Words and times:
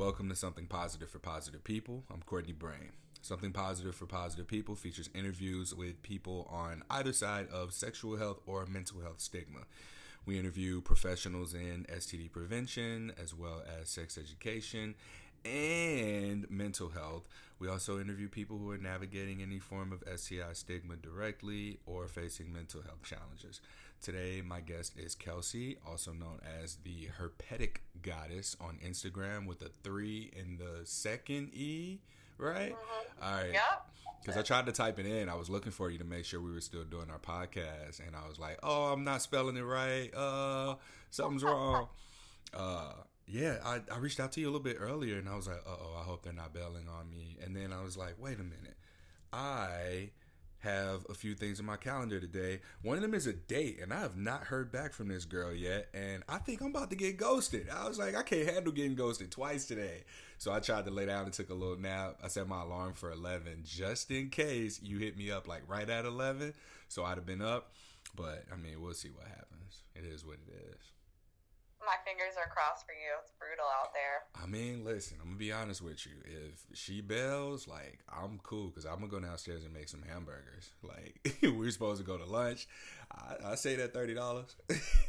Welcome 0.00 0.30
to 0.30 0.34
Something 0.34 0.64
Positive 0.64 1.10
for 1.10 1.18
Positive 1.18 1.62
People. 1.62 2.04
I'm 2.10 2.22
Courtney 2.22 2.54
Brame. 2.54 2.92
Something 3.20 3.52
Positive 3.52 3.94
for 3.94 4.06
Positive 4.06 4.48
People 4.48 4.74
features 4.74 5.10
interviews 5.14 5.74
with 5.74 6.02
people 6.02 6.48
on 6.50 6.82
either 6.88 7.12
side 7.12 7.48
of 7.52 7.74
sexual 7.74 8.16
health 8.16 8.40
or 8.46 8.64
mental 8.64 9.02
health 9.02 9.20
stigma. 9.20 9.66
We 10.24 10.38
interview 10.38 10.80
professionals 10.80 11.52
in 11.52 11.84
STD 11.92 12.32
prevention 12.32 13.12
as 13.22 13.34
well 13.34 13.62
as 13.78 13.90
sex 13.90 14.16
education 14.16 14.94
and 15.44 16.50
mental 16.50 16.88
health. 16.88 17.28
We 17.58 17.68
also 17.68 18.00
interview 18.00 18.30
people 18.30 18.56
who 18.56 18.70
are 18.70 18.78
navigating 18.78 19.42
any 19.42 19.58
form 19.58 19.92
of 19.92 20.02
STI 20.18 20.54
stigma 20.54 20.96
directly 20.96 21.78
or 21.84 22.08
facing 22.08 22.50
mental 22.50 22.80
health 22.80 23.02
challenges. 23.02 23.60
Today, 24.02 24.42
my 24.42 24.60
guest 24.60 24.94
is 24.98 25.14
Kelsey, 25.14 25.76
also 25.86 26.12
known 26.12 26.40
as 26.62 26.76
the 26.84 27.08
Herpetic 27.20 27.78
Goddess 28.00 28.56
on 28.58 28.78
Instagram 28.82 29.46
with 29.46 29.60
a 29.60 29.70
three 29.82 30.32
in 30.34 30.56
the 30.56 30.86
second 30.86 31.52
E, 31.52 32.00
right? 32.38 32.72
Mm-hmm. 32.72 33.24
All 33.24 33.34
right. 33.34 33.52
Yep. 33.52 33.86
Because 34.22 34.38
I 34.38 34.42
tried 34.42 34.66
to 34.66 34.72
type 34.72 34.98
it 34.98 35.04
in. 35.04 35.28
I 35.28 35.34
was 35.34 35.50
looking 35.50 35.70
for 35.70 35.90
you 35.90 35.98
to 35.98 36.04
make 36.04 36.24
sure 36.24 36.40
we 36.40 36.50
were 36.50 36.62
still 36.62 36.84
doing 36.84 37.10
our 37.10 37.18
podcast. 37.18 38.00
And 38.06 38.16
I 38.16 38.26
was 38.26 38.38
like, 38.38 38.58
oh, 38.62 38.84
I'm 38.84 39.04
not 39.04 39.20
spelling 39.20 39.58
it 39.58 39.62
right. 39.62 40.10
Uh, 40.14 40.76
something's 41.10 41.44
wrong. 41.44 41.88
Uh, 42.52 42.94
yeah, 43.28 43.58
I, 43.64 43.78
I 43.94 43.98
reached 43.98 44.18
out 44.18 44.32
to 44.32 44.40
you 44.40 44.46
a 44.46 44.50
little 44.50 44.60
bit 44.60 44.78
earlier 44.80 45.18
and 45.18 45.28
I 45.28 45.36
was 45.36 45.46
like, 45.46 45.62
uh 45.64 45.70
oh, 45.70 45.96
I 46.00 46.02
hope 46.02 46.24
they're 46.24 46.32
not 46.32 46.52
bailing 46.52 46.88
on 46.88 47.08
me. 47.08 47.36
And 47.44 47.54
then 47.54 47.72
I 47.72 47.80
was 47.80 47.96
like, 47.96 48.16
wait 48.18 48.40
a 48.40 48.42
minute. 48.42 48.74
I 49.32 50.10
have 50.60 51.06
a 51.08 51.14
few 51.14 51.34
things 51.34 51.58
in 51.58 51.66
my 51.66 51.76
calendar 51.76 52.20
today. 52.20 52.60
One 52.82 52.96
of 52.96 53.02
them 53.02 53.14
is 53.14 53.26
a 53.26 53.32
date, 53.32 53.80
and 53.82 53.92
I 53.92 54.00
have 54.00 54.16
not 54.16 54.44
heard 54.44 54.70
back 54.70 54.92
from 54.92 55.08
this 55.08 55.24
girl 55.24 55.52
yet. 55.52 55.88
And 55.94 56.22
I 56.28 56.38
think 56.38 56.60
I'm 56.60 56.68
about 56.68 56.90
to 56.90 56.96
get 56.96 57.16
ghosted. 57.16 57.68
I 57.70 57.88
was 57.88 57.98
like, 57.98 58.14
I 58.14 58.22
can't 58.22 58.48
handle 58.48 58.72
getting 58.72 58.94
ghosted 58.94 59.30
twice 59.30 59.64
today. 59.64 60.04
So 60.38 60.52
I 60.52 60.60
tried 60.60 60.84
to 60.84 60.90
lay 60.90 61.06
down 61.06 61.24
and 61.24 61.32
took 61.32 61.50
a 61.50 61.54
little 61.54 61.78
nap. 61.78 62.18
I 62.22 62.28
set 62.28 62.46
my 62.46 62.62
alarm 62.62 62.94
for 62.94 63.10
11 63.10 63.62
just 63.64 64.10
in 64.10 64.30
case 64.30 64.80
you 64.82 64.98
hit 64.98 65.16
me 65.16 65.30
up 65.30 65.48
like 65.48 65.62
right 65.68 65.88
at 65.88 66.04
11. 66.04 66.54
So 66.88 67.04
I'd 67.04 67.16
have 67.16 67.26
been 67.26 67.42
up. 67.42 67.72
But 68.14 68.44
I 68.52 68.56
mean, 68.56 68.80
we'll 68.80 68.94
see 68.94 69.10
what 69.10 69.26
happens. 69.26 69.82
It 69.94 70.04
is 70.04 70.24
what 70.24 70.38
it 70.46 70.54
is. 70.70 70.99
My 71.84 71.96
fingers 72.04 72.36
are 72.36 72.50
crossed 72.52 72.84
for 72.84 72.92
you. 72.92 73.10
It's 73.22 73.32
brutal 73.38 73.64
out 73.80 73.90
there. 73.94 74.24
I 74.42 74.46
mean, 74.46 74.84
listen, 74.84 75.16
I'm 75.20 75.28
gonna 75.28 75.38
be 75.38 75.50
honest 75.52 75.80
with 75.82 76.04
you. 76.06 76.12
If 76.24 76.66
she 76.76 77.00
bells, 77.00 77.66
like 77.66 78.00
I'm 78.08 78.38
cool 78.42 78.68
because 78.68 78.84
I'm 78.84 78.96
gonna 78.96 79.08
go 79.08 79.20
downstairs 79.20 79.64
and 79.64 79.72
make 79.72 79.88
some 79.88 80.02
hamburgers. 80.02 80.70
Like 80.82 81.36
we're 81.42 81.70
supposed 81.70 82.00
to 82.00 82.06
go 82.06 82.18
to 82.18 82.24
lunch. 82.26 82.66
I, 83.12 83.52
I 83.52 83.54
say 83.54 83.76
that 83.76 83.94
thirty 83.94 84.14
dollars. 84.14 84.54
The 84.68 84.82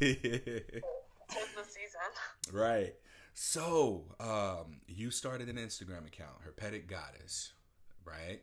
season. 1.30 2.52
right. 2.52 2.94
So, 3.34 4.04
um, 4.20 4.80
you 4.86 5.10
started 5.10 5.48
an 5.48 5.56
Instagram 5.56 6.06
account, 6.06 6.36
Herpetic 6.46 6.86
Goddess, 6.86 7.52
right? 8.04 8.42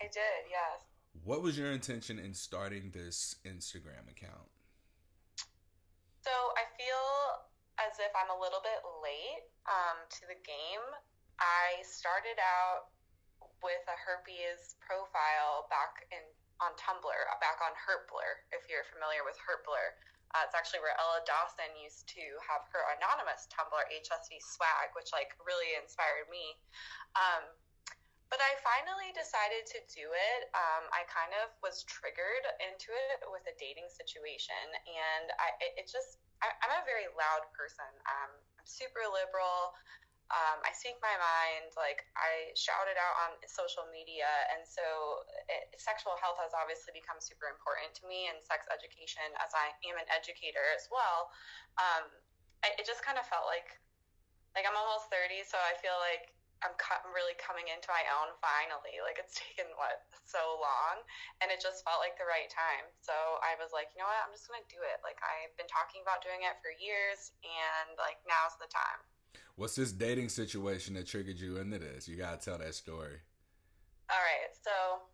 I 0.00 0.04
did, 0.06 0.50
yes. 0.50 0.82
What 1.22 1.40
was 1.42 1.56
your 1.56 1.70
intention 1.70 2.18
in 2.18 2.34
starting 2.34 2.90
this 2.92 3.36
Instagram 3.46 4.10
account? 4.10 4.48
So 6.22 6.30
I 6.30 6.64
feel 6.76 7.47
as 7.78 7.98
if 8.02 8.10
I'm 8.14 8.30
a 8.34 8.38
little 8.38 8.62
bit 8.62 8.82
late 9.02 9.46
um, 9.66 10.02
to 10.10 10.22
the 10.26 10.38
game. 10.42 10.86
I 11.38 11.82
started 11.86 12.38
out 12.42 12.90
with 13.62 13.82
a 13.86 13.96
herpes 13.98 14.78
profile 14.82 15.70
back 15.70 16.06
in 16.10 16.22
on 16.58 16.74
Tumblr, 16.74 17.22
back 17.38 17.62
on 17.62 17.70
Herpbler, 17.78 18.42
if 18.50 18.66
you're 18.66 18.82
familiar 18.90 19.22
with 19.22 19.38
Herpbler. 19.38 19.94
Uh, 20.34 20.42
it's 20.44 20.58
actually 20.58 20.82
where 20.82 20.98
Ella 20.98 21.22
Dawson 21.24 21.70
used 21.78 22.04
to 22.12 22.24
have 22.42 22.66
her 22.74 22.82
anonymous 22.98 23.46
Tumblr, 23.48 23.80
HSV 23.94 24.42
Swag, 24.42 24.90
which 24.92 25.14
like 25.14 25.32
really 25.46 25.78
inspired 25.78 26.26
me. 26.28 26.58
Um, 27.16 27.46
but 28.28 28.44
I 28.44 28.60
finally 28.60 29.08
decided 29.16 29.64
to 29.72 29.80
do 29.88 30.04
it. 30.12 30.52
Um, 30.52 30.84
I 30.92 31.08
kind 31.08 31.32
of 31.40 31.56
was 31.64 31.86
triggered 31.88 32.44
into 32.60 32.92
it 33.08 33.24
with 33.32 33.40
a 33.48 33.56
dating 33.56 33.88
situation, 33.88 34.68
and 34.84 35.32
I 35.40 35.48
it, 35.64 35.72
it 35.80 35.86
just 35.88 36.20
I, 36.44 36.54
am 36.66 36.72
a 36.78 36.86
very 36.86 37.10
loud 37.18 37.48
person. 37.54 37.88
Um, 38.06 38.30
I'm 38.58 38.68
super 38.68 39.02
liberal. 39.10 39.74
Um, 40.28 40.60
I 40.60 40.76
speak 40.76 41.00
my 41.00 41.16
mind. 41.16 41.72
Like 41.72 42.04
I 42.14 42.52
shout 42.52 42.84
it 42.86 43.00
out 43.00 43.16
on 43.28 43.30
social 43.48 43.88
media, 43.88 44.28
and 44.52 44.60
so 44.60 44.84
it, 45.48 45.72
sexual 45.80 46.20
health 46.20 46.36
has 46.36 46.52
obviously 46.52 46.92
become 46.92 47.16
super 47.18 47.48
important 47.48 47.96
to 47.98 48.04
me, 48.04 48.28
and 48.28 48.36
sex 48.44 48.68
education, 48.68 49.24
as 49.40 49.56
I 49.56 49.72
am 49.88 49.96
an 49.96 50.08
educator 50.12 50.64
as 50.76 50.86
well. 50.92 51.32
Um, 51.80 52.12
I, 52.60 52.76
it 52.76 52.84
just 52.84 53.00
kind 53.00 53.16
of 53.16 53.24
felt 53.24 53.48
like, 53.48 53.72
like 54.52 54.68
I'm 54.68 54.76
almost 54.76 55.08
30, 55.08 55.48
so 55.48 55.56
I 55.56 55.78
feel 55.80 55.96
like 55.96 56.36
I'm, 56.64 56.74
really 57.14 57.38
coming 57.38 57.66
into 57.70 57.88
my 57.90 58.04
own 58.18 58.34
finally. 58.42 58.98
Like 59.02 59.18
it's 59.18 59.34
taken 59.42 59.70
what 59.78 60.02
so 60.26 60.58
long, 60.58 61.02
and 61.40 61.48
it 61.50 61.62
just 61.62 61.86
felt 61.86 62.02
like 62.02 62.18
the 62.18 62.28
right 62.28 62.50
time. 62.50 62.86
So 63.02 63.14
I 63.42 63.54
was 63.58 63.70
like, 63.70 63.94
you 63.94 64.02
know 64.02 64.10
what, 64.10 64.22
I'm 64.22 64.34
just 64.34 64.50
gonna 64.50 64.66
do 64.66 64.80
it. 64.82 64.98
Like 65.06 65.18
I've 65.22 65.54
been 65.54 65.70
talking 65.70 66.02
about 66.02 66.22
doing 66.22 66.42
it 66.46 66.58
for 66.60 66.74
years, 66.74 67.34
and 67.46 67.94
like 67.98 68.18
now's 68.26 68.58
the 68.58 68.70
time. 68.70 69.00
What's 69.58 69.74
this 69.74 69.90
dating 69.90 70.30
situation 70.30 70.94
that 70.94 71.10
triggered 71.10 71.38
you 71.38 71.58
into 71.58 71.78
this? 71.82 72.06
You 72.06 72.14
gotta 72.14 72.38
tell 72.38 72.58
that 72.58 72.74
story. 72.78 73.18
All 74.08 74.22
right, 74.22 74.54
so 74.54 75.04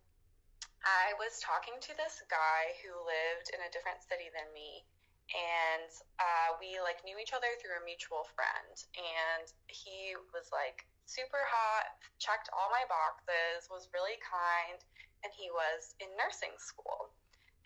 I 0.85 1.17
was 1.17 1.41
talking 1.41 1.75
to 1.81 1.91
this 1.97 2.21
guy 2.29 2.77
who 2.85 2.93
lived 2.93 3.49
in 3.51 3.59
a 3.65 3.73
different 3.73 4.05
city 4.05 4.29
than 4.31 4.45
me, 4.53 4.85
and 5.33 5.89
uh, 6.21 6.55
we 6.61 6.77
like 6.79 7.01
knew 7.01 7.17
each 7.17 7.33
other 7.33 7.49
through 7.57 7.81
a 7.81 7.83
mutual 7.83 8.29
friend, 8.37 8.75
and 8.93 9.49
he 9.65 10.13
was 10.29 10.53
like 10.53 10.85
super 11.05 11.41
hot, 11.45 11.95
checked 12.17 12.49
all 12.53 12.69
my 12.73 12.85
boxes, 12.89 13.69
was 13.69 13.89
really 13.93 14.17
kind, 14.21 14.81
and 15.23 15.31
he 15.33 15.49
was 15.53 15.93
in 16.01 16.09
nursing 16.17 16.53
school. 16.57 17.13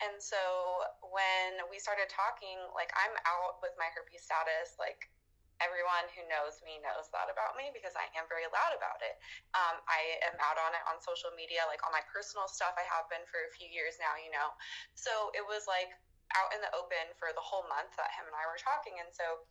And 0.00 0.16
so 0.16 0.40
when 1.04 1.60
we 1.68 1.76
started 1.76 2.08
talking, 2.08 2.56
like 2.72 2.88
I'm 2.96 3.12
out 3.28 3.60
with 3.60 3.76
my 3.76 3.88
herpes 3.92 4.24
status, 4.24 4.80
like 4.80 5.12
everyone 5.60 6.08
who 6.16 6.24
knows 6.24 6.56
me 6.64 6.80
knows 6.80 7.12
that 7.12 7.28
about 7.28 7.52
me 7.52 7.68
because 7.76 7.92
I 7.92 8.08
am 8.16 8.24
very 8.32 8.48
loud 8.48 8.72
about 8.72 9.04
it. 9.04 9.20
Um, 9.52 9.76
I 9.84 10.16
am 10.24 10.32
out 10.40 10.56
on 10.56 10.72
it 10.72 10.80
on 10.88 10.96
social 11.04 11.28
media, 11.36 11.68
like 11.68 11.84
on 11.84 11.92
my 11.92 12.00
personal 12.08 12.48
stuff. 12.48 12.72
I 12.80 12.84
have 12.88 13.12
been 13.12 13.24
for 13.28 13.44
a 13.44 13.52
few 13.52 13.68
years 13.68 14.00
now, 14.00 14.16
you 14.16 14.32
know. 14.32 14.56
So 14.96 15.28
it 15.36 15.44
was 15.44 15.68
like 15.68 15.92
out 16.32 16.48
in 16.56 16.64
the 16.64 16.72
open 16.72 17.12
for 17.20 17.36
the 17.36 17.44
whole 17.44 17.68
month 17.68 17.92
that 18.00 18.08
him 18.16 18.24
and 18.24 18.32
I 18.32 18.48
were 18.48 18.56
talking. 18.56 18.96
And 19.04 19.12
so 19.12 19.44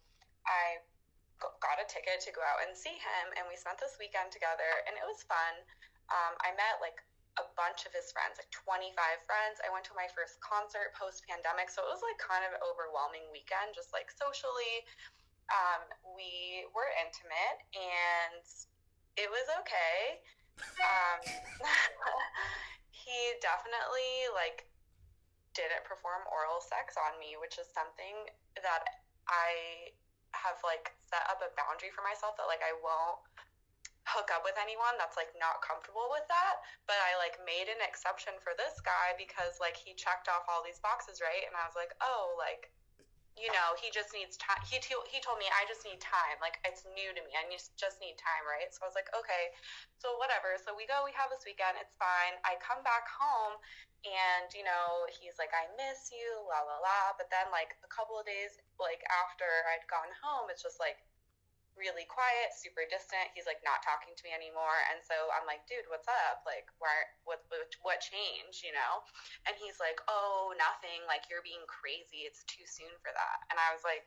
I 0.50 0.82
got 1.40 1.80
a 1.80 1.88
ticket 1.88 2.20
to 2.28 2.32
go 2.36 2.44
out 2.44 2.64
and 2.68 2.76
see 2.76 2.96
him, 2.96 3.26
and 3.40 3.48
we 3.48 3.56
spent 3.56 3.80
this 3.80 3.96
weekend 3.98 4.30
together, 4.30 4.68
and 4.86 4.94
it 5.00 5.06
was 5.08 5.24
fun. 5.26 5.54
Um, 6.12 6.34
I 6.44 6.54
met 6.58 6.82
like 6.84 7.00
a 7.38 7.46
bunch 7.56 7.88
of 7.88 7.96
his 7.96 8.12
friends, 8.12 8.36
like 8.36 8.52
25 8.52 8.92
friends. 9.24 9.64
I 9.64 9.72
went 9.72 9.88
to 9.88 9.96
my 9.96 10.10
first 10.12 10.42
concert 10.44 10.92
post 10.98 11.24
pandemic, 11.30 11.72
so 11.72 11.86
it 11.86 11.90
was 11.90 12.04
like 12.04 12.20
kind 12.20 12.44
of 12.44 12.58
overwhelming 12.60 13.24
weekend, 13.32 13.72
just 13.72 13.96
like 13.96 14.12
socially 14.12 14.84
um, 15.50 15.82
we 16.14 16.66
were 16.78 16.90
intimate 17.02 17.60
and 17.74 18.46
it 19.18 19.30
was 19.30 19.46
okay. 19.66 20.22
Um, 20.80 21.20
he 22.94 23.18
definitely 23.42 24.30
like 24.38 24.70
didn't 25.58 25.84
perform 25.84 26.24
oral 26.30 26.62
sex 26.62 26.96
on 26.96 27.18
me, 27.18 27.36
which 27.42 27.58
is 27.58 27.68
something 27.74 28.30
that 28.62 28.86
I 29.28 29.94
have 30.38 30.62
like 30.62 30.94
set 31.10 31.26
up 31.30 31.42
a 31.42 31.50
boundary 31.58 31.94
for 31.94 32.06
myself 32.06 32.38
that 32.38 32.50
like 32.50 32.62
I 32.62 32.74
won't 32.80 33.22
hook 34.10 34.34
up 34.34 34.42
with 34.42 34.58
anyone 34.58 34.98
that's 34.98 35.14
like 35.14 35.30
not 35.38 35.62
comfortable 35.62 36.10
with 36.10 36.26
that. 36.30 36.62
But 36.90 36.98
i 37.06 37.14
like 37.22 37.38
made 37.46 37.70
an 37.70 37.82
exception 37.86 38.34
for 38.42 38.58
this 38.58 38.82
guy 38.82 39.14
because 39.18 39.62
like 39.62 39.78
he 39.78 39.94
checked 39.94 40.30
off 40.30 40.50
all 40.50 40.66
these 40.66 40.82
boxes 40.82 41.22
right? 41.22 41.46
And 41.46 41.54
i 41.54 41.66
was 41.66 41.78
like 41.78 41.94
oh 42.02 42.34
like 42.38 42.74
you 43.40 43.50
know, 43.56 43.74
he 43.80 43.88
just 43.90 44.12
needs 44.12 44.36
time. 44.36 44.60
He, 44.68 44.78
t- 44.84 45.08
he 45.08 45.24
told 45.24 45.40
me, 45.40 45.48
I 45.50 45.64
just 45.66 45.88
need 45.88 46.04
time. 46.04 46.36
Like, 46.44 46.60
it's 46.68 46.84
new 46.92 47.16
to 47.16 47.22
me. 47.24 47.32
I 47.34 47.48
just, 47.48 47.74
just 47.80 47.98
need 48.04 48.20
time, 48.20 48.44
right? 48.44 48.68
So 48.70 48.84
I 48.84 48.92
was 48.92 49.00
like, 49.00 49.08
okay, 49.16 49.56
so 49.96 50.20
whatever. 50.20 50.60
So 50.60 50.76
we 50.76 50.84
go, 50.86 51.08
we 51.08 51.16
have 51.16 51.32
this 51.32 51.48
weekend. 51.48 51.80
It's 51.80 51.96
fine. 51.96 52.36
I 52.44 52.60
come 52.60 52.84
back 52.84 53.08
home 53.08 53.56
and, 54.04 54.52
you 54.52 54.68
know, 54.68 55.08
he's 55.08 55.40
like, 55.40 55.56
I 55.56 55.72
miss 55.80 56.12
you, 56.12 56.44
la, 56.48 56.60
la, 56.68 56.84
la. 56.84 57.16
But 57.16 57.32
then, 57.32 57.48
like, 57.50 57.80
a 57.82 57.90
couple 57.90 58.20
of 58.20 58.28
days, 58.28 58.60
like, 58.76 59.04
after 59.08 59.48
I'd 59.72 59.88
gone 59.88 60.12
home, 60.20 60.52
it's 60.52 60.64
just 60.64 60.80
like, 60.80 61.00
really 61.80 62.06
quiet, 62.06 62.52
super 62.52 62.84
distant. 62.92 63.32
He's 63.34 63.48
like 63.48 63.64
not 63.64 63.80
talking 63.82 64.12
to 64.14 64.24
me 64.28 64.36
anymore. 64.36 64.78
And 64.92 65.00
so 65.00 65.16
I'm 65.32 65.48
like, 65.48 65.64
dude, 65.66 65.88
what's 65.88 66.12
up? 66.12 66.44
Like, 66.44 66.68
where, 66.78 67.08
what, 67.24 67.42
what, 67.48 67.72
what 67.82 68.04
changed, 68.04 68.62
you 68.62 68.76
know? 68.76 69.02
And 69.48 69.56
he's 69.56 69.80
like, 69.80 69.98
oh, 70.12 70.52
nothing. 70.60 71.08
Like, 71.08 71.32
you're 71.32 71.42
being 71.42 71.64
crazy. 71.66 72.28
It's 72.28 72.44
too 72.46 72.68
soon 72.68 72.92
for 73.00 73.10
that. 73.16 73.38
And 73.50 73.58
I 73.58 73.72
was 73.72 73.82
like, 73.88 74.04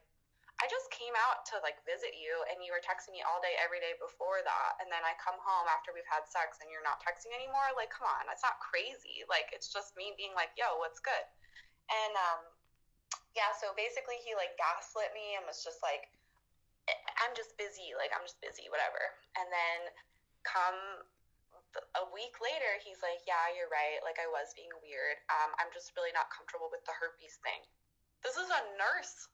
I 0.60 0.68
just 0.70 0.92
came 0.94 1.16
out 1.26 1.42
to 1.50 1.58
like 1.64 1.80
visit 1.82 2.14
you 2.14 2.30
and 2.46 2.62
you 2.62 2.70
were 2.70 2.84
texting 2.84 3.16
me 3.16 3.24
all 3.24 3.42
day, 3.42 3.56
every 3.58 3.82
day 3.82 3.98
before 3.98 4.44
that. 4.46 4.78
And 4.78 4.86
then 4.92 5.02
I 5.02 5.16
come 5.18 5.40
home 5.40 5.66
after 5.66 5.90
we've 5.90 6.06
had 6.06 6.28
sex 6.28 6.62
and 6.62 6.70
you're 6.70 6.84
not 6.86 7.02
texting 7.02 7.34
anymore. 7.34 7.72
Like, 7.74 7.90
come 7.90 8.06
on, 8.06 8.28
that's 8.30 8.46
not 8.46 8.62
crazy. 8.62 9.26
Like, 9.26 9.50
it's 9.50 9.72
just 9.72 9.98
me 9.98 10.14
being 10.14 10.36
like, 10.38 10.54
yo, 10.54 10.78
what's 10.78 11.02
good? 11.02 11.26
And, 11.90 12.14
um, 12.14 12.46
yeah, 13.32 13.50
so 13.56 13.72
basically 13.74 14.20
he 14.20 14.36
like 14.36 14.54
gaslit 14.60 15.10
me 15.16 15.40
and 15.40 15.44
was 15.48 15.64
just 15.64 15.80
like, 15.80 16.12
I'm 17.22 17.32
just 17.38 17.54
busy, 17.56 17.94
like 17.94 18.10
I'm 18.10 18.26
just 18.26 18.42
busy, 18.42 18.66
whatever. 18.68 19.00
And 19.38 19.46
then 19.48 19.78
come 20.42 21.06
a 21.96 22.04
week 22.12 22.36
later, 22.42 22.76
he's 22.84 23.00
like, 23.00 23.24
yeah, 23.24 23.48
you're 23.56 23.72
right. 23.72 24.02
Like 24.04 24.20
I 24.20 24.28
was 24.28 24.52
being 24.52 24.72
weird. 24.84 25.16
Um, 25.32 25.56
I'm 25.56 25.72
just 25.72 25.96
really 25.96 26.12
not 26.12 26.28
comfortable 26.28 26.68
with 26.68 26.84
the 26.84 26.92
herpes 26.92 27.40
thing. 27.40 27.64
This 28.20 28.36
is 28.36 28.50
a 28.50 28.62
nurse. 28.76 29.30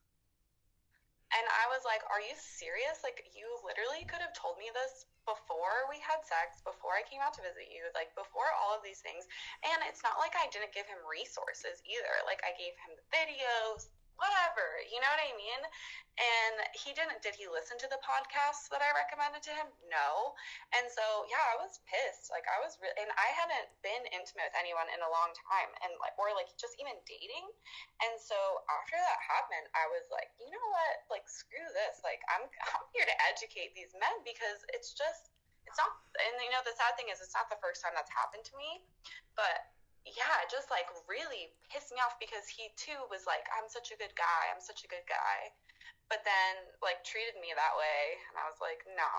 And 1.37 1.45
I 1.45 1.69
was 1.69 1.85
like, 1.85 2.01
Are 2.09 2.25
you 2.25 2.33
serious? 2.41 3.05
Like, 3.05 3.21
you 3.37 3.45
literally 3.61 4.09
could 4.09 4.25
have 4.25 4.33
told 4.33 4.57
me 4.57 4.73
this 4.73 5.05
before 5.29 5.85
we 5.93 6.01
had 6.01 6.25
sex, 6.25 6.65
before 6.65 6.97
I 6.97 7.05
came 7.05 7.21
out 7.21 7.37
to 7.37 7.45
visit 7.45 7.69
you, 7.69 7.85
like, 7.93 8.17
before 8.17 8.49
all 8.57 8.73
of 8.73 8.81
these 8.81 9.05
things. 9.05 9.29
And 9.61 9.85
it's 9.85 10.01
not 10.01 10.17
like 10.17 10.33
I 10.41 10.49
didn't 10.49 10.73
give 10.73 10.89
him 10.89 10.97
resources 11.05 11.85
either. 11.85 12.25
Like, 12.25 12.41
I 12.49 12.57
gave 12.57 12.73
him 12.81 12.97
the 12.97 13.05
videos, 13.13 13.93
whatever. 14.19 14.83
You 14.91 14.99
know 14.99 15.11
what 15.11 15.23
I 15.23 15.33
mean? 15.39 15.63
And 16.19 16.57
he 16.75 16.91
didn't. 16.91 17.23
Did 17.23 17.39
he 17.39 17.47
listen 17.47 17.79
to 17.79 17.87
the 17.87 18.03
podcasts 18.03 18.67
that 18.75 18.83
I 18.83 18.91
recommended 18.91 19.41
to 19.47 19.55
him? 19.55 19.71
No. 19.87 20.35
And 20.75 20.91
so, 20.91 21.25
yeah, 21.31 21.41
I 21.55 21.57
was 21.63 21.79
pissed. 21.87 22.35
Like, 22.35 22.43
I 22.51 22.59
was 22.59 22.75
really, 22.83 22.99
and 22.99 23.11
I 23.15 23.29
hadn't 23.39 23.71
been 23.87 24.03
intimate 24.11 24.51
with 24.51 24.59
anyone 24.59 24.91
in 24.91 24.99
a 24.99 25.11
long 25.11 25.31
time, 25.39 25.71
and 25.87 25.95
like, 26.03 26.19
or 26.19 26.35
like 26.35 26.51
just 26.59 26.75
even 26.83 26.99
dating. 27.07 27.47
And 28.03 28.19
so 28.19 28.37
after 28.67 28.99
that 28.99 29.19
happened, 29.23 29.71
I 29.79 29.87
was 29.95 30.11
like, 30.11 30.35
you 30.43 30.51
know 30.51 30.69
what? 30.75 31.07
Like, 31.07 31.31
screw 31.31 31.65
this. 31.71 32.03
Like, 32.03 32.21
I'm 32.35 32.51
I'm 32.75 32.85
here 32.91 33.07
to 33.07 33.17
educate 33.31 33.73
these 33.79 33.95
men 33.95 34.15
because 34.27 34.67
it's 34.75 34.93
just. 34.93 35.31
It's 35.69 35.77
not, 35.77 36.01
and 36.17 36.41
you 36.41 36.49
know, 36.49 36.65
the 36.65 36.73
sad 36.81 36.97
thing 36.97 37.13
is, 37.13 37.21
it's 37.21 37.37
not 37.37 37.53
the 37.53 37.61
first 37.61 37.85
time 37.85 37.93
that's 37.93 38.09
happened 38.09 38.41
to 38.41 38.57
me, 38.57 38.81
but 39.37 39.69
yeah, 40.07 40.45
it 40.45 40.51
just 40.51 40.71
like 40.71 40.87
really 41.09 41.55
pissed 41.71 41.91
me 41.91 41.99
off 42.03 42.19
because 42.19 42.47
he 42.49 42.71
too 42.77 42.99
was 43.11 43.27
like, 43.27 43.47
I'm 43.55 43.69
such 43.69 43.91
a 43.91 43.99
good 43.99 44.15
guy, 44.15 44.43
I'm 44.51 44.63
such 44.63 44.85
a 44.85 44.89
good 44.89 45.07
guy. 45.09 45.53
But 46.09 46.25
then 46.25 46.69
like 46.81 47.05
treated 47.05 47.37
me 47.41 47.53
that 47.53 47.75
way 47.77 48.01
and 48.31 48.37
I 48.39 48.47
was 48.49 48.59
like, 48.61 48.83
no. 48.95 49.13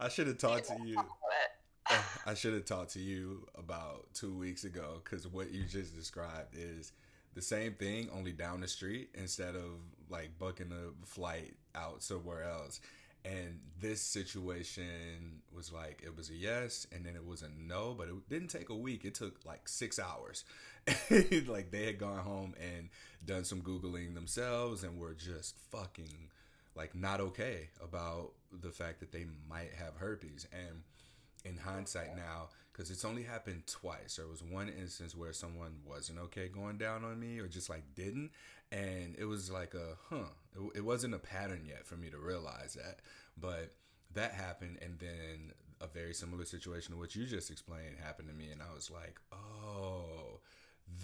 I 0.00 0.08
should 0.08 0.26
have 0.26 0.38
talked 0.38 0.68
to 0.68 0.78
you. 0.84 0.98
I 2.26 2.34
should 2.34 2.54
have 2.54 2.64
talked 2.64 2.92
to 2.94 3.00
you 3.00 3.46
about 3.54 4.08
two 4.14 4.36
weeks 4.36 4.64
ago 4.64 5.02
because 5.04 5.28
what 5.28 5.50
you 5.50 5.64
just 5.64 5.94
described 5.94 6.56
is 6.56 6.92
the 7.34 7.42
same 7.42 7.74
thing, 7.74 8.08
only 8.14 8.32
down 8.32 8.60
the 8.60 8.68
street 8.68 9.10
instead 9.14 9.54
of 9.54 9.80
like 10.08 10.38
booking 10.38 10.72
a 10.72 11.06
flight 11.06 11.54
out 11.74 12.02
somewhere 12.02 12.44
else. 12.44 12.80
And 13.24 13.60
this 13.80 14.02
situation 14.02 15.40
was 15.54 15.72
like 15.72 16.02
it 16.04 16.14
was 16.14 16.28
a 16.30 16.34
yes, 16.34 16.86
and 16.92 17.04
then 17.06 17.16
it 17.16 17.24
was 17.24 17.42
a 17.42 17.48
no, 17.56 17.94
but 17.96 18.08
it 18.08 18.28
didn't 18.28 18.48
take 18.48 18.68
a 18.68 18.74
week. 18.74 19.04
It 19.04 19.14
took 19.14 19.44
like 19.44 19.66
six 19.68 19.98
hours. 19.98 20.44
like 21.46 21.70
they 21.70 21.86
had 21.86 21.98
gone 21.98 22.18
home 22.18 22.54
and 22.60 22.90
done 23.24 23.44
some 23.44 23.62
googling 23.62 24.14
themselves, 24.14 24.84
and 24.84 24.98
were 24.98 25.14
just 25.14 25.56
fucking 25.70 26.28
like 26.74 26.94
not 26.94 27.20
okay 27.20 27.68
about 27.82 28.32
the 28.52 28.70
fact 28.70 29.00
that 29.00 29.12
they 29.12 29.24
might 29.48 29.70
have 29.78 29.96
herpes. 29.96 30.46
And 30.52 30.82
in 31.44 31.56
hindsight 31.58 32.16
now, 32.16 32.48
because 32.72 32.90
it's 32.90 33.04
only 33.04 33.22
happened 33.22 33.66
twice. 33.66 34.16
There 34.16 34.26
was 34.26 34.42
one 34.42 34.68
instance 34.68 35.14
where 35.14 35.32
someone 35.32 35.76
wasn't 35.86 36.18
okay 36.20 36.48
going 36.48 36.78
down 36.78 37.04
on 37.04 37.20
me, 37.20 37.38
or 37.38 37.48
just 37.48 37.70
like 37.70 37.84
didn't, 37.94 38.30
and 38.72 39.14
it 39.18 39.24
was 39.24 39.50
like 39.50 39.74
a 39.74 39.96
huh 40.10 40.30
it, 40.54 40.78
it, 40.78 40.84
wasn't 40.84 41.14
a 41.14 41.18
pattern 41.18 41.62
yet 41.66 41.86
for 41.86 41.96
me 41.96 42.10
to 42.10 42.18
realize 42.18 42.74
that 42.74 43.00
but 43.36 43.74
that 44.12 44.32
happened 44.32 44.78
and 44.82 44.98
then 44.98 45.52
a 45.80 45.86
very 45.86 46.14
similar 46.14 46.44
situation 46.44 46.92
to 46.92 46.98
what 46.98 47.14
you 47.14 47.26
just 47.26 47.50
explained 47.50 47.96
happened 48.02 48.28
to 48.28 48.34
me 48.34 48.50
and 48.50 48.62
i 48.62 48.72
was 48.74 48.90
like 48.90 49.20
oh 49.32 50.40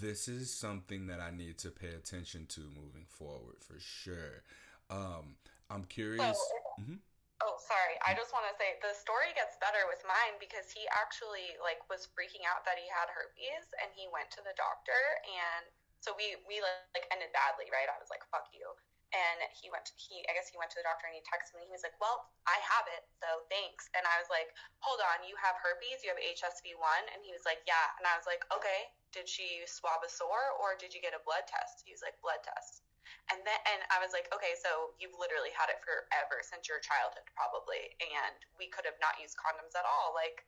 this 0.01 0.27
is 0.27 0.53
something 0.53 1.07
that 1.07 1.19
i 1.19 1.31
need 1.31 1.57
to 1.57 1.69
pay 1.69 1.89
attention 1.89 2.45
to 2.47 2.61
moving 2.61 3.05
forward 3.07 3.57
for 3.59 3.79
sure 3.79 4.43
um, 4.89 5.35
i'm 5.69 5.83
curious 5.85 6.37
so, 6.37 6.83
mm-hmm. 6.83 6.99
Oh, 7.41 7.57
sorry. 7.57 7.97
I 8.05 8.13
just 8.13 8.29
want 8.37 8.45
to 8.45 8.53
say 8.61 8.77
the 8.85 8.93
story 8.93 9.33
gets 9.33 9.57
better 9.57 9.89
with 9.89 9.97
mine 10.05 10.37
because 10.37 10.69
he 10.69 10.85
actually 10.93 11.57
like 11.57 11.81
was 11.89 12.05
freaking 12.13 12.45
out 12.45 12.61
that 12.69 12.77
he 12.77 12.85
had 12.85 13.09
herpes 13.09 13.65
and 13.81 13.89
he 13.97 14.05
went 14.13 14.29
to 14.37 14.45
the 14.45 14.53
doctor 14.53 15.01
and 15.25 15.65
so 16.01 16.17
we 16.17 16.33
we 16.49 16.57
like 16.61 17.05
ended 17.13 17.29
badly, 17.29 17.69
right? 17.69 17.85
I 17.85 17.97
was 18.01 18.09
like, 18.09 18.25
"Fuck 18.33 18.49
you." 18.49 18.65
And 19.11 19.39
he 19.51 19.67
went. 19.67 19.83
To, 19.87 19.93
he 19.99 20.23
I 20.27 20.35
guess 20.35 20.47
he 20.47 20.55
went 20.55 20.71
to 20.71 20.79
the 20.79 20.87
doctor 20.87 21.11
and 21.11 21.15
he 21.15 21.23
texted 21.27 21.59
me. 21.59 21.67
He 21.67 21.75
was 21.75 21.83
like, 21.83 21.95
"Well, 21.99 22.31
I 22.47 22.55
have 22.63 22.87
it, 22.87 23.03
so 23.19 23.43
thanks." 23.51 23.91
And 23.91 24.07
I 24.07 24.15
was 24.23 24.31
like, 24.31 24.55
"Hold 24.79 25.03
on, 25.03 25.27
you 25.27 25.35
have 25.35 25.59
herpes? 25.59 25.99
You 26.03 26.15
have 26.15 26.21
HSV 26.21 26.79
one?" 26.79 27.05
And 27.11 27.19
he 27.27 27.35
was 27.35 27.43
like, 27.43 27.59
"Yeah." 27.67 27.91
And 27.99 28.07
I 28.07 28.15
was 28.15 28.23
like, 28.23 28.47
"Okay, 28.55 28.95
did 29.11 29.27
she 29.27 29.67
swab 29.67 29.99
a 30.07 30.11
sore 30.11 30.55
or 30.63 30.79
did 30.79 30.95
you 30.95 31.03
get 31.03 31.11
a 31.11 31.21
blood 31.27 31.43
test?" 31.43 31.83
He 31.83 31.91
was 31.91 31.99
like, 31.99 32.15
"Blood 32.23 32.39
test." 32.43 32.87
And 33.27 33.43
then 33.43 33.59
and 33.67 33.83
I 33.91 33.99
was 33.99 34.15
like, 34.15 34.31
"Okay, 34.31 34.55
so 34.55 34.95
you've 34.95 35.15
literally 35.19 35.51
had 35.51 35.67
it 35.67 35.83
forever 35.83 36.39
since 36.47 36.71
your 36.71 36.79
childhood, 36.79 37.27
probably, 37.35 37.91
and 37.99 38.39
we 38.55 38.71
could 38.71 38.87
have 38.87 38.99
not 39.03 39.19
used 39.19 39.35
condoms 39.35 39.75
at 39.75 39.83
all. 39.83 40.15
Like, 40.15 40.47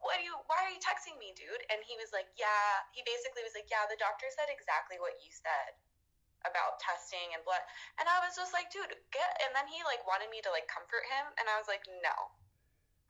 what 0.00 0.16
are 0.16 0.24
you 0.24 0.32
why 0.48 0.56
are 0.64 0.72
you 0.72 0.80
texting 0.80 1.16
me 1.20 1.36
dude 1.36 1.60
and 1.68 1.84
he 1.84 1.92
was 2.00 2.08
like 2.10 2.28
yeah 2.40 2.80
he 2.96 3.04
basically 3.04 3.44
was 3.44 3.52
like 3.52 3.68
yeah 3.68 3.84
the 3.92 4.00
doctor 4.00 4.26
said 4.32 4.48
exactly 4.48 4.96
what 4.96 5.12
you 5.20 5.28
said 5.28 5.76
about 6.44 6.80
testing 6.80 7.32
and 7.36 7.44
blood. 7.44 7.62
And 8.00 8.06
i 8.08 8.18
was 8.22 8.36
just 8.36 8.52
like 8.56 8.72
dude 8.72 8.92
get 9.12 9.30
and 9.44 9.52
then 9.52 9.68
he 9.68 9.80
like 9.84 10.02
wanted 10.08 10.32
me 10.32 10.40
to 10.44 10.50
like 10.52 10.68
comfort 10.70 11.04
him 11.08 11.32
and 11.40 11.46
i 11.48 11.56
was 11.60 11.68
like 11.68 11.84
no. 12.00 12.34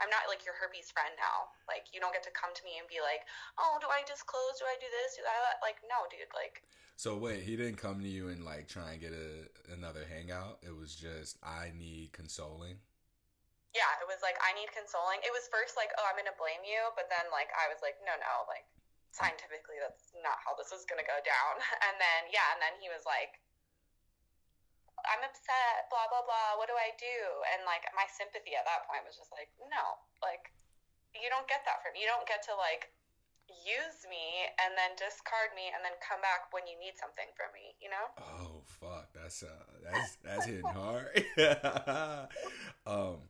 I'm 0.00 0.08
not 0.08 0.32
like 0.32 0.48
your 0.48 0.56
herpes 0.56 0.88
friend 0.88 1.12
now. 1.20 1.52
Like 1.68 1.92
you 1.92 2.00
don't 2.00 2.16
get 2.16 2.24
to 2.24 2.32
come 2.32 2.56
to 2.56 2.64
me 2.64 2.80
and 2.80 2.88
be 2.88 3.04
like 3.04 3.28
oh 3.60 3.76
do 3.78 3.88
i 3.92 4.00
disclose? 4.08 4.56
Do 4.56 4.64
i 4.64 4.76
do 4.80 4.88
this? 4.88 5.20
Do 5.20 5.22
that? 5.28 5.60
Like 5.60 5.84
no 5.84 6.08
dude 6.08 6.32
like 6.32 6.64
so 6.96 7.16
wait 7.16 7.44
he 7.44 7.56
didn't 7.56 7.80
come 7.80 8.00
to 8.00 8.08
you 8.08 8.32
and 8.32 8.44
like 8.44 8.68
try 8.68 8.96
and 8.96 9.00
get 9.00 9.12
a 9.12 9.48
another 9.72 10.08
hangout? 10.08 10.64
It 10.64 10.72
was 10.72 10.96
just 10.96 11.36
i 11.44 11.72
need 11.76 12.16
consoling 12.16 12.80
yeah, 13.70 14.02
it 14.02 14.06
was 14.10 14.18
like 14.18 14.34
I 14.42 14.50
need 14.58 14.66
consoling. 14.74 15.22
It 15.22 15.30
was 15.30 15.46
first 15.46 15.78
like, 15.78 15.94
oh, 15.94 16.06
I'm 16.10 16.18
gonna 16.18 16.34
blame 16.34 16.66
you, 16.66 16.90
but 16.98 17.06
then 17.06 17.30
like 17.30 17.54
I 17.54 17.70
was 17.70 17.78
like, 17.78 18.02
no, 18.02 18.10
no, 18.18 18.34
like 18.50 18.66
scientifically 19.10 19.78
that's 19.82 20.14
not 20.22 20.38
how 20.42 20.54
this 20.54 20.70
is 20.70 20.86
gonna 20.86 21.06
go 21.06 21.18
down. 21.22 21.54
And 21.90 21.96
then 21.98 22.30
yeah, 22.30 22.54
and 22.54 22.60
then 22.62 22.74
he 22.78 22.88
was 22.90 23.02
like, 23.06 23.38
I'm 25.06 25.22
upset, 25.24 25.90
blah 25.90 26.06
blah 26.10 26.24
blah. 26.24 26.58
What 26.58 26.70
do 26.70 26.76
I 26.76 26.94
do? 26.96 27.18
And 27.54 27.66
like 27.66 27.86
my 27.94 28.06
sympathy 28.10 28.54
at 28.54 28.64
that 28.66 28.86
point 28.86 29.02
was 29.06 29.18
just 29.18 29.32
like, 29.34 29.50
no, 29.70 30.00
like 30.22 30.52
you 31.16 31.26
don't 31.26 31.48
get 31.50 31.66
that 31.66 31.82
from 31.82 31.96
me. 31.96 32.06
You 32.06 32.10
don't 32.10 32.28
get 32.28 32.46
to 32.46 32.54
like 32.54 32.92
use 33.66 34.06
me 34.06 34.46
and 34.62 34.78
then 34.78 34.94
discard 34.94 35.50
me 35.58 35.74
and 35.74 35.82
then 35.82 35.94
come 35.98 36.22
back 36.22 36.50
when 36.54 36.66
you 36.70 36.78
need 36.78 36.94
something 36.94 37.26
from 37.34 37.50
me 37.50 37.74
you 37.82 37.90
know 37.90 38.06
oh 38.38 38.62
fuck 38.78 39.10
that's 39.10 39.42
uh 39.42 39.66
that's 39.82 40.18
that's 40.22 40.46
hitting 40.46 40.62
hard 40.70 41.10
um 42.86 43.26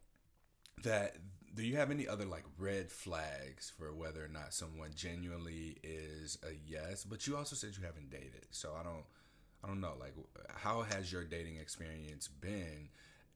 that 0.85 1.17
do 1.61 1.67
you 1.67 1.77
have 1.77 1.91
any 1.91 2.09
other 2.09 2.25
like 2.25 2.45
red 2.57 2.91
flags 2.91 3.71
for 3.77 3.93
whether 3.93 4.25
or 4.25 4.29
not 4.29 4.55
someone 4.55 4.91
genuinely 4.95 5.77
is 5.85 6.39
a 6.43 6.57
yes? 6.67 7.05
But 7.05 7.27
you 7.27 7.37
also 7.37 7.55
said 7.55 7.77
you 7.77 7.85
haven't 7.85 8.11
dated 8.11 8.47
so 8.51 8.73
i 8.81 8.83
don't 8.83 9.05
i 9.63 9.69
don't 9.69 9.81
know. 9.81 9.93
Like 10.01 10.15
how 10.49 10.83
has 10.83 11.13
your 11.13 11.25
dating 11.25 11.57
experience 11.57 12.29
been 12.29 12.89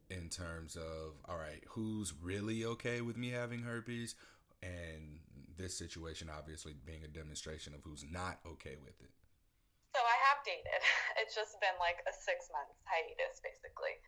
in 0.08 0.30
terms 0.30 0.76
of 0.76 1.20
all 1.28 1.36
right 1.36 1.62
who's 1.68 2.14
really 2.22 2.64
okay 2.64 3.02
with 3.02 3.16
me 3.18 3.28
having 3.28 3.60
herpes 3.60 4.14
and 4.62 5.20
this 5.58 5.76
situation 5.76 6.30
obviously 6.34 6.74
being 6.86 7.04
a 7.04 7.08
demonstration 7.08 7.74
of 7.74 7.80
who's 7.84 8.04
not 8.10 8.38
okay 8.46 8.76
with 8.82 8.96
it? 9.02 9.12
So 9.94 10.00
i 10.00 10.16
have 10.32 10.40
dated. 10.44 10.80
It's 11.20 11.34
just 11.36 11.60
been 11.60 11.76
like 11.78 12.00
a 12.08 12.12
six 12.12 12.48
months 12.50 12.80
hiatus 12.88 13.40
basically 13.44 14.00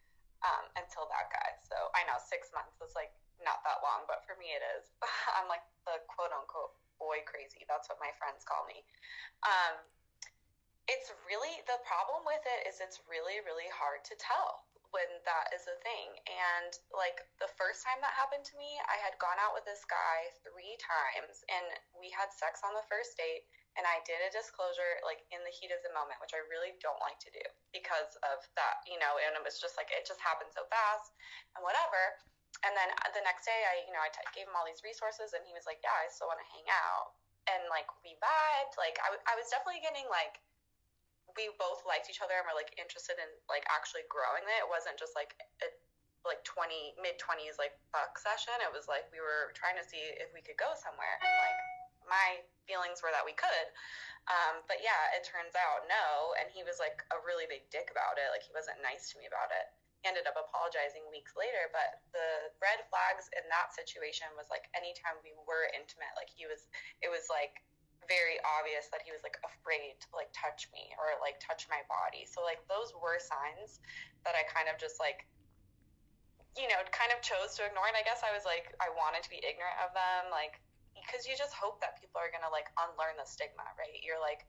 um, 0.45 0.64
until 0.76 1.09
that 1.09 1.28
guy 1.33 1.50
so 1.64 1.76
i 1.97 2.05
know 2.05 2.19
six 2.21 2.52
months 2.52 2.76
is 2.85 2.93
like 2.93 3.12
not 3.45 3.61
that 3.69 3.85
long, 3.85 4.09
but 4.09 4.25
for 4.25 4.37
me 4.40 4.52
it 4.52 4.64
is. 4.78 4.88
I'm 5.37 5.49
like 5.50 5.64
the 5.85 6.00
quote 6.09 6.33
unquote 6.33 6.76
boy 6.97 7.21
crazy. 7.28 7.69
That's 7.69 7.88
what 7.93 8.00
my 8.00 8.12
friends 8.16 8.47
call 8.47 8.64
me. 8.64 8.81
Um, 9.45 9.85
it's 10.87 11.11
really 11.26 11.61
the 11.66 11.83
problem 11.83 12.23
with 12.25 12.43
it 12.47 12.71
is 12.71 12.78
it's 12.78 13.02
really 13.11 13.43
really 13.43 13.69
hard 13.75 14.07
to 14.07 14.14
tell 14.16 14.64
when 14.95 15.11
that 15.26 15.50
is 15.52 15.66
a 15.66 15.76
thing. 15.83 16.14
And 16.31 16.73
like 16.95 17.21
the 17.43 17.50
first 17.59 17.85
time 17.85 18.00
that 18.00 18.14
happened 18.16 18.47
to 18.49 18.57
me, 18.57 18.78
I 18.87 18.97
had 19.02 19.19
gone 19.21 19.37
out 19.43 19.52
with 19.52 19.66
this 19.66 19.83
guy 19.85 20.31
three 20.47 20.78
times 20.78 21.43
and 21.50 21.66
we 21.99 22.09
had 22.14 22.33
sex 22.33 22.62
on 22.62 22.73
the 22.73 22.87
first 22.87 23.19
date 23.19 23.45
and 23.76 23.85
I 23.85 24.00
did 24.09 24.21
a 24.25 24.30
disclosure 24.33 25.00
like 25.04 25.23
in 25.30 25.40
the 25.45 25.52
heat 25.52 25.71
of 25.71 25.80
the 25.85 25.92
moment, 25.92 26.18
which 26.21 26.33
I 26.33 26.40
really 26.49 26.76
don't 26.80 26.99
like 27.04 27.21
to 27.25 27.30
do 27.30 27.45
because 27.71 28.16
of 28.25 28.40
that, 28.56 28.80
you 28.88 28.97
know, 28.99 29.21
and 29.21 29.37
it 29.37 29.45
was 29.45 29.61
just 29.61 29.76
like 29.76 29.92
it 29.92 30.09
just 30.09 30.21
happened 30.21 30.50
so 30.52 30.64
fast 30.73 31.12
and 31.56 31.62
whatever 31.62 32.16
and 32.64 32.73
then 32.73 32.88
uh, 33.04 33.12
the 33.12 33.21
next 33.26 33.45
day, 33.45 33.61
I, 33.68 33.85
you 33.85 33.92
know, 33.92 34.00
I 34.00 34.09
t- 34.09 34.23
gave 34.33 34.49
him 34.49 34.56
all 34.56 34.64
these 34.64 34.80
resources, 34.80 35.37
and 35.37 35.45
he 35.45 35.52
was 35.52 35.68
like, 35.68 35.83
"Yeah, 35.85 35.92
I 35.92 36.09
still 36.09 36.30
want 36.30 36.40
to 36.40 36.49
hang 36.49 36.64
out." 36.73 37.12
And 37.52 37.68
like 37.68 37.85
we 38.00 38.16
vibed. 38.16 38.75
Like 38.80 38.97
I, 39.04 39.12
w- 39.12 39.26
I 39.28 39.37
was 39.37 39.50
definitely 39.52 39.85
getting 39.85 40.09
like 40.09 40.40
we 41.37 41.52
both 41.61 41.85
liked 41.85 42.09
each 42.09 42.25
other 42.25 42.33
and 42.38 42.47
were 42.49 42.56
like 42.56 42.73
interested 42.80 43.21
in 43.21 43.28
like 43.50 43.66
actually 43.68 44.09
growing 44.09 44.47
it. 44.47 44.64
It 44.64 44.71
wasn't 44.71 44.97
just 44.97 45.12
like 45.12 45.37
a 45.61 45.68
like 46.25 46.42
20 46.42 46.99
mid 46.99 47.21
20s 47.23 47.61
like 47.61 47.76
fuck 47.92 48.16
session. 48.18 48.56
It 48.64 48.73
was 48.73 48.88
like 48.88 49.06
we 49.12 49.21
were 49.21 49.52
trying 49.54 49.78
to 49.78 49.85
see 49.85 50.00
if 50.18 50.33
we 50.33 50.40
could 50.40 50.59
go 50.59 50.73
somewhere. 50.75 51.16
And 51.23 51.35
like 51.45 51.61
my 52.06 52.42
feelings 52.66 53.02
were 53.02 53.12
that 53.14 53.26
we 53.26 53.34
could. 53.36 53.68
Um, 54.26 54.66
but 54.66 54.82
yeah, 54.82 55.14
it 55.14 55.22
turns 55.22 55.54
out 55.54 55.86
no. 55.86 56.34
And 56.38 56.50
he 56.50 56.66
was 56.66 56.82
like 56.82 57.02
a 57.14 57.18
really 57.22 57.46
big 57.46 57.70
dick 57.70 57.94
about 57.94 58.18
it. 58.18 58.26
Like 58.34 58.42
he 58.42 58.50
wasn't 58.50 58.82
nice 58.82 59.14
to 59.14 59.18
me 59.22 59.30
about 59.30 59.54
it. 59.54 59.70
he 60.02 60.10
ended 60.10 60.26
up 60.26 60.34
apologizing 60.34 61.06
weeks 61.06 61.38
later. 61.38 61.70
But 61.70 62.02
the 62.10 62.50
red 62.58 62.82
flags 62.90 63.30
in 63.38 63.46
that 63.46 63.70
situation 63.70 64.26
was 64.34 64.50
like 64.50 64.66
anytime 64.75 65.18
we 65.22 65.30
were 65.46 65.70
intimate, 65.70 66.10
like 66.18 66.30
he 66.30 66.50
was, 66.50 66.66
it 67.02 67.10
was 67.10 67.30
like 67.30 67.62
very 68.10 68.38
obvious 68.58 68.90
that 68.90 69.02
he 69.02 69.14
was 69.14 69.22
like 69.22 69.38
afraid 69.46 69.98
to 69.98 70.08
like 70.14 70.30
touch 70.34 70.70
me 70.75 70.90
or 70.98 71.14
like 71.22 71.38
touch 71.38 71.70
my 71.70 71.86
body. 71.86 72.26
So 72.26 72.42
like 72.42 72.62
those 72.66 72.90
were 72.98 73.22
signs 73.22 73.78
that 74.26 74.34
I 74.34 74.42
kind 74.50 74.66
of 74.66 74.75
just 74.78 74.98
like 74.98 75.26
you 76.56 76.66
know, 76.72 76.80
kind 76.88 77.12
of 77.12 77.20
chose 77.20 77.52
to 77.60 77.68
ignore. 77.68 77.84
And 77.84 77.94
I 77.94 78.02
guess 78.02 78.25
I 78.25 78.32
was 78.32 78.48
like, 78.48 78.72
I 78.80 78.88
wanted 78.96 79.20
to 79.28 79.30
be 79.30 79.36
ignorant 79.44 79.76
of 79.84 79.92
them, 79.92 80.32
like, 80.32 80.56
because 81.05 81.29
you 81.29 81.37
just 81.37 81.53
hope 81.53 81.79
that 81.85 82.00
people 82.00 82.19
are 82.19 82.33
gonna 82.33 82.50
like 82.50 82.73
unlearn 82.81 83.21
the 83.21 83.29
stigma, 83.29 83.65
right? 83.76 84.00
You're 84.00 84.21
like, 84.21 84.49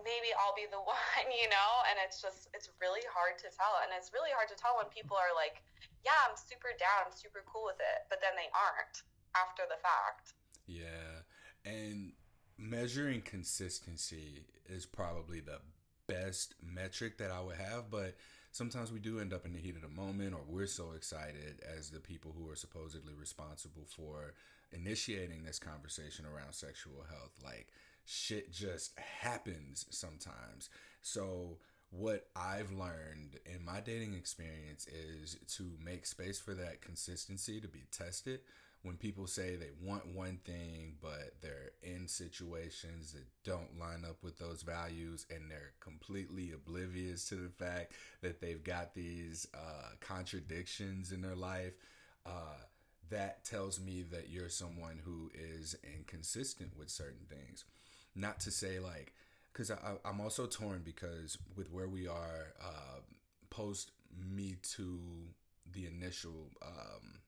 maybe 0.00 0.32
I'll 0.40 0.56
be 0.56 0.64
the 0.70 0.80
one, 0.86 1.26
you 1.28 1.48
know? 1.52 1.70
And 1.90 2.00
it's 2.00 2.22
just, 2.22 2.48
it's 2.56 2.72
really 2.80 3.04
hard 3.12 3.36
to 3.44 3.48
tell. 3.52 3.82
And 3.84 3.92
it's 3.92 4.14
really 4.14 4.32
hard 4.32 4.48
to 4.48 4.56
tell 4.56 4.80
when 4.80 4.88
people 4.88 5.18
are 5.18 5.34
like, 5.36 5.60
yeah, 6.06 6.16
I'm 6.24 6.38
super 6.38 6.72
down, 6.80 7.10
I'm 7.10 7.16
super 7.16 7.44
cool 7.44 7.68
with 7.68 7.80
it, 7.82 8.08
but 8.08 8.22
then 8.24 8.32
they 8.38 8.48
aren't 8.56 9.04
after 9.36 9.68
the 9.68 9.78
fact. 9.80 10.32
Yeah. 10.64 11.26
And 11.64 12.12
measuring 12.58 13.22
consistency 13.22 14.46
is 14.66 14.86
probably 14.86 15.40
the 15.40 15.60
best 16.08 16.54
metric 16.62 17.18
that 17.18 17.30
I 17.30 17.40
would 17.40 17.56
have, 17.56 17.90
but 17.90 18.16
sometimes 18.52 18.92
we 18.92 18.98
do 18.98 19.18
end 19.18 19.32
up 19.32 19.46
in 19.46 19.52
the 19.52 19.58
heat 19.58 19.76
of 19.76 19.82
the 19.82 19.88
moment 19.88 20.34
or 20.34 20.40
we're 20.46 20.66
so 20.66 20.92
excited 20.92 21.62
as 21.64 21.90
the 21.90 22.00
people 22.00 22.34
who 22.36 22.50
are 22.50 22.56
supposedly 22.56 23.14
responsible 23.14 23.86
for 23.86 24.34
initiating 24.72 25.44
this 25.44 25.58
conversation 25.58 26.24
around 26.26 26.52
sexual 26.52 27.04
health 27.08 27.32
like 27.44 27.68
shit 28.04 28.52
just 28.52 28.98
happens 28.98 29.86
sometimes. 29.90 30.70
So 31.02 31.58
what 31.90 32.26
I've 32.34 32.72
learned 32.72 33.38
in 33.44 33.64
my 33.64 33.80
dating 33.80 34.14
experience 34.14 34.86
is 34.86 35.36
to 35.56 35.72
make 35.84 36.06
space 36.06 36.38
for 36.38 36.54
that 36.54 36.80
consistency 36.80 37.60
to 37.60 37.68
be 37.68 37.82
tested. 37.92 38.40
When 38.82 38.96
people 38.96 39.28
say 39.28 39.54
they 39.54 39.70
want 39.80 40.06
one 40.06 40.38
thing, 40.44 40.94
but 41.00 41.34
they're 41.40 41.70
in 41.82 42.08
situations 42.08 43.12
that 43.12 43.26
don't 43.44 43.78
line 43.78 44.04
up 44.08 44.24
with 44.24 44.38
those 44.38 44.62
values 44.62 45.24
and 45.30 45.48
they're 45.48 45.74
completely 45.78 46.50
oblivious 46.50 47.28
to 47.28 47.36
the 47.36 47.50
fact 47.50 47.92
that 48.22 48.40
they've 48.40 48.64
got 48.64 48.94
these 48.94 49.46
uh, 49.54 49.90
contradictions 50.00 51.12
in 51.12 51.20
their 51.22 51.36
life, 51.36 51.74
that 53.12 53.44
tells 53.44 53.80
me 53.80 54.02
that 54.10 54.28
you're 54.30 54.48
someone 54.48 55.00
who 55.04 55.30
is 55.34 55.76
inconsistent 55.96 56.76
with 56.76 56.90
certain 56.90 57.26
things. 57.28 57.64
Not 58.14 58.40
to 58.40 58.50
say 58.50 58.78
like, 58.78 59.12
because 59.52 59.70
I'm 60.04 60.20
also 60.20 60.46
torn 60.46 60.82
because 60.84 61.38
with 61.56 61.70
where 61.70 61.88
we 61.88 62.06
are 62.08 62.54
uh, 62.60 63.00
post 63.50 63.92
Me 64.34 64.56
Too, 64.62 65.00
the 65.72 65.86
initial. 65.86 66.50
Um, 66.62 67.20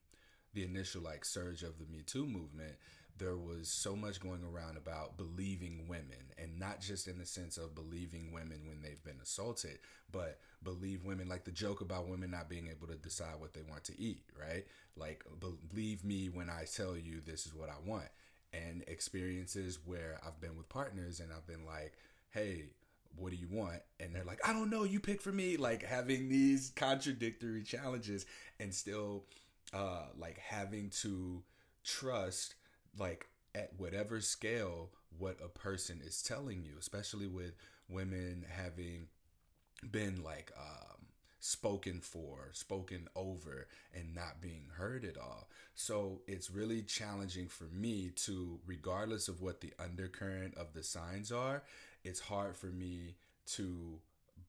the 0.55 0.63
initial 0.63 1.01
like 1.01 1.25
surge 1.25 1.63
of 1.63 1.77
the 1.77 1.85
Me 1.91 2.01
Too 2.05 2.25
movement, 2.25 2.75
there 3.17 3.37
was 3.37 3.69
so 3.69 3.95
much 3.95 4.19
going 4.19 4.43
around 4.43 4.77
about 4.77 5.17
believing 5.17 5.87
women 5.87 6.31
and 6.37 6.59
not 6.59 6.81
just 6.81 7.07
in 7.07 7.17
the 7.17 7.25
sense 7.25 7.57
of 7.57 7.73
believing 7.75 8.33
women 8.33 8.59
when 8.67 8.81
they've 8.81 9.03
been 9.03 9.19
assaulted, 9.21 9.79
but 10.11 10.39
believe 10.63 11.05
women 11.05 11.29
like 11.29 11.45
the 11.45 11.51
joke 11.51 11.81
about 11.81 12.09
women 12.09 12.31
not 12.31 12.49
being 12.49 12.67
able 12.67 12.87
to 12.87 12.95
decide 12.95 13.35
what 13.39 13.53
they 13.53 13.61
want 13.69 13.83
to 13.85 13.99
eat, 13.99 14.23
right? 14.39 14.65
Like 14.97 15.23
believe 15.39 16.03
me 16.03 16.27
when 16.27 16.49
I 16.49 16.65
tell 16.65 16.97
you 16.97 17.21
this 17.25 17.45
is 17.45 17.53
what 17.53 17.69
I 17.69 17.75
want. 17.85 18.07
And 18.53 18.83
experiences 18.87 19.79
where 19.85 20.19
I've 20.25 20.39
been 20.39 20.57
with 20.57 20.69
partners 20.69 21.19
and 21.19 21.31
I've 21.31 21.47
been 21.47 21.65
like, 21.65 21.93
"Hey, 22.31 22.67
what 23.17 23.31
do 23.31 23.35
you 23.35 23.49
want?" 23.51 23.81
And 23.99 24.15
they're 24.15 24.23
like, 24.23 24.39
"I 24.47 24.53
don't 24.53 24.69
know, 24.69 24.83
you 24.83 25.01
pick 25.01 25.21
for 25.21 25.31
me." 25.31 25.57
Like 25.57 25.83
having 25.83 26.29
these 26.29 26.71
contradictory 26.73 27.63
challenges 27.63 28.25
and 28.59 28.73
still 28.73 29.25
uh, 29.73 30.05
like 30.17 30.37
having 30.39 30.89
to 31.01 31.43
trust 31.83 32.55
like 32.97 33.27
at 33.53 33.71
whatever 33.77 34.21
scale 34.21 34.89
what 35.17 35.37
a 35.43 35.47
person 35.47 36.01
is 36.05 36.21
telling 36.21 36.63
you, 36.63 36.73
especially 36.79 37.27
with 37.27 37.55
women 37.87 38.45
having 38.49 39.07
been 39.91 40.23
like 40.23 40.51
um, 40.57 41.07
spoken 41.39 42.01
for, 42.01 42.49
spoken 42.53 43.07
over, 43.15 43.67
and 43.93 44.15
not 44.15 44.41
being 44.41 44.65
heard 44.75 45.05
at 45.05 45.17
all. 45.17 45.47
So 45.75 46.21
it's 46.27 46.49
really 46.49 46.81
challenging 46.81 47.47
for 47.47 47.65
me 47.65 48.11
to, 48.25 48.59
regardless 48.65 49.27
of 49.27 49.41
what 49.41 49.61
the 49.61 49.73
undercurrent 49.79 50.55
of 50.57 50.73
the 50.73 50.83
signs 50.83 51.31
are, 51.31 51.63
it's 52.03 52.19
hard 52.19 52.57
for 52.57 52.67
me 52.67 53.15
to 53.53 53.99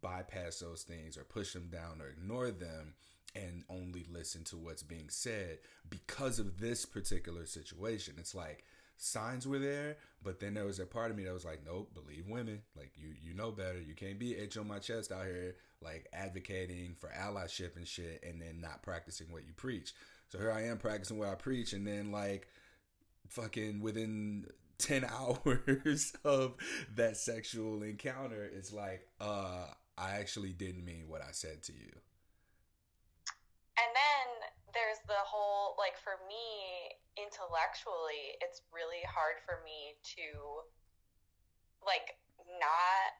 bypass 0.00 0.58
those 0.58 0.82
things 0.82 1.16
or 1.16 1.24
push 1.24 1.52
them 1.52 1.68
down 1.70 2.00
or 2.00 2.08
ignore 2.08 2.50
them 2.50 2.94
and 3.36 3.64
only 3.68 4.06
listen 4.10 4.44
to 4.44 4.56
what's 4.56 4.82
being 4.82 5.08
said 5.08 5.58
because 5.90 6.38
of 6.38 6.58
this 6.58 6.86
particular 6.86 7.46
situation. 7.46 8.14
It's 8.18 8.34
like 8.34 8.64
signs 8.96 9.46
were 9.46 9.58
there, 9.58 9.96
but 10.22 10.40
then 10.40 10.54
there 10.54 10.64
was 10.64 10.80
a 10.80 10.86
part 10.86 11.10
of 11.10 11.16
me 11.16 11.24
that 11.24 11.34
was 11.34 11.44
like, 11.44 11.60
nope, 11.64 11.92
believe 11.94 12.26
women. 12.28 12.62
Like 12.76 12.92
you, 12.96 13.10
you 13.20 13.34
know 13.34 13.50
better. 13.50 13.80
You 13.80 13.94
can't 13.94 14.18
be 14.18 14.34
itch 14.36 14.56
on 14.56 14.66
my 14.66 14.78
chest 14.78 15.12
out 15.12 15.26
here, 15.26 15.56
like 15.82 16.08
advocating 16.12 16.94
for 16.98 17.10
allyship 17.10 17.76
and 17.76 17.86
shit, 17.86 18.24
and 18.26 18.40
then 18.40 18.60
not 18.60 18.82
practicing 18.82 19.30
what 19.30 19.46
you 19.46 19.52
preach. 19.52 19.92
So 20.28 20.38
here 20.38 20.50
I 20.50 20.64
am 20.64 20.78
practicing 20.78 21.18
what 21.18 21.28
I 21.28 21.34
preach, 21.34 21.72
and 21.72 21.86
then 21.86 22.10
like, 22.10 22.48
fucking 23.28 23.80
within 23.80 24.46
10 24.78 25.04
hours 25.18 26.12
of 26.24 26.54
that 26.96 27.16
sexual 27.16 27.82
encounter, 27.82 28.50
it's 28.54 28.72
like, 28.72 29.06
uh, 29.20 29.66
I 29.96 30.18
actually 30.18 30.52
didn't 30.52 30.84
mean 30.84 31.04
what 31.08 31.22
I 31.22 31.32
said 31.32 31.62
to 31.64 31.72
you. 31.72 31.92
And 33.78 33.92
then 33.92 34.26
there's 34.72 35.00
the 35.16 35.24
whole 35.24 35.72
like 35.80 35.96
for 35.96 36.20
me 36.28 36.92
intellectually, 37.16 38.36
it's 38.44 38.60
really 38.68 39.00
hard 39.08 39.40
for 39.48 39.64
me 39.64 39.96
to 40.20 40.28
like 41.80 42.20
not 42.60 43.16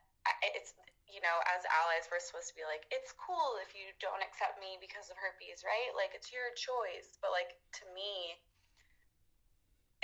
it's 0.52 0.76
you 1.08 1.22
know 1.24 1.38
as 1.48 1.64
allies 1.70 2.04
we're 2.12 2.20
supposed 2.20 2.52
to 2.52 2.56
be 2.58 2.66
like 2.68 2.84
it's 2.92 3.14
cool 3.16 3.56
if 3.64 3.72
you 3.72 3.88
don't 4.04 4.20
accept 4.20 4.60
me 4.60 4.76
because 4.76 5.08
of 5.08 5.16
herpes 5.16 5.64
right? 5.64 5.96
Like 5.96 6.12
it's 6.12 6.28
your 6.28 6.52
choice. 6.52 7.16
But 7.24 7.32
like 7.32 7.56
to 7.80 7.84
me 7.96 8.36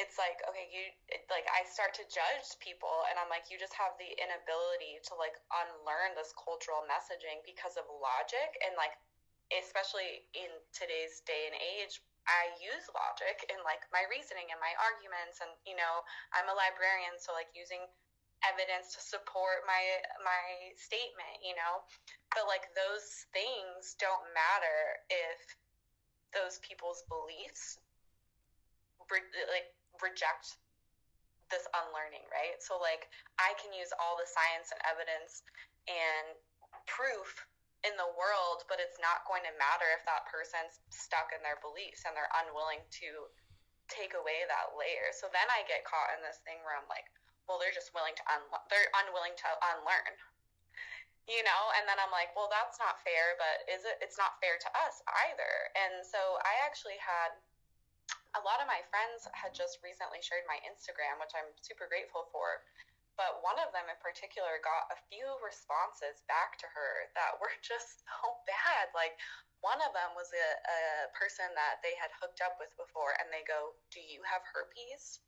it's 0.01 0.17
like 0.17 0.41
okay 0.49 0.73
you 0.73 0.89
it, 1.13 1.29
like 1.29 1.45
i 1.53 1.61
start 1.69 1.93
to 1.93 2.01
judge 2.09 2.57
people 2.65 3.05
and 3.13 3.21
i'm 3.21 3.29
like 3.29 3.53
you 3.53 3.61
just 3.61 3.77
have 3.77 3.93
the 4.01 4.09
inability 4.17 4.97
to 5.05 5.13
like 5.21 5.37
unlearn 5.53 6.17
this 6.17 6.33
cultural 6.33 6.81
messaging 6.89 7.45
because 7.45 7.77
of 7.77 7.85
logic 8.01 8.57
and 8.65 8.73
like 8.81 8.97
especially 9.61 10.25
in 10.33 10.49
today's 10.73 11.21
day 11.29 11.49
and 11.51 11.57
age, 11.59 12.01
I 12.25 12.55
use 12.63 12.87
logic 12.95 13.45
in 13.51 13.59
like 13.67 13.83
my 13.91 14.07
reasoning 14.07 14.47
and 14.55 14.61
my 14.63 14.73
arguments 14.79 15.43
and 15.43 15.51
you 15.67 15.75
know, 15.75 16.07
I'm 16.33 16.47
a 16.47 16.57
librarian 16.57 17.19
so 17.19 17.35
like 17.35 17.51
using 17.53 17.83
evidence 18.47 18.95
to 18.95 19.01
support 19.03 19.67
my 19.67 19.83
my 20.23 20.75
statement, 20.79 21.43
you 21.43 21.55
know. 21.59 21.83
But 22.35 22.47
like 22.47 22.71
those 22.79 23.27
things 23.35 23.99
don't 23.99 24.27
matter 24.33 24.79
if 25.11 25.39
those 26.33 26.63
people's 26.65 27.05
beliefs 27.11 27.79
re- 29.11 29.47
like 29.51 29.69
reject 30.01 30.57
this 31.53 31.69
unlearning, 31.77 32.25
right? 32.33 32.57
So 32.63 32.81
like 32.81 33.11
I 33.37 33.53
can 33.61 33.75
use 33.77 33.93
all 34.01 34.17
the 34.17 34.27
science 34.27 34.73
and 34.73 34.81
evidence 34.89 35.45
and 35.91 36.39
proof 36.89 37.47
in 37.83 37.95
the 37.99 38.11
world, 38.15 38.63
but 38.71 38.79
it's 38.79 38.99
not 39.03 39.27
going 39.27 39.43
to 39.43 39.53
matter 39.59 39.87
if 39.95 40.07
that 40.07 40.27
person's 40.31 40.79
stuck 40.91 41.35
in 41.35 41.43
their 41.43 41.59
beliefs 41.59 42.07
and 42.07 42.15
they're 42.15 42.31
unwilling 42.47 42.83
to 43.03 43.27
take 43.91 44.15
away 44.15 44.47
that 44.47 44.73
layer. 44.79 45.11
So 45.11 45.27
then 45.35 45.47
I 45.51 45.67
get 45.67 45.83
caught 45.83 46.15
in 46.15 46.23
this 46.23 46.39
thing 46.47 46.63
where 46.63 46.79
I'm 46.79 46.87
like, 46.87 47.11
well, 47.51 47.59
they're 47.59 47.75
just 47.75 47.91
willing 47.91 48.15
to 48.15 48.25
un- 48.31 48.63
they're 48.71 48.91
unwilling 49.05 49.35
to 49.37 49.49
unlearn. 49.75 50.17
You 51.31 51.39
know, 51.47 51.63
and 51.79 51.87
then 51.87 52.03
I'm 52.03 52.11
like, 52.11 52.35
well, 52.35 52.51
that's 52.51 52.83
not 52.83 52.99
fair, 53.07 53.39
but 53.39 53.63
is 53.71 53.87
it 53.87 53.95
it's 54.03 54.19
not 54.19 54.43
fair 54.43 54.59
to 54.59 54.71
us 54.83 54.99
either. 55.31 55.55
And 55.79 56.03
so 56.03 56.19
I 56.43 56.59
actually 56.67 56.99
had 56.99 57.39
a 58.35 58.43
lot 58.43 58.59
of 58.59 58.67
my 58.67 58.83
friends 58.91 59.31
had 59.31 59.55
just 59.55 59.79
recently 59.87 60.19
shared 60.19 60.43
my 60.51 60.59
Instagram, 60.67 61.23
which 61.23 61.31
I'm 61.39 61.47
super 61.63 61.87
grateful 61.87 62.27
for 62.35 62.67
but 63.17 63.45
one 63.45 63.59
of 63.61 63.71
them 63.77 63.87
in 63.89 63.99
particular 64.01 64.61
got 64.65 64.89
a 64.93 64.99
few 65.13 65.25
responses 65.45 66.25
back 66.27 66.57
to 66.61 66.69
her 66.73 66.93
that 67.17 67.37
were 67.39 67.53
just 67.65 68.05
so 68.07 68.37
bad. 68.49 68.93
Like 68.97 69.17
one 69.63 69.79
of 69.85 69.95
them 69.95 70.15
was 70.19 70.31
a, 70.35 70.49
a 70.59 70.81
person 71.15 71.47
that 71.55 71.79
they 71.87 71.95
had 71.99 72.11
hooked 72.19 72.43
up 72.43 72.59
with 72.59 72.75
before, 72.75 73.15
and 73.23 73.31
they 73.31 73.47
go, 73.47 73.79
"Do 73.95 74.03
you 74.03 74.23
have 74.27 74.43
herpes?" 74.43 75.23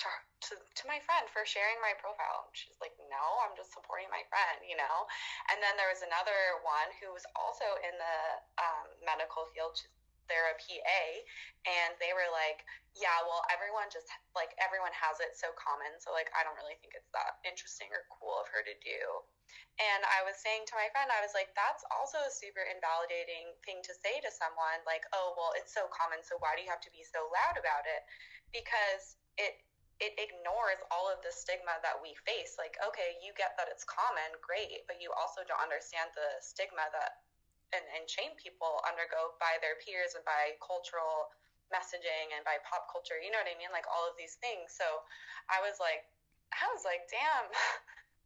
To, 0.00 0.08
to, 0.48 0.52
to 0.56 0.84
my 0.88 0.96
friend 1.04 1.28
for 1.28 1.44
sharing 1.44 1.76
my 1.84 1.92
profile. 2.00 2.48
She's 2.56 2.80
like, 2.80 2.96
no, 3.12 3.20
I'm 3.44 3.52
just 3.52 3.76
supporting 3.76 4.08
my 4.08 4.24
friend, 4.32 4.64
you 4.64 4.72
know? 4.72 5.04
And 5.52 5.60
then 5.60 5.76
there 5.76 5.92
was 5.92 6.00
another 6.00 6.56
one 6.64 6.88
who 7.04 7.12
was 7.12 7.28
also 7.36 7.68
in 7.84 7.92
the 8.00 8.16
um, 8.64 8.88
medical 9.04 9.44
field. 9.52 9.76
She's 9.76 9.99
they're 10.30 10.54
a 10.54 10.58
PA, 10.62 11.02
and 11.66 11.98
they 11.98 12.14
were 12.14 12.30
like, 12.30 12.62
"Yeah, 12.94 13.18
well, 13.26 13.42
everyone 13.50 13.90
just 13.90 14.06
like 14.38 14.54
everyone 14.62 14.94
has 14.94 15.18
it 15.18 15.34
so 15.34 15.50
common, 15.58 15.98
so 15.98 16.14
like 16.14 16.30
I 16.32 16.46
don't 16.46 16.56
really 16.56 16.78
think 16.78 16.94
it's 16.94 17.10
that 17.10 17.42
interesting 17.42 17.90
or 17.90 18.06
cool 18.14 18.38
of 18.38 18.46
her 18.54 18.62
to 18.62 18.74
do." 18.78 19.00
And 19.82 20.06
I 20.06 20.22
was 20.22 20.38
saying 20.38 20.70
to 20.70 20.78
my 20.78 20.86
friend, 20.94 21.10
I 21.10 21.20
was 21.20 21.34
like, 21.34 21.50
"That's 21.58 21.82
also 21.90 22.22
a 22.22 22.30
super 22.30 22.62
invalidating 22.62 23.50
thing 23.66 23.82
to 23.82 23.92
say 23.98 24.22
to 24.22 24.30
someone, 24.30 24.78
like, 24.86 25.02
oh, 25.12 25.34
well, 25.34 25.52
it's 25.58 25.74
so 25.74 25.90
common, 25.90 26.22
so 26.22 26.38
why 26.38 26.54
do 26.54 26.62
you 26.62 26.70
have 26.70 26.84
to 26.86 26.94
be 26.94 27.02
so 27.02 27.26
loud 27.34 27.58
about 27.58 27.84
it?" 27.90 28.06
Because 28.54 29.18
it 29.36 29.60
it 30.00 30.16
ignores 30.16 30.80
all 30.88 31.12
of 31.12 31.20
the 31.20 31.28
stigma 31.30 31.76
that 31.84 32.00
we 32.00 32.16
face. 32.24 32.56
Like, 32.56 32.72
okay, 32.80 33.20
you 33.20 33.36
get 33.36 33.52
that 33.60 33.68
it's 33.68 33.84
common, 33.84 34.32
great, 34.40 34.88
but 34.88 34.96
you 34.96 35.12
also 35.12 35.44
don't 35.44 35.60
understand 35.60 36.08
the 36.16 36.40
stigma 36.40 36.88
that 36.96 37.20
and, 37.72 37.84
and 37.94 38.04
shame 38.06 38.34
people 38.38 38.82
undergo 38.82 39.34
by 39.38 39.58
their 39.62 39.78
peers 39.78 40.18
and 40.18 40.24
by 40.26 40.58
cultural 40.58 41.30
messaging 41.70 42.34
and 42.34 42.42
by 42.42 42.58
pop 42.66 42.90
culture. 42.90 43.18
You 43.22 43.30
know 43.30 43.38
what 43.38 43.50
I 43.50 43.56
mean? 43.56 43.70
Like 43.70 43.86
all 43.86 44.04
of 44.06 44.18
these 44.18 44.36
things. 44.42 44.74
So 44.74 44.86
I 45.46 45.62
was 45.62 45.78
like, 45.78 46.06
I 46.54 46.66
was 46.74 46.82
like, 46.84 47.06
damn. 47.08 47.48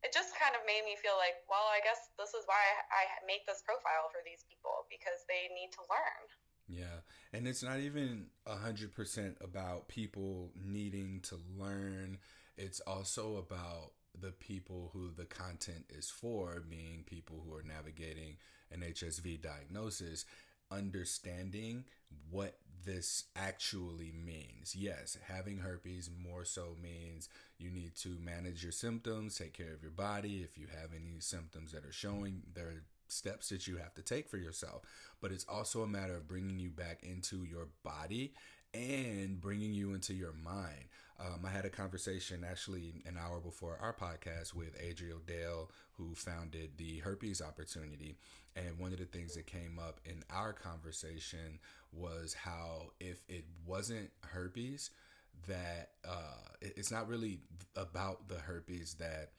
It 0.04 0.12
just 0.12 0.36
kind 0.36 0.52
of 0.52 0.60
made 0.68 0.84
me 0.84 1.00
feel 1.00 1.16
like, 1.16 1.48
well, 1.48 1.64
I 1.72 1.80
guess 1.80 2.12
this 2.20 2.36
is 2.36 2.44
why 2.44 2.60
I 2.92 3.08
make 3.24 3.48
this 3.48 3.64
profile 3.64 4.12
for 4.12 4.20
these 4.20 4.44
people 4.44 4.84
because 4.92 5.24
they 5.32 5.48
need 5.56 5.72
to 5.80 5.82
learn. 5.88 6.20
Yeah. 6.68 7.00
And 7.32 7.48
it's 7.48 7.62
not 7.62 7.80
even 7.80 8.26
a 8.44 8.56
hundred 8.56 8.92
percent 8.92 9.38
about 9.40 9.88
people 9.88 10.52
needing 10.60 11.20
to 11.32 11.40
learn. 11.58 12.18
It's 12.58 12.80
also 12.80 13.36
about 13.36 13.92
the 14.20 14.32
people 14.32 14.90
who 14.92 15.10
the 15.10 15.24
content 15.24 15.86
is 15.88 16.10
for, 16.10 16.62
being 16.68 17.04
people 17.06 17.42
who 17.44 17.54
are 17.54 17.64
navigating 17.64 18.33
HSV 18.84 19.40
diagnosis, 19.40 20.24
understanding 20.70 21.84
what 22.30 22.58
this 22.84 23.24
actually 23.36 24.12
means. 24.12 24.74
Yes, 24.76 25.16
having 25.26 25.58
herpes 25.58 26.10
more 26.22 26.44
so 26.44 26.76
means 26.82 27.28
you 27.58 27.70
need 27.70 27.94
to 27.96 28.10
manage 28.22 28.62
your 28.62 28.72
symptoms, 28.72 29.36
take 29.36 29.54
care 29.54 29.72
of 29.72 29.82
your 29.82 29.90
body. 29.90 30.42
If 30.44 30.58
you 30.58 30.66
have 30.66 30.90
any 30.94 31.20
symptoms 31.20 31.72
that 31.72 31.84
are 31.84 31.92
showing, 31.92 32.42
there 32.54 32.66
are 32.66 32.82
steps 33.08 33.48
that 33.50 33.66
you 33.66 33.76
have 33.76 33.94
to 33.94 34.02
take 34.02 34.28
for 34.28 34.36
yourself. 34.36 34.82
But 35.20 35.32
it's 35.32 35.46
also 35.48 35.82
a 35.82 35.88
matter 35.88 36.16
of 36.16 36.28
bringing 36.28 36.58
you 36.58 36.70
back 36.70 37.02
into 37.02 37.44
your 37.44 37.68
body 37.82 38.34
and 38.72 39.40
bringing 39.40 39.72
you 39.72 39.94
into 39.94 40.14
your 40.14 40.32
mind. 40.32 40.88
Um, 41.20 41.44
I 41.46 41.50
had 41.50 41.64
a 41.64 41.70
conversation 41.70 42.44
actually 42.48 43.02
an 43.06 43.16
hour 43.18 43.38
before 43.40 43.78
our 43.80 43.92
podcast 43.94 44.54
with 44.54 44.76
Adrial 44.80 45.20
Dale, 45.26 45.70
who 45.92 46.14
founded 46.14 46.70
the 46.76 46.98
Herpes 46.98 47.40
Opportunity. 47.40 48.16
And 48.56 48.78
one 48.78 48.92
of 48.92 48.98
the 48.98 49.04
things 49.04 49.34
that 49.34 49.46
came 49.46 49.78
up 49.78 50.00
in 50.04 50.22
our 50.30 50.52
conversation 50.52 51.58
was 51.92 52.34
how 52.34 52.90
if 53.00 53.24
it 53.28 53.44
wasn't 53.66 54.10
herpes, 54.22 54.90
that 55.48 55.90
uh, 56.08 56.48
it's 56.60 56.90
not 56.90 57.08
really 57.08 57.40
about 57.76 58.28
the 58.28 58.38
herpes 58.38 58.94
that 58.94 59.30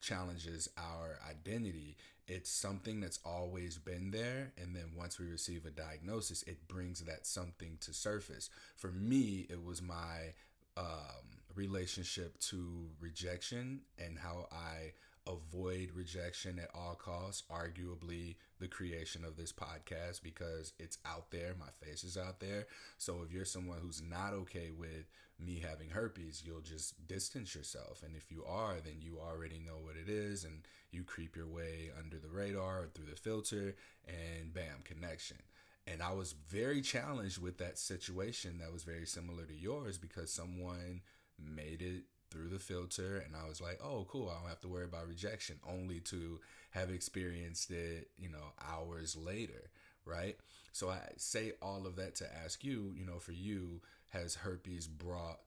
challenges 0.00 0.68
our 0.76 1.18
identity. 1.28 1.96
It's 2.26 2.50
something 2.50 3.00
that's 3.00 3.18
always 3.24 3.78
been 3.78 4.10
there. 4.10 4.52
And 4.60 4.74
then 4.74 4.92
once 4.96 5.18
we 5.18 5.26
receive 5.26 5.66
a 5.66 5.70
diagnosis, 5.70 6.42
it 6.44 6.68
brings 6.68 7.00
that 7.02 7.26
something 7.26 7.78
to 7.80 7.92
surface. 7.92 8.50
For 8.76 8.90
me, 8.90 9.46
it 9.48 9.64
was 9.64 9.82
my 9.82 10.34
um, 10.76 11.24
relationship 11.54 12.38
to 12.38 12.86
rejection 13.00 13.80
and 13.98 14.18
how 14.18 14.48
I 14.50 14.92
avoid 15.26 15.90
rejection 15.94 16.58
at 16.58 16.70
all 16.74 16.94
costs. 16.94 17.42
Arguably, 17.50 18.36
the 18.60 18.68
creation 18.68 19.24
of 19.24 19.36
this 19.36 19.52
podcast 19.52 20.22
because 20.22 20.72
it's 20.78 20.98
out 21.06 21.30
there. 21.30 21.54
My 21.58 21.86
face 21.86 22.04
is 22.04 22.16
out 22.16 22.40
there. 22.40 22.66
So 22.98 23.22
if 23.24 23.32
you're 23.32 23.44
someone 23.44 23.78
who's 23.80 24.02
not 24.02 24.32
okay 24.34 24.70
with 24.76 25.10
me 25.38 25.62
having 25.66 25.90
herpes, 25.90 26.42
you'll 26.44 26.60
just 26.60 27.06
distance 27.06 27.54
yourself. 27.54 28.02
And 28.04 28.14
if 28.16 28.30
you 28.30 28.44
are, 28.46 28.76
then 28.84 28.96
you 29.00 29.18
already 29.18 29.58
know 29.58 29.78
what 29.80 29.96
it 29.96 30.08
is 30.08 30.44
and 30.44 30.62
you 30.90 31.02
creep 31.02 31.36
your 31.36 31.48
way 31.48 31.90
under 31.98 32.18
the 32.18 32.28
radar 32.28 32.82
or 32.82 32.88
through 32.94 33.06
the 33.10 33.16
filter 33.16 33.74
and 34.06 34.52
bam, 34.52 34.82
connection. 34.84 35.38
And 35.86 36.02
I 36.02 36.12
was 36.12 36.32
very 36.32 36.80
challenged 36.80 37.38
with 37.38 37.58
that 37.58 37.78
situation 37.78 38.58
that 38.58 38.72
was 38.72 38.84
very 38.84 39.06
similar 39.06 39.44
to 39.44 39.54
yours 39.54 39.98
because 39.98 40.32
someone 40.32 41.02
made 41.38 41.82
it 41.82 42.04
through 42.30 42.48
the 42.48 42.58
filter 42.58 43.22
and 43.24 43.36
I 43.36 43.46
was 43.48 43.60
like, 43.60 43.78
oh, 43.82 44.06
cool, 44.08 44.30
I 44.30 44.40
don't 44.40 44.48
have 44.48 44.60
to 44.62 44.68
worry 44.68 44.84
about 44.84 45.08
rejection, 45.08 45.56
only 45.68 46.00
to 46.00 46.40
have 46.70 46.90
experienced 46.90 47.70
it, 47.70 48.08
you 48.16 48.28
know, 48.28 48.52
hours 48.66 49.16
later, 49.16 49.70
right? 50.04 50.36
So 50.72 50.88
I 50.88 51.00
say 51.16 51.52
all 51.62 51.86
of 51.86 51.96
that 51.96 52.16
to 52.16 52.26
ask 52.44 52.64
you, 52.64 52.92
you 52.96 53.04
know, 53.04 53.18
for 53.18 53.32
you, 53.32 53.80
has 54.08 54.34
herpes 54.34 54.86
brought 54.88 55.40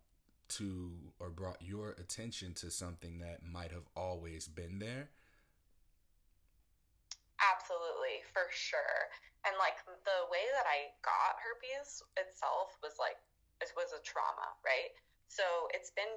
to 0.49 0.91
or 1.19 1.29
brought 1.29 1.61
your 1.61 1.91
attention 1.91 2.53
to 2.55 2.71
something 2.71 3.19
that 3.19 3.43
might 3.43 3.71
have 3.71 3.87
always 3.95 4.47
been 4.47 4.79
there? 4.79 5.09
Absolutely, 7.53 8.23
for 8.37 8.45
sure. 8.53 9.09
And 9.49 9.57
like 9.57 9.81
the 10.05 10.29
way 10.29 10.45
that 10.53 10.69
I 10.69 10.93
got 11.01 11.41
herpes 11.41 12.05
itself 12.21 12.77
was 12.85 13.01
like 13.01 13.17
it 13.65 13.73
was 13.73 13.89
a 13.97 14.01
trauma, 14.05 14.53
right? 14.61 14.93
So 15.25 15.41
it's 15.73 15.89
been 15.97 16.13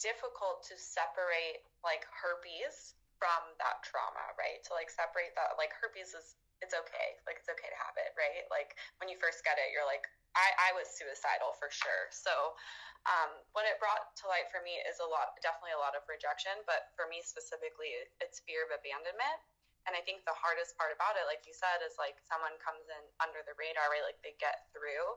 difficult 0.00 0.64
to 0.72 0.80
separate 0.80 1.60
like 1.84 2.08
herpes 2.08 2.96
from 3.20 3.52
that 3.60 3.84
trauma, 3.84 4.32
right? 4.40 4.64
To 4.64 4.72
like 4.72 4.88
separate 4.88 5.36
that 5.36 5.60
like 5.60 5.76
herpes 5.76 6.16
is 6.16 6.40
it's 6.64 6.72
okay. 6.72 7.20
Like 7.28 7.44
it's 7.44 7.52
okay 7.52 7.68
to 7.68 7.80
have 7.84 8.00
it, 8.00 8.16
right? 8.16 8.48
Like 8.48 8.72
when 9.04 9.12
you 9.12 9.20
first 9.20 9.44
get 9.44 9.60
it, 9.60 9.68
you're 9.68 9.84
like 9.84 10.08
I, 10.32 10.72
I 10.72 10.78
was 10.78 10.88
suicidal 10.88 11.52
for 11.60 11.68
sure. 11.68 12.08
So 12.08 12.56
um, 13.04 13.44
what 13.52 13.68
it 13.68 13.76
brought 13.76 14.16
to 14.22 14.30
light 14.32 14.48
for 14.48 14.64
me 14.64 14.80
is 14.88 15.04
a 15.04 15.08
lot 15.08 15.36
definitely 15.44 15.76
a 15.76 15.82
lot 15.82 15.92
of 15.92 16.08
rejection, 16.08 16.56
but 16.64 16.88
for 16.96 17.04
me 17.12 17.20
specifically 17.20 17.92
it's 18.24 18.40
fear 18.48 18.64
of 18.64 18.72
abandonment. 18.72 19.44
And 19.88 19.96
I 19.96 20.04
think 20.04 20.28
the 20.28 20.36
hardest 20.36 20.76
part 20.76 20.92
about 20.92 21.16
it, 21.16 21.24
like 21.24 21.48
you 21.48 21.56
said, 21.56 21.80
is 21.80 21.96
like 21.96 22.20
someone 22.28 22.52
comes 22.60 22.84
in 22.92 23.04
under 23.24 23.40
the 23.48 23.56
radar, 23.56 23.88
right? 23.88 24.04
Like 24.04 24.20
they 24.20 24.36
get 24.36 24.68
through. 24.76 25.16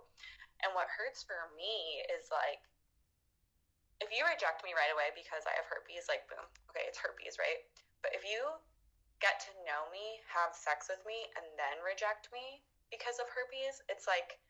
And 0.63 0.71
what 0.71 0.87
hurts 0.87 1.27
for 1.27 1.51
me 1.59 1.99
is 2.07 2.31
like 2.31 2.63
if 4.01 4.09
you 4.09 4.25
reject 4.25 4.65
me 4.65 4.73
right 4.73 4.89
away 4.89 5.13
because 5.13 5.45
I 5.45 5.53
have 5.59 5.67
herpes, 5.69 6.09
like 6.09 6.25
boom, 6.25 6.41
okay, 6.73 6.87
it's 6.89 6.97
herpes, 6.97 7.37
right? 7.37 7.61
But 8.01 8.17
if 8.17 8.25
you 8.25 8.39
get 9.21 9.37
to 9.45 9.51
know 9.67 9.85
me, 9.93 10.23
have 10.25 10.57
sex 10.57 10.89
with 10.89 11.03
me, 11.05 11.29
and 11.37 11.45
then 11.53 11.77
reject 11.85 12.33
me 12.33 12.65
because 12.89 13.21
of 13.21 13.29
herpes, 13.29 13.85
it's 13.93 14.09
like 14.09 14.41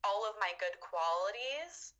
all 0.00 0.24
of 0.24 0.40
my 0.40 0.56
good 0.56 0.80
qualities 0.80 1.92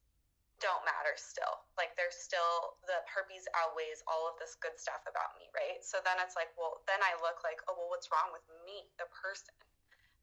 don't 0.64 0.80
matter 0.88 1.12
still. 1.20 1.68
Like 1.76 1.92
there's 2.00 2.16
still 2.16 2.80
the 2.88 3.04
herpes 3.04 3.44
outweighs 3.52 4.00
all 4.08 4.24
of 4.24 4.40
this 4.40 4.56
good 4.56 4.80
stuff 4.80 5.04
about 5.04 5.36
me, 5.36 5.52
right? 5.52 5.84
So 5.84 6.00
then 6.00 6.16
it's 6.24 6.32
like, 6.32 6.48
well, 6.56 6.80
then 6.88 7.04
I 7.04 7.12
look 7.20 7.44
like, 7.44 7.60
oh, 7.68 7.76
well, 7.76 7.92
what's 7.92 8.08
wrong 8.08 8.32
with 8.32 8.44
me, 8.64 8.88
the 8.96 9.04
person, 9.12 9.52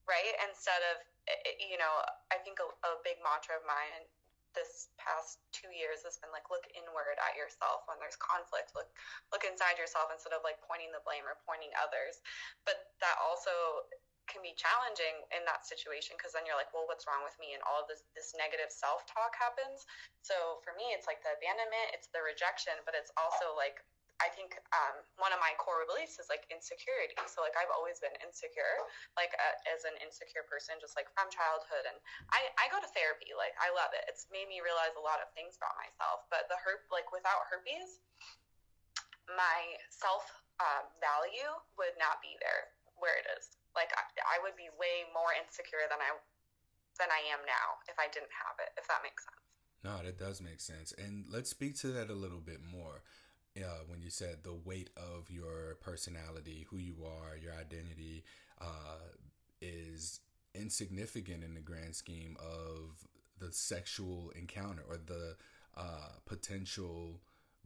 right? 0.10 0.34
Instead 0.42 0.82
of, 0.90 1.06
eh, 1.30 1.54
eh, 1.54 1.58
you 1.62 1.78
know, 1.78 1.94
I 2.34 2.42
think 2.42 2.58
a, 2.58 2.66
a 2.90 2.98
big 3.06 3.22
mantra 3.22 3.62
of 3.62 3.64
mine 3.70 4.10
this 4.52 4.92
past 5.00 5.40
two 5.56 5.72
years 5.72 6.04
has 6.04 6.20
been 6.20 6.34
like 6.36 6.52
look 6.52 6.68
inward 6.76 7.16
at 7.24 7.40
yourself 7.40 7.88
when 7.88 7.96
there's 8.04 8.20
conflict 8.20 8.76
look 8.76 8.92
look 9.32 9.48
inside 9.48 9.80
yourself 9.80 10.12
instead 10.12 10.36
of 10.36 10.44
like 10.44 10.60
pointing 10.68 10.92
the 10.92 11.00
blame 11.08 11.24
or 11.24 11.40
pointing 11.48 11.72
others 11.80 12.20
but 12.68 12.92
that 13.00 13.16
also 13.24 13.88
can 14.32 14.40
be 14.40 14.56
challenging 14.56 15.28
in 15.36 15.44
that 15.44 15.68
situation 15.68 16.16
because 16.16 16.32
then 16.32 16.48
you're 16.48 16.58
like 16.58 16.72
well 16.72 16.88
what's 16.88 17.04
wrong 17.06 17.22
with 17.22 17.36
me 17.38 17.52
and 17.52 17.62
all 17.68 17.84
this 17.86 18.08
this 18.16 18.32
negative 18.40 18.72
self-talk 18.72 19.36
happens 19.36 19.84
so 20.24 20.64
for 20.64 20.72
me 20.80 20.96
it's 20.96 21.06
like 21.06 21.20
the 21.22 21.32
abandonment 21.36 21.92
it's 21.92 22.08
the 22.16 22.24
rejection 22.24 22.74
but 22.88 22.96
it's 22.96 23.12
also 23.20 23.52
like 23.60 23.84
I 24.22 24.30
think 24.30 24.54
um, 24.70 25.02
one 25.18 25.34
of 25.34 25.42
my 25.42 25.50
core 25.58 25.82
beliefs 25.90 26.22
is 26.22 26.30
like 26.30 26.46
insecurity. 26.54 27.18
So 27.26 27.42
like 27.42 27.58
I've 27.58 27.74
always 27.74 27.98
been 27.98 28.14
insecure, 28.22 28.86
like 29.18 29.34
uh, 29.34 29.58
as 29.74 29.82
an 29.82 29.98
insecure 29.98 30.46
person, 30.46 30.78
just 30.78 30.94
like 30.94 31.10
from 31.18 31.26
childhood. 31.34 31.90
And 31.90 31.98
I, 32.30 32.46
I 32.62 32.70
go 32.70 32.78
to 32.78 32.86
therapy. 32.94 33.34
Like 33.34 33.58
I 33.58 33.74
love 33.74 33.90
it. 33.98 34.06
It's 34.06 34.30
made 34.30 34.46
me 34.46 34.62
realize 34.62 34.94
a 34.94 35.02
lot 35.02 35.26
of 35.26 35.34
things 35.34 35.58
about 35.58 35.74
myself. 35.74 36.30
But 36.30 36.46
the 36.54 36.62
herp, 36.62 36.86
like 36.94 37.10
without 37.10 37.50
herpes, 37.50 37.98
my 39.34 39.74
self 39.90 40.30
uh, 40.62 40.86
value 41.02 41.58
would 41.82 41.98
not 41.98 42.22
be 42.22 42.38
there 42.38 42.70
where 43.02 43.18
it 43.18 43.26
is. 43.42 43.58
Like 43.76 43.92
I, 43.96 44.04
I 44.26 44.38
would 44.44 44.60
be 44.60 44.68
way 44.76 45.08
more 45.16 45.32
insecure 45.36 45.88
than 45.88 46.00
I 46.00 46.12
than 47.00 47.10
I 47.10 47.24
am 47.32 47.42
now 47.48 47.80
if 47.88 47.96
I 47.98 48.12
didn't 48.12 48.34
have 48.36 48.60
it. 48.60 48.76
If 48.76 48.88
that 48.92 49.02
makes 49.04 49.24
sense. 49.24 49.42
No, 49.84 49.98
that 50.04 50.20
does 50.20 50.42
make 50.42 50.62
sense. 50.62 50.94
And 50.98 51.26
let's 51.30 51.50
speak 51.50 51.76
to 51.82 51.88
that 51.96 52.10
a 52.10 52.18
little 52.18 52.40
bit 52.40 52.60
more 52.62 53.02
uh, 53.58 53.84
when 53.88 54.02
you 54.02 54.10
said 54.10 54.44
the 54.44 54.54
weight 54.54 54.90
of 54.96 55.30
your 55.30 55.76
personality, 55.82 56.66
who 56.70 56.78
you 56.78 56.96
are, 57.04 57.38
your 57.38 57.54
identity, 57.54 58.24
uh, 58.60 59.10
is 59.62 60.20
insignificant 60.54 61.44
in 61.44 61.54
the 61.54 61.62
grand 61.62 61.96
scheme 61.96 62.38
of 62.40 63.08
the 63.40 63.52
sexual 63.52 64.32
encounter 64.36 64.84
or 64.88 64.98
the 64.98 65.36
uh, 65.76 66.10
potential 66.26 67.20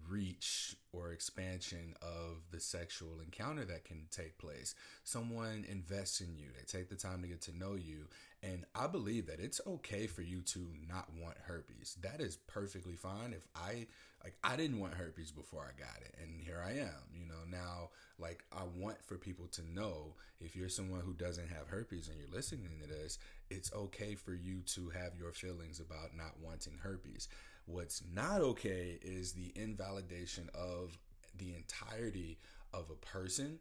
reach 0.10 0.76
or 0.94 1.12
expansion 1.12 1.96
of 2.02 2.38
the 2.52 2.60
sexual 2.60 3.20
encounter 3.24 3.66
that 3.66 3.86
can 3.86 4.06
take 4.12 4.38
place. 4.38 4.76
Someone 5.04 5.66
invests 5.70 6.22
in 6.22 6.38
you, 6.38 6.48
they 6.58 6.64
take 6.66 6.90
the 6.90 6.96
time 6.96 7.22
to 7.22 7.28
get 7.28 7.42
to 7.44 7.58
know 7.58 7.76
you, 7.76 8.08
And 8.44 8.66
I 8.76 8.88
believe 8.88 9.26
that 9.28 9.40
it's 9.40 9.60
okay 9.66 10.06
for 10.06 10.22
you 10.22 10.42
to 10.42 10.60
not 10.88 11.10
want 11.20 11.38
herpes. 11.48 11.98
That 12.04 12.22
is 12.22 12.36
perfectly 12.36 12.96
fine. 12.96 13.34
If 13.34 13.48
I 13.56 13.88
like 14.24 14.36
I 14.44 14.56
didn't 14.56 14.80
want 14.80 14.94
herpes 14.96 15.32
before 15.32 15.62
I 15.62 15.80
got 15.80 16.02
it 16.02 16.16
and 16.22 16.42
here 16.42 16.64
I 16.64 16.72
am, 16.74 17.10
you 17.14 17.26
know. 17.26 17.42
Now 17.50 17.90
like 18.20 18.44
I 18.52 18.64
want 18.78 19.04
for 19.04 19.18
people 19.18 19.48
to 19.54 19.62
know 19.74 20.14
if 20.40 20.56
you're 20.56 20.70
someone 20.70 21.02
who 21.02 21.14
doesn't 21.14 21.50
have 21.50 21.68
herpes 21.70 22.08
and 22.08 22.18
you're 22.20 22.36
listening 22.36 22.70
to 22.82 22.88
this, 22.88 23.18
it's 23.50 23.74
okay 23.74 24.16
for 24.16 24.34
you 24.34 24.62
to 24.76 24.90
have 24.90 25.18
your 25.18 25.32
feelings 25.32 25.80
about 25.80 26.16
not 26.16 26.36
wanting 26.44 26.78
herpes. 26.84 27.28
What's 27.66 28.04
not 28.14 28.42
okay 28.42 29.00
is 29.02 29.34
the 29.34 29.52
invalidation 29.56 30.50
of 30.54 30.98
the 31.38 31.56
entirety 31.56 32.38
of 32.74 32.90
a 32.90 33.06
person 33.06 33.60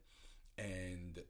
and 0.58 1.20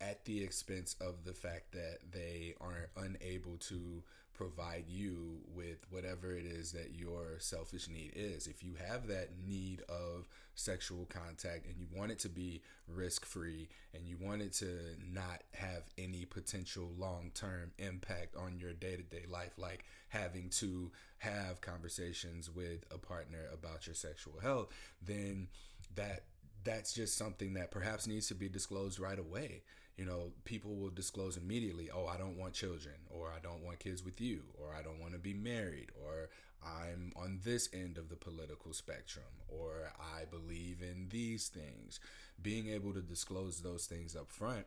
at 0.00 0.24
the 0.24 0.42
expense 0.42 0.96
of 1.00 1.24
the 1.24 1.34
fact 1.34 1.72
that 1.72 1.98
they 2.10 2.54
are 2.60 2.88
unable 2.96 3.56
to 3.58 4.02
provide 4.34 4.84
you 4.88 5.38
with 5.54 5.86
whatever 5.90 6.32
it 6.36 6.44
is 6.44 6.72
that 6.72 6.94
your 6.94 7.38
selfish 7.38 7.88
need 7.88 8.12
is. 8.14 8.46
If 8.46 8.62
you 8.62 8.74
have 8.88 9.06
that 9.08 9.30
need 9.46 9.82
of 9.88 10.28
sexual 10.54 11.06
contact 11.06 11.66
and 11.66 11.76
you 11.78 11.86
want 11.94 12.12
it 12.12 12.18
to 12.20 12.28
be 12.28 12.60
risk 12.88 13.24
free 13.24 13.68
and 13.94 14.06
you 14.06 14.16
want 14.20 14.42
it 14.42 14.52
to 14.54 14.78
not 15.12 15.42
have 15.54 15.84
any 15.96 16.24
potential 16.24 16.90
long 16.98 17.30
term 17.34 17.72
impact 17.78 18.36
on 18.36 18.58
your 18.58 18.72
day 18.72 18.96
to 18.96 19.02
day 19.02 19.24
life, 19.30 19.52
like 19.56 19.84
having 20.08 20.48
to 20.50 20.90
have 21.18 21.60
conversations 21.60 22.50
with 22.50 22.84
a 22.90 22.98
partner 22.98 23.48
about 23.52 23.86
your 23.86 23.94
sexual 23.94 24.38
health, 24.40 24.68
then 25.00 25.48
that 25.94 26.24
that's 26.64 26.92
just 26.92 27.16
something 27.16 27.54
that 27.54 27.70
perhaps 27.70 28.06
needs 28.06 28.26
to 28.28 28.34
be 28.34 28.48
disclosed 28.48 28.98
right 28.98 29.18
away 29.18 29.62
you 29.96 30.04
know, 30.04 30.32
people 30.44 30.74
will 30.74 30.90
disclose 30.90 31.36
immediately, 31.36 31.88
oh, 31.94 32.06
I 32.06 32.16
don't 32.16 32.36
want 32.36 32.52
children, 32.52 32.96
or 33.10 33.28
I 33.28 33.38
don't 33.40 33.64
want 33.64 33.78
kids 33.78 34.04
with 34.04 34.20
you, 34.20 34.42
or 34.54 34.74
I 34.76 34.82
don't 34.82 35.00
want 35.00 35.12
to 35.12 35.20
be 35.20 35.34
married, 35.34 35.90
or 36.02 36.30
I'm 36.64 37.12
on 37.16 37.40
this 37.44 37.68
end 37.72 37.96
of 37.96 38.08
the 38.08 38.16
political 38.16 38.72
spectrum, 38.72 39.24
or 39.48 39.92
I 40.00 40.24
believe 40.24 40.82
in 40.82 41.08
these 41.10 41.48
things. 41.48 42.00
Being 42.42 42.68
able 42.68 42.92
to 42.92 43.02
disclose 43.02 43.60
those 43.60 43.86
things 43.86 44.16
up 44.16 44.30
front 44.30 44.66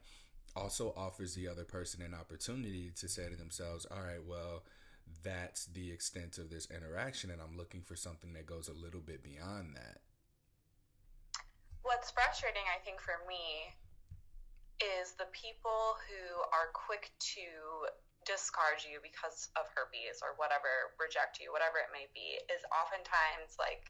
also 0.55 0.93
offers 0.95 1.36
the 1.36 1.49
other 1.49 1.65
person 1.65 2.01
an 2.01 2.13
opportunity 2.13 2.91
to 2.95 3.10
say 3.10 3.27
to 3.27 3.36
themselves, 3.36 3.86
all 3.91 4.01
right, 4.01 4.23
well, 4.25 4.63
that's 5.23 5.65
the 5.65 5.91
extent 5.91 6.38
of 6.38 6.49
this 6.49 6.69
interaction, 6.71 7.31
and 7.31 7.41
I'm 7.41 7.57
looking 7.57 7.81
for 7.81 7.97
something 7.97 8.31
that 8.33 8.45
goes 8.45 8.69
a 8.69 8.73
little 8.73 9.01
bit 9.01 9.23
beyond 9.23 9.75
that. 9.75 9.99
What's 11.88 12.12
frustrating, 12.12 12.67
I 12.67 12.84
think, 12.84 13.00
for 13.00 13.15
me 13.32 13.71
is 14.84 15.15
the 15.15 15.32
people 15.32 15.95
who 16.04 16.43
are 16.52 16.67
quick 16.76 17.15
to 17.32 17.47
discard 18.28 18.84
you 18.84 19.00
because 19.00 19.47
of 19.56 19.71
herpes 19.71 20.19
or 20.19 20.36
whatever, 20.36 20.91
reject 21.00 21.39
you, 21.39 21.56
whatever 21.56 21.80
it 21.80 21.88
may 21.95 22.12
be, 22.12 22.43
is 22.52 22.60
oftentimes 22.76 23.56
like 23.56 23.88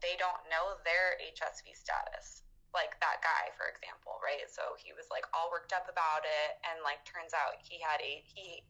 they 0.00 0.16
don't 0.16 0.48
know 0.48 0.80
their 0.88 1.20
HSV 1.20 1.76
status. 1.76 2.40
Like 2.72 2.96
that 3.04 3.20
guy, 3.20 3.52
for 3.52 3.68
example, 3.68 4.16
right? 4.24 4.48
So 4.48 4.72
he 4.80 4.96
was 4.96 5.04
like 5.12 5.28
all 5.36 5.52
worked 5.52 5.76
up 5.76 5.84
about 5.86 6.24
it, 6.24 6.56
and 6.72 6.80
like 6.80 7.04
turns 7.04 7.36
out 7.36 7.60
he 7.60 7.78
had 7.84 8.00
a 8.00 8.24
he 8.24 8.64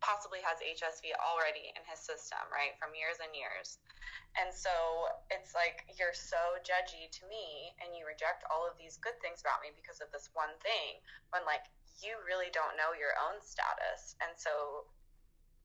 possibly 0.00 0.40
has 0.44 0.60
HSV 0.60 1.12
already 1.18 1.72
in 1.72 1.82
his 1.88 2.00
system, 2.00 2.40
right, 2.52 2.76
from 2.76 2.92
years 2.92 3.18
and 3.20 3.32
years. 3.32 3.80
And 4.36 4.52
so 4.52 4.70
it's 5.32 5.56
like 5.56 5.88
you're 5.96 6.14
so 6.14 6.60
judgy 6.60 7.08
to 7.08 7.22
me 7.26 7.72
and 7.80 7.96
you 7.96 8.04
reject 8.04 8.44
all 8.52 8.68
of 8.68 8.76
these 8.76 9.00
good 9.00 9.16
things 9.24 9.40
about 9.40 9.64
me 9.64 9.72
because 9.72 10.04
of 10.04 10.12
this 10.12 10.28
one 10.36 10.52
thing 10.60 11.00
when 11.32 11.42
like 11.48 11.64
you 12.04 12.20
really 12.28 12.52
don't 12.52 12.76
know 12.76 12.92
your 12.92 13.16
own 13.16 13.40
status. 13.40 14.14
And 14.20 14.36
so 14.36 14.84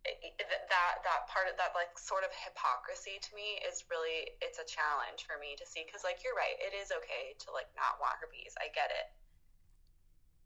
that 0.01 0.93
that 1.05 1.21
part 1.29 1.45
of 1.45 1.53
that 1.61 1.77
like 1.77 1.93
sort 1.93 2.25
of 2.25 2.33
hypocrisy 2.33 3.21
to 3.21 3.31
me 3.37 3.61
is 3.61 3.85
really 3.93 4.33
it's 4.41 4.57
a 4.57 4.65
challenge 4.65 5.29
for 5.29 5.37
me 5.37 5.53
to 5.53 5.61
see 5.61 5.85
because 5.85 6.01
like 6.01 6.25
you're 6.25 6.33
right 6.33 6.57
it 6.57 6.73
is 6.73 6.89
okay 6.89 7.37
to 7.37 7.53
like 7.53 7.69
not 7.77 8.01
want 8.01 8.17
herpes 8.17 8.57
i 8.57 8.65
get 8.73 8.89
it 8.89 9.13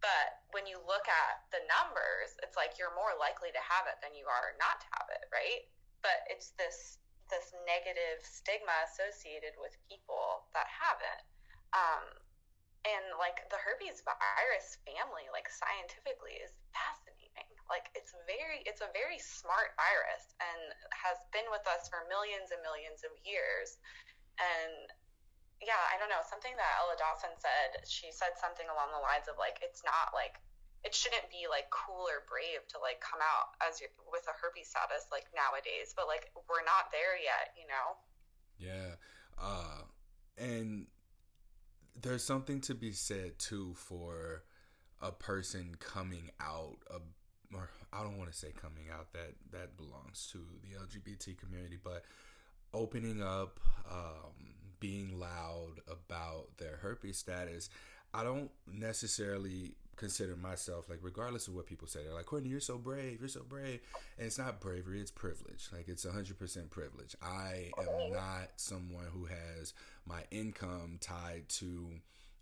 but 0.06 0.46
when 0.54 0.70
you 0.70 0.78
look 0.86 1.10
at 1.10 1.42
the 1.50 1.66
numbers 1.66 2.38
it's 2.46 2.54
like 2.54 2.78
you're 2.78 2.94
more 2.94 3.18
likely 3.18 3.50
to 3.50 3.64
have 3.66 3.90
it 3.90 3.98
than 4.06 4.14
you 4.14 4.30
are 4.30 4.54
not 4.62 4.78
to 4.78 4.88
have 4.94 5.10
it 5.10 5.26
right 5.34 5.66
but 6.06 6.22
it's 6.30 6.54
this 6.62 7.02
this 7.30 7.54
negative 7.66 8.22
stigma 8.22 8.86
associated 8.86 9.58
with 9.58 9.74
people 9.90 10.46
that 10.54 10.70
have 10.70 11.00
it. 11.02 11.22
Um, 11.74 12.06
and 12.86 13.18
like 13.18 13.42
the 13.50 13.58
herpes 13.58 14.06
virus 14.06 14.78
family, 14.86 15.26
like 15.34 15.50
scientifically, 15.50 16.38
is 16.38 16.54
fascinating. 16.70 17.50
Like 17.66 17.90
it's 17.98 18.14
very, 18.30 18.62
it's 18.70 18.86
a 18.86 18.94
very 18.94 19.18
smart 19.18 19.74
virus 19.74 20.38
and 20.38 20.62
has 20.94 21.18
been 21.34 21.50
with 21.50 21.66
us 21.66 21.90
for 21.90 22.06
millions 22.06 22.54
and 22.54 22.62
millions 22.62 23.02
of 23.02 23.10
years. 23.26 23.82
And 24.38 24.86
yeah, 25.64 25.80
I 25.92 26.00
don't 26.00 26.12
know, 26.12 26.24
something 26.26 26.54
that 26.56 26.72
Ella 26.84 26.96
Dawson 27.00 27.34
said, 27.40 27.84
she 27.88 28.12
said 28.12 28.36
something 28.36 28.68
along 28.68 28.92
the 28.92 29.04
lines 29.04 29.28
of 29.32 29.40
like, 29.40 29.60
it's 29.64 29.84
not 29.84 30.12
like 30.12 30.40
it 30.86 30.94
shouldn't 30.94 31.26
be 31.34 31.50
like 31.50 31.66
cool 31.74 32.06
or 32.06 32.22
brave 32.30 32.62
to 32.70 32.78
like 32.78 33.02
come 33.02 33.20
out 33.20 33.58
as 33.66 33.82
with 33.82 34.22
a 34.30 34.36
herpes 34.38 34.70
status 34.70 35.10
like 35.12 35.26
nowadays 35.34 35.98
but 35.98 36.06
like 36.06 36.30
we're 36.48 36.64
not 36.64 36.94
there 36.94 37.18
yet 37.18 37.58
you 37.58 37.66
know? 37.66 37.98
Yeah 38.62 39.02
uh 39.42 39.82
and 40.38 40.86
there's 42.00 42.24
something 42.24 42.62
to 42.62 42.76
be 42.76 42.92
said 42.92 43.40
too 43.40 43.74
for 43.76 44.44
a 45.02 45.12
person 45.12 45.76
coming 45.80 46.30
out 46.40 46.78
of 46.88 47.02
or 47.54 47.70
I 47.92 48.04
don't 48.04 48.18
want 48.18 48.32
to 48.32 48.38
say 48.38 48.54
coming 48.54 48.86
out 48.94 49.12
that 49.14 49.34
that 49.52 49.78
belongs 49.78 50.30
to 50.34 50.40
the 50.62 50.78
LGBT 50.78 51.38
community 51.38 51.80
but 51.82 52.04
opening 52.74 53.24
up 53.24 53.60
um 53.90 54.55
being 54.80 55.20
loud 55.20 55.76
about 55.88 56.58
their 56.58 56.78
herpes 56.82 57.18
status 57.18 57.70
I 58.14 58.24
don't 58.24 58.50
necessarily 58.72 59.76
consider 59.98 60.36
myself 60.36 60.90
like 60.90 61.00
regardless 61.02 61.48
of 61.48 61.56
what 61.56 61.66
people 61.66 61.88
say 61.88 62.04
they're 62.04 62.14
like 62.14 62.26
courtney 62.26 62.50
you're 62.50 62.60
so 62.60 62.78
brave 62.78 63.20
you're 63.20 63.30
so 63.30 63.44
brave. 63.48 63.80
And 64.18 64.28
it's 64.28 64.38
not 64.38 64.60
bravery 64.60 65.02
it's 65.02 65.12
privilege. 65.12 65.70
Like 65.74 65.88
it's 65.88 66.06
100% 66.06 66.70
privilege. 66.70 67.16
I 67.22 67.72
am 67.78 68.12
not 68.12 68.52
someone 68.58 69.08
who 69.14 69.26
has 69.26 69.74
my 70.06 70.24
income 70.32 70.98
tied 71.02 71.48
to 71.50 71.88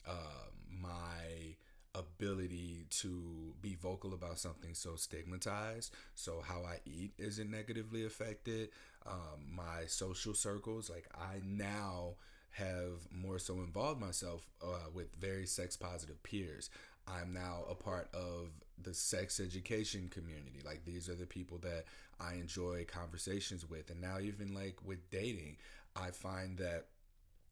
uh, 0.08 0.50
my 0.82 1.56
ability 1.96 2.86
to 2.90 3.54
be 3.62 3.76
vocal 3.76 4.14
about 4.14 4.40
something 4.40 4.74
so 4.74 4.96
stigmatized 4.96 5.94
so 6.16 6.42
how 6.42 6.64
i 6.66 6.80
eat 6.86 7.14
isn't 7.20 7.52
negatively 7.52 8.04
affected 8.04 8.70
um, 9.06 9.56
my 9.56 9.86
social 9.88 10.34
circles 10.34 10.90
like 10.90 11.08
i 11.16 11.40
now 11.46 12.16
have 12.52 13.08
more 13.12 13.40
so 13.40 13.56
involved 13.56 14.00
myself 14.00 14.46
uh, 14.64 14.88
with 14.94 15.16
very 15.16 15.46
sex 15.46 15.76
positive 15.76 16.22
peers 16.22 16.70
I'm 17.08 17.34
now 17.34 17.64
a 17.70 17.76
part 17.76 18.10
of 18.14 18.50
the 18.82 18.94
sex 18.94 19.40
education 19.40 20.10
community. 20.10 20.62
Like 20.66 20.86
these 20.86 21.10
are 21.10 21.16
the 21.16 21.26
people 21.26 21.58
that 21.60 21.86
I 22.20 22.34
enjoy 22.36 22.86
conversations 22.86 23.70
with. 23.70 23.90
And 23.90 24.02
now 24.02 24.20
even 24.20 24.54
like 24.54 24.78
with 24.86 25.10
dating, 25.10 25.58
I 25.96 26.12
find 26.12 26.58
that 26.58 26.86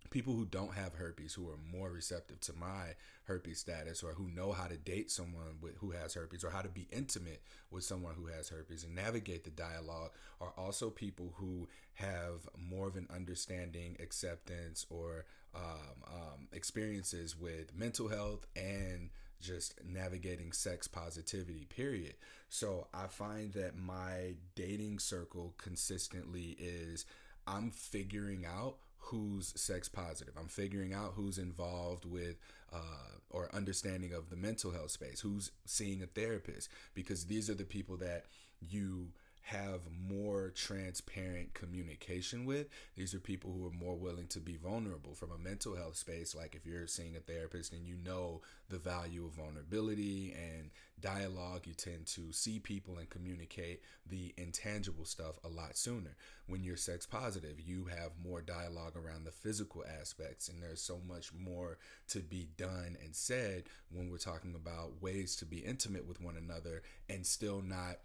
people 0.10 0.34
who 0.34 0.46
don't 0.46 0.74
have 0.74 0.96
herpes 0.96 1.34
who 1.34 1.48
are 1.48 1.60
more 1.72 1.90
receptive 1.90 2.40
to 2.42 2.54
my 2.54 2.96
herpes 3.26 3.60
status 3.60 4.04
or 4.04 4.12
who 4.14 4.28
know 4.30 4.52
how 4.52 4.68
to 4.68 4.76
date 4.78 5.10
someone 5.10 5.58
with 5.62 5.78
who 5.78 5.92
has 5.92 6.14
herpes 6.14 6.44
or 6.44 6.50
how 6.50 6.62
to 6.62 6.70
be 6.70 6.88
intimate 6.92 7.42
with 7.70 7.84
someone 7.84 8.16
who 8.16 8.26
has 8.26 8.50
herpes 8.50 8.84
and 8.84 8.96
navigate 8.96 9.44
the 9.44 9.50
dialogue 9.50 10.12
are 10.42 10.54
also 10.58 10.90
people 10.90 11.34
who 11.38 11.68
have 11.94 12.50
more 12.58 12.88
of 12.88 12.96
an 12.98 13.08
understanding 13.14 13.96
acceptance 14.02 14.86
or 14.90 15.26
um, 15.56 16.04
um, 16.08 16.48
experiences 16.52 17.38
with 17.38 17.76
mental 17.76 18.08
health 18.10 18.48
and 18.56 19.10
just 19.42 19.84
navigating 19.84 20.52
sex 20.52 20.88
positivity, 20.88 21.66
period. 21.66 22.14
So 22.50 22.88
I 22.94 23.08
find 23.08 23.52
that 23.54 23.78
my 23.78 24.36
dating 24.56 25.00
circle 25.00 25.56
consistently 25.58 26.56
is 26.60 27.06
I'm 27.48 27.72
figuring 27.72 28.46
out 28.46 28.78
who's 29.02 29.54
sex 29.60 29.90
positive. 29.90 30.34
I'm 30.40 30.48
figuring 30.48 30.94
out 30.94 31.14
who's 31.16 31.38
involved 31.38 32.06
with 32.06 32.38
uh, 32.72 33.18
or 33.30 33.54
understanding 33.54 34.14
of 34.14 34.30
the 34.30 34.36
mental 34.36 34.72
health 34.72 34.92
space, 34.92 35.22
who's 35.22 35.52
seeing 35.66 36.02
a 36.02 36.06
therapist, 36.06 36.70
because 36.94 37.26
these 37.26 37.50
are 37.50 37.54
the 37.54 37.66
people 37.66 37.98
that 37.98 38.26
you 38.62 39.10
have 39.44 39.82
more 40.10 40.52
transparent 40.56 41.54
communication 41.54 42.46
with. 42.46 42.68
These 42.96 43.14
are 43.14 43.20
people 43.20 43.52
who 43.52 43.66
are 43.66 43.72
more 43.72 43.96
willing 43.96 44.28
to 44.28 44.40
be 44.40 44.56
vulnerable 44.56 45.16
from 45.16 45.32
a 45.32 45.38
mental 45.38 45.76
health 45.76 45.96
space. 45.96 46.36
Like 46.36 46.56
if 46.56 46.66
you're 46.66 46.88
seeing 46.88 47.16
a 47.16 47.20
therapist 47.20 47.74
and 47.74 47.86
you 47.86 47.98
know 47.98 48.42
the 48.70 48.78
value 48.78 49.26
of 49.26 49.34
vulnerability 49.34 50.34
and 50.34 50.70
dialogue, 51.02 51.66
you 51.66 51.74
tend 51.74 52.06
to 52.06 52.32
see 52.32 52.60
people 52.60 52.98
and 52.98 53.10
communicate 53.10 53.82
the 54.08 54.34
intangible 54.38 55.06
stuff 55.06 55.40
a 55.44 55.50
lot 55.50 55.76
sooner. 55.76 56.16
When 56.48 56.64
you're 56.64 56.78
sex 56.78 57.06
positive, 57.06 57.60
you 57.60 57.86
have 57.86 58.12
more 58.24 58.42
dialogue 58.42 58.96
around 58.96 59.26
the 59.26 59.32
physical 59.32 59.84
aspects, 60.00 60.50
and 60.50 60.62
there's 60.62 60.82
so 60.82 61.00
much 61.08 61.34
more 61.34 61.78
to 62.10 62.20
be 62.20 62.50
done 62.58 62.98
and 63.04 63.16
said 63.16 63.64
when 63.90 64.10
we're 64.12 64.18
talking 64.18 64.54
about 64.54 65.02
ways 65.02 65.36
to 65.38 65.46
be 65.46 65.58
intimate 65.58 66.08
with 66.08 66.22
one 66.22 66.38
another 66.38 66.84
and 67.10 67.26
still 67.26 67.62
not 67.62 67.98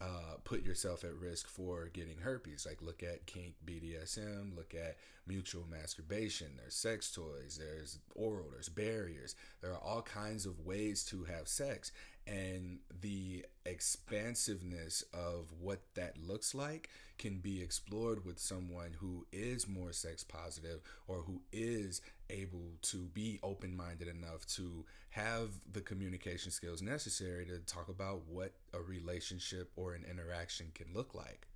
uh, 0.00 0.36
put 0.42 0.64
yourself 0.64 1.04
at 1.04 1.14
risk 1.14 1.48
for 1.48 1.88
getting 1.92 2.18
herpes. 2.18 2.66
Like, 2.66 2.82
look 2.82 3.02
at 3.02 3.26
kink 3.26 3.54
BDSM, 3.64 4.56
look 4.56 4.74
at 4.74 4.96
mutual 5.26 5.64
masturbation. 5.70 6.48
There's 6.56 6.74
sex 6.74 7.10
toys, 7.12 7.58
there's 7.58 7.98
oral, 8.14 8.50
there's 8.50 8.68
barriers. 8.68 9.36
There 9.60 9.72
are 9.72 9.78
all 9.78 10.02
kinds 10.02 10.46
of 10.46 10.60
ways 10.60 11.04
to 11.06 11.24
have 11.24 11.48
sex. 11.48 11.92
And 12.26 12.78
the 13.00 13.44
expansiveness 13.66 15.04
of 15.12 15.52
what 15.60 15.80
that 15.94 16.16
looks 16.16 16.54
like 16.54 16.88
can 17.18 17.38
be 17.38 17.62
explored 17.62 18.24
with 18.24 18.38
someone 18.38 18.96
who 18.98 19.26
is 19.30 19.68
more 19.68 19.92
sex 19.92 20.24
positive 20.24 20.80
or 21.06 21.18
who 21.18 21.42
is 21.52 22.00
able 22.30 22.72
to 22.82 23.08
be 23.12 23.38
open 23.42 23.76
minded 23.76 24.08
enough 24.08 24.46
to 24.46 24.84
have 25.10 25.50
the 25.72 25.80
communication 25.80 26.50
skills 26.50 26.82
necessary 26.82 27.46
to 27.46 27.58
talk 27.60 27.88
about 27.88 28.22
what 28.26 28.52
a 28.72 28.80
relationship 28.80 29.70
or 29.76 29.94
an 29.94 30.04
interaction 30.08 30.72
can 30.74 30.86
look 30.92 31.14
like. 31.14 31.46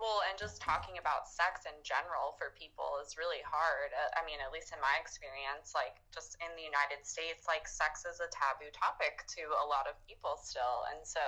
Well, 0.00 0.24
and 0.24 0.40
just 0.40 0.64
talking 0.64 0.96
about 0.96 1.28
sex 1.28 1.68
in 1.68 1.76
general 1.84 2.32
for 2.40 2.56
people 2.56 2.96
is 3.04 3.20
really 3.20 3.44
hard. 3.44 3.92
Uh, 3.92 4.08
I 4.16 4.24
mean, 4.24 4.40
at 4.40 4.48
least 4.48 4.72
in 4.72 4.80
my 4.80 4.96
experience, 4.96 5.76
like 5.76 6.00
just 6.08 6.40
in 6.40 6.48
the 6.56 6.64
United 6.64 7.04
States, 7.04 7.44
like 7.44 7.68
sex 7.68 8.08
is 8.08 8.16
a 8.16 8.32
taboo 8.32 8.72
topic 8.72 9.28
to 9.36 9.44
a 9.60 9.66
lot 9.68 9.84
of 9.84 10.00
people 10.08 10.40
still. 10.40 10.88
And 10.88 11.04
so 11.04 11.20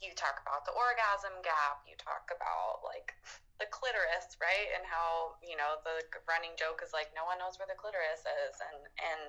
you 0.00 0.12
talk 0.12 0.40
about 0.44 0.68
the 0.68 0.74
orgasm 0.76 1.32
gap, 1.40 1.84
you 1.88 1.96
talk 1.96 2.28
about 2.28 2.84
like 2.84 3.16
the 3.56 3.68
clitoris, 3.72 4.36
right? 4.36 4.68
And 4.76 4.84
how, 4.84 5.40
you 5.40 5.56
know, 5.56 5.80
the 5.84 6.04
running 6.28 6.52
joke 6.60 6.84
is 6.84 6.92
like 6.92 7.12
no 7.16 7.24
one 7.24 7.40
knows 7.40 7.56
where 7.56 7.68
the 7.68 7.78
clitoris 7.78 8.24
is 8.24 8.54
and 8.60 8.80
and 9.00 9.22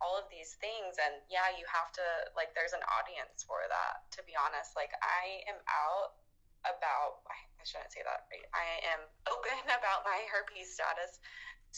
all 0.00 0.16
of 0.16 0.24
these 0.32 0.56
things 0.56 0.96
and 0.96 1.20
yeah, 1.28 1.52
you 1.52 1.64
have 1.68 1.92
to 1.92 2.04
like 2.32 2.56
there's 2.56 2.72
an 2.72 2.84
audience 2.88 3.44
for 3.44 3.60
that 3.68 4.04
to 4.16 4.20
be 4.24 4.32
honest. 4.36 4.76
Like 4.76 4.92
I 5.00 5.44
am 5.48 5.60
out 5.68 6.16
about 6.64 7.24
I 7.28 7.64
shouldn't 7.64 7.92
say 7.92 8.04
that 8.04 8.28
right. 8.28 8.48
I 8.56 8.66
am 8.96 9.00
open 9.28 9.56
about 9.80 10.04
my 10.04 10.20
herpes 10.28 10.76
status 10.76 11.20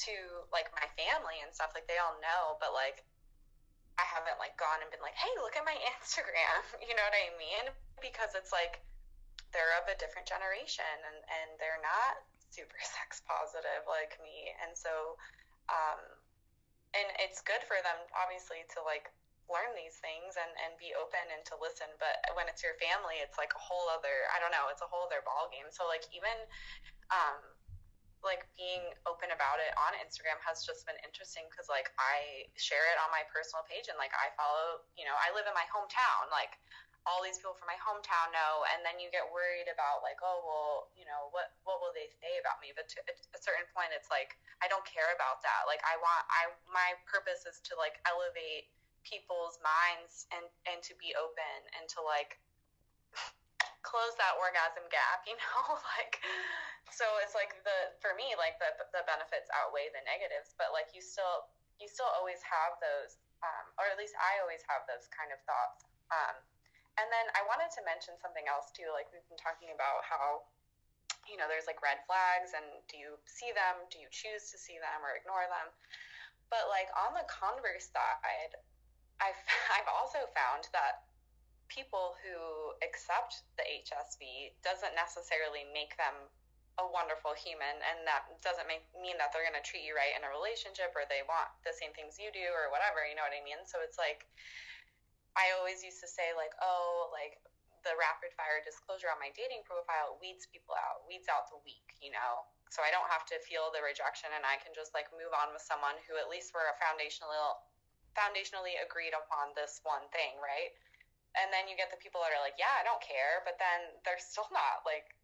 to 0.07 0.15
like 0.55 0.71
my 0.75 0.87
family 0.95 1.43
and 1.43 1.51
stuff. 1.51 1.75
Like 1.75 1.87
they 1.91 1.99
all 1.99 2.17
know, 2.23 2.59
but 2.63 2.75
like 2.75 3.03
I 4.03 4.07
haven't 4.11 4.43
like 4.43 4.59
gone 4.59 4.83
and 4.83 4.91
been 4.91 5.05
like, 5.05 5.15
hey, 5.15 5.31
look 5.39 5.55
at 5.55 5.63
my 5.63 5.79
Instagram. 5.95 6.63
You 6.83 6.99
know 6.99 7.07
what 7.07 7.15
I 7.15 7.31
mean? 7.39 7.71
Because 8.03 8.35
it's 8.35 8.51
like 8.51 8.83
they're 9.55 9.79
of 9.79 9.87
a 9.87 9.95
different 10.03 10.27
generation 10.27 10.89
and 11.07 11.19
and 11.23 11.49
they're 11.63 11.79
not 11.79 12.27
super 12.51 12.77
sex 12.99 13.23
positive 13.23 13.87
like 13.87 14.19
me, 14.19 14.51
and 14.67 14.75
so 14.75 15.15
um, 15.71 16.03
and 16.99 17.09
it's 17.23 17.41
good 17.41 17.63
for 17.65 17.79
them 17.87 17.97
obviously 18.19 18.67
to 18.75 18.83
like 18.83 19.09
learn 19.51 19.75
these 19.77 19.99
things 20.01 20.39
and, 20.39 20.53
and 20.65 20.73
be 20.81 20.97
open 20.97 21.23
and 21.29 21.43
to 21.45 21.55
listen. 21.59 21.91
But 22.01 22.23
when 22.39 22.47
it's 22.49 22.65
your 22.65 22.79
family, 22.79 23.21
it's 23.21 23.37
like 23.37 23.53
a 23.53 23.61
whole 23.61 23.91
other, 23.93 24.31
I 24.33 24.41
don't 24.41 24.55
know, 24.55 24.73
it's 24.73 24.81
a 24.81 24.89
whole 24.89 25.05
other 25.05 25.21
ball 25.21 25.53
game. 25.53 25.69
So 25.69 25.85
like 25.85 26.07
even, 26.15 26.35
um, 27.13 27.39
like 28.23 28.47
being 28.55 28.83
open 29.07 29.35
about 29.35 29.59
it 29.59 29.75
on 29.79 29.99
Instagram 29.99 30.39
has 30.43 30.63
just 30.63 30.87
been 30.87 30.99
interesting 31.03 31.47
because 31.51 31.67
like 31.67 31.91
I 31.99 32.47
share 32.55 32.83
it 32.95 32.99
on 33.03 33.11
my 33.11 33.27
personal 33.29 33.67
page 33.67 33.91
and 33.91 33.99
like 33.99 34.15
I 34.15 34.31
follow, 34.39 34.87
you 34.95 35.07
know, 35.07 35.15
I 35.19 35.35
live 35.35 35.47
in 35.47 35.55
my 35.55 35.67
hometown, 35.71 36.31
like 36.31 36.59
all 37.03 37.19
these 37.19 37.39
people 37.43 37.59
from 37.59 37.67
my 37.67 37.79
hometown 37.83 38.31
know, 38.31 38.63
and 38.71 38.87
then 38.87 39.03
you 39.03 39.11
get 39.11 39.27
worried 39.27 39.67
about 39.67 40.07
like, 40.07 40.23
oh 40.23 40.39
well, 40.47 40.75
you 40.95 41.03
know, 41.03 41.35
what 41.35 41.51
what 41.67 41.83
will 41.83 41.91
they 41.91 42.07
say 42.23 42.39
about 42.39 42.63
me? 42.63 42.71
But 42.75 42.87
to 42.95 43.03
a 43.35 43.41
certain 43.43 43.67
point, 43.75 43.91
it's 43.91 44.11
like 44.11 44.39
I 44.63 44.71
don't 44.71 44.87
care 44.87 45.11
about 45.19 45.43
that. 45.43 45.67
Like 45.67 45.83
I 45.83 45.99
want, 45.99 46.23
I 46.31 46.43
my 46.71 46.95
purpose 47.11 47.43
is 47.43 47.59
to 47.71 47.75
like 47.75 47.99
elevate 48.07 48.71
people's 49.03 49.59
minds 49.59 50.31
and 50.31 50.47
and 50.71 50.79
to 50.87 50.95
be 51.03 51.11
open 51.19 51.59
and 51.75 51.91
to 51.91 51.99
like 52.07 52.39
close 53.83 54.15
that 54.19 54.39
orgasm 54.39 54.87
gap 54.91 55.27
you 55.27 55.35
know 55.35 55.77
like 55.99 56.23
so 56.91 57.07
it's 57.23 57.35
like 57.35 57.59
the 57.67 57.79
for 57.99 58.15
me 58.15 58.35
like 58.39 58.59
the 58.63 58.71
the 58.95 59.03
benefits 59.05 59.51
outweigh 59.55 59.91
the 59.95 60.03
negatives 60.07 60.55
but 60.57 60.71
like 60.71 60.91
you 60.95 61.03
still 61.03 61.51
you 61.83 61.91
still 61.91 62.09
always 62.15 62.39
have 62.47 62.79
those 62.79 63.19
um, 63.43 63.67
or 63.79 63.91
at 63.91 63.99
least 63.99 64.15
i 64.23 64.39
always 64.39 64.63
have 64.71 64.87
those 64.87 65.11
kind 65.11 65.35
of 65.35 65.39
thoughts. 65.43 65.83
Um, 66.15 66.39
and 67.01 67.09
then 67.11 67.27
i 67.35 67.43
wanted 67.49 67.73
to 67.75 67.83
mention 67.83 68.15
something 68.23 68.47
else 68.47 68.71
too 68.71 68.87
like 68.95 69.11
we've 69.11 69.27
been 69.27 69.41
talking 69.41 69.75
about 69.75 70.05
how 70.07 70.47
you 71.27 71.39
know 71.39 71.47
there's 71.47 71.67
like 71.71 71.79
red 71.83 72.03
flags 72.07 72.55
and 72.55 72.67
do 72.91 72.99
you 72.99 73.15
see 73.31 73.55
them? 73.55 73.79
Do 73.91 74.03
you 74.03 74.11
choose 74.11 74.51
to 74.51 74.59
see 74.59 74.79
them 74.83 75.07
or 75.07 75.15
ignore 75.15 75.47
them? 75.47 75.71
But 76.51 76.67
like 76.67 76.91
on 76.99 77.15
the 77.15 77.27
converse 77.31 77.91
side 77.91 78.59
I've 79.23 79.39
I've 79.79 79.91
also 79.91 80.27
found 80.35 80.67
that 80.75 81.07
people 81.73 82.21
who 82.21 82.37
accept 82.85 83.49
the 83.57 83.65
HSV 83.65 84.53
doesn't 84.61 84.93
necessarily 84.93 85.65
make 85.73 85.97
them 85.97 86.13
a 86.81 86.85
wonderful 86.89 87.37
human 87.37 87.81
and 87.85 88.01
that 88.09 88.29
doesn't 88.41 88.65
make 88.65 88.85
mean 88.97 89.17
that 89.21 89.29
they're 89.33 89.45
going 89.45 89.57
to 89.57 89.65
treat 89.65 89.85
you 89.85 89.93
right 89.93 90.17
in 90.17 90.25
a 90.25 90.31
relationship 90.33 90.89
or 90.97 91.05
they 91.09 91.21
want 91.29 91.49
the 91.69 91.75
same 91.77 91.93
things 91.93 92.17
you 92.17 92.33
do 92.33 92.49
or 92.49 92.73
whatever 92.73 93.05
you 93.05 93.13
know 93.13 93.21
what 93.21 93.37
i 93.37 93.45
mean 93.45 93.61
so 93.69 93.77
it's 93.85 94.01
like 94.01 94.25
i 95.37 95.53
always 95.61 95.85
used 95.85 96.01
to 96.01 96.09
say 96.09 96.33
like 96.33 96.57
oh 96.65 97.13
like 97.13 97.37
the 97.85 97.93
rapid 98.01 98.33
fire 98.41 98.65
disclosure 98.65 99.13
on 99.13 99.21
my 99.21 99.29
dating 99.37 99.61
profile 99.69 100.17
weeds 100.17 100.49
people 100.49 100.73
out 100.81 101.05
weeds 101.05 101.29
out 101.29 101.45
the 101.53 101.61
weak 101.61 101.93
you 102.01 102.09
know 102.09 102.41
so 102.73 102.81
i 102.81 102.89
don't 102.89 103.13
have 103.13 103.29
to 103.29 103.37
feel 103.45 103.69
the 103.77 103.85
rejection 103.85 104.33
and 104.33 104.49
i 104.49 104.57
can 104.57 104.73
just 104.73 104.97
like 104.97 105.13
move 105.13 105.29
on 105.37 105.53
with 105.53 105.61
someone 105.61 106.01
who 106.09 106.17
at 106.17 106.33
least 106.33 106.57
we're 106.57 106.73
a 106.73 106.77
foundational 106.81 107.61
foundationally 108.17 108.77
agreed 108.81 109.17
upon 109.17 109.57
this 109.57 109.81
one 109.85 110.05
thing, 110.13 110.37
right? 110.41 110.73
And 111.33 111.49
then 111.49 111.65
you 111.65 111.75
get 111.81 111.89
the 111.89 112.01
people 112.01 112.21
that 112.21 112.33
are 112.37 112.45
like, 112.45 112.61
yeah, 112.61 112.73
I 112.77 112.85
don't 112.85 113.01
care, 113.01 113.41
but 113.49 113.57
then 113.57 113.97
they're 114.05 114.21
still 114.21 114.49
not 114.55 114.85
like 114.85 115.17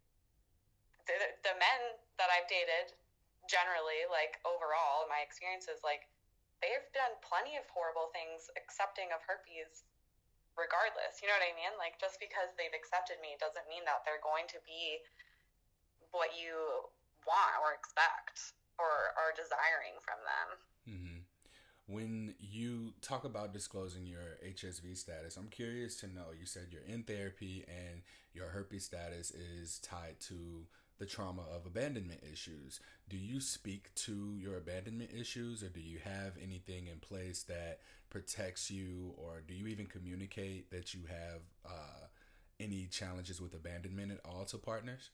the, 1.05 1.17
the 1.45 1.55
men 1.57 1.97
that 2.17 2.29
I've 2.33 2.49
dated 2.49 2.93
generally, 3.49 4.05
like 4.09 4.37
overall, 4.45 5.09
my 5.09 5.21
experiences, 5.25 5.81
like 5.81 6.09
they've 6.61 6.85
done 6.93 7.17
plenty 7.25 7.57
of 7.57 7.65
horrible 7.69 8.13
things 8.13 8.49
accepting 8.57 9.09
of 9.13 9.21
herpes 9.25 9.85
regardless. 10.57 11.21
You 11.21 11.29
know 11.29 11.37
what 11.37 11.45
I 11.45 11.55
mean? 11.57 11.73
Like 11.77 11.97
just 12.01 12.17
because 12.21 12.53
they've 12.57 12.73
accepted 12.73 13.21
me 13.21 13.37
doesn't 13.37 13.65
mean 13.69 13.85
that 13.89 14.05
they're 14.05 14.21
going 14.21 14.49
to 14.53 14.59
be 14.65 15.01
what 16.13 16.33
you 16.33 16.89
want 17.25 17.53
or 17.61 17.77
expect 17.77 18.57
or 18.81 19.13
are 19.17 19.33
desiring 19.33 19.97
from 20.01 20.19
them. 20.25 20.47
Mm-hmm 20.89 21.19
when 21.89 22.35
talk 23.01 23.23
about 23.23 23.53
disclosing 23.53 24.05
your 24.05 24.37
HSV 24.45 24.97
status, 24.97 25.37
I'm 25.37 25.47
curious 25.47 25.95
to 25.97 26.07
know. 26.07 26.27
You 26.37 26.45
said 26.45 26.67
you're 26.71 26.81
in 26.83 27.03
therapy 27.03 27.65
and 27.67 28.01
your 28.33 28.47
herpes 28.47 28.85
status 28.85 29.31
is 29.31 29.79
tied 29.79 30.19
to 30.21 30.65
the 30.99 31.05
trauma 31.05 31.43
of 31.53 31.65
abandonment 31.65 32.21
issues. 32.31 32.79
Do 33.09 33.17
you 33.17 33.39
speak 33.39 33.93
to 33.95 34.35
your 34.37 34.57
abandonment 34.57 35.11
issues 35.17 35.63
or 35.63 35.69
do 35.69 35.79
you 35.79 35.99
have 36.03 36.33
anything 36.41 36.87
in 36.87 36.99
place 36.99 37.43
that 37.43 37.79
protects 38.09 38.69
you 38.69 39.13
or 39.17 39.41
do 39.47 39.53
you 39.53 39.67
even 39.67 39.85
communicate 39.85 40.69
that 40.71 40.93
you 40.93 41.01
have 41.07 41.41
uh, 41.65 42.07
any 42.59 42.87
challenges 42.91 43.39
with 43.41 43.53
abandonment 43.53 44.11
at 44.11 44.19
all 44.25 44.45
to 44.45 44.57
partners? 44.57 45.09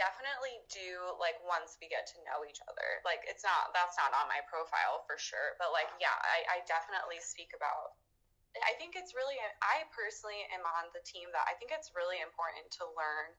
Definitely 0.00 0.64
do 0.72 1.12
like 1.20 1.36
once 1.44 1.76
we 1.76 1.92
get 1.92 2.08
to 2.16 2.24
know 2.24 2.40
each 2.48 2.64
other. 2.64 3.04
Like 3.04 3.20
it's 3.28 3.44
not 3.44 3.76
that's 3.76 4.00
not 4.00 4.16
on 4.16 4.32
my 4.32 4.40
profile 4.48 5.04
for 5.04 5.20
sure, 5.20 5.60
but 5.60 5.76
like 5.76 5.92
yeah, 6.00 6.16
I, 6.24 6.56
I 6.56 6.64
definitely 6.64 7.20
speak 7.20 7.52
about 7.52 8.00
I 8.64 8.74
think 8.80 8.98
it's 8.98 9.14
really 9.14 9.38
I 9.62 9.86
personally 9.94 10.42
am 10.50 10.64
on 10.80 10.90
the 10.90 11.04
team 11.06 11.30
that 11.36 11.46
I 11.46 11.54
think 11.60 11.70
it's 11.70 11.94
really 11.94 12.18
important 12.18 12.66
to 12.82 12.88
learn 12.98 13.30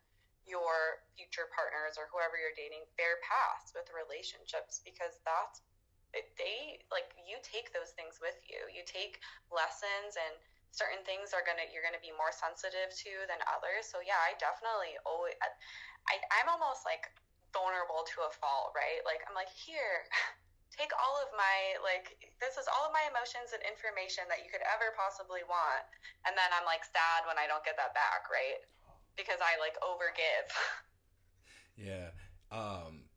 your 0.47 1.03
future 1.13 1.51
partners 1.51 1.99
or 1.99 2.07
whoever 2.09 2.39
you're 2.39 2.55
dating 2.55 2.87
their 2.95 3.19
past 3.21 3.75
with 3.75 3.89
relationships 3.91 4.81
because 4.81 5.19
that's 5.27 5.61
they 6.35 6.79
like 6.91 7.15
you 7.23 7.39
take 7.39 7.71
those 7.71 7.95
things 7.95 8.19
with 8.19 8.35
you. 8.47 8.59
You 8.71 8.83
take 8.83 9.23
lessons 9.47 10.19
and 10.19 10.35
certain 10.71 11.03
things 11.07 11.31
are 11.35 11.43
gonna 11.43 11.67
you're 11.71 11.83
gonna 11.83 12.03
be 12.03 12.15
more 12.15 12.31
sensitive 12.35 12.91
to 12.91 13.11
than 13.27 13.39
others. 13.47 13.87
So 13.87 14.03
yeah, 14.03 14.19
I 14.19 14.35
definitely 14.39 14.95
always 15.07 15.35
I, 16.09 16.17
I'm 16.41 16.49
almost 16.49 16.85
like 16.87 17.09
vulnerable 17.53 18.07
to 18.15 18.25
a 18.25 18.31
fault, 18.31 18.73
right? 18.73 19.03
Like 19.03 19.21
I'm 19.27 19.35
like, 19.35 19.51
here, 19.51 20.07
take 20.71 20.95
all 20.95 21.19
of 21.19 21.29
my 21.35 21.75
like 21.83 22.15
this 22.39 22.55
is 22.55 22.65
all 22.71 22.87
of 22.87 22.95
my 22.95 23.03
emotions 23.11 23.51
and 23.51 23.59
information 23.67 24.23
that 24.31 24.39
you 24.39 24.47
could 24.47 24.63
ever 24.63 24.95
possibly 24.95 25.43
want. 25.43 25.83
And 26.23 26.31
then 26.31 26.47
i'm 26.55 26.63
like 26.63 26.87
sad 26.87 27.27
when 27.27 27.35
i 27.35 27.43
don't 27.43 27.61
get 27.67 27.75
that 27.75 27.91
back 27.91 28.31
right? 28.31 28.63
Because 29.19 29.43
i 29.43 29.59
like 29.59 29.75
overgive. 29.83 30.49
Yeah. 31.75 32.11
Um 32.51 33.07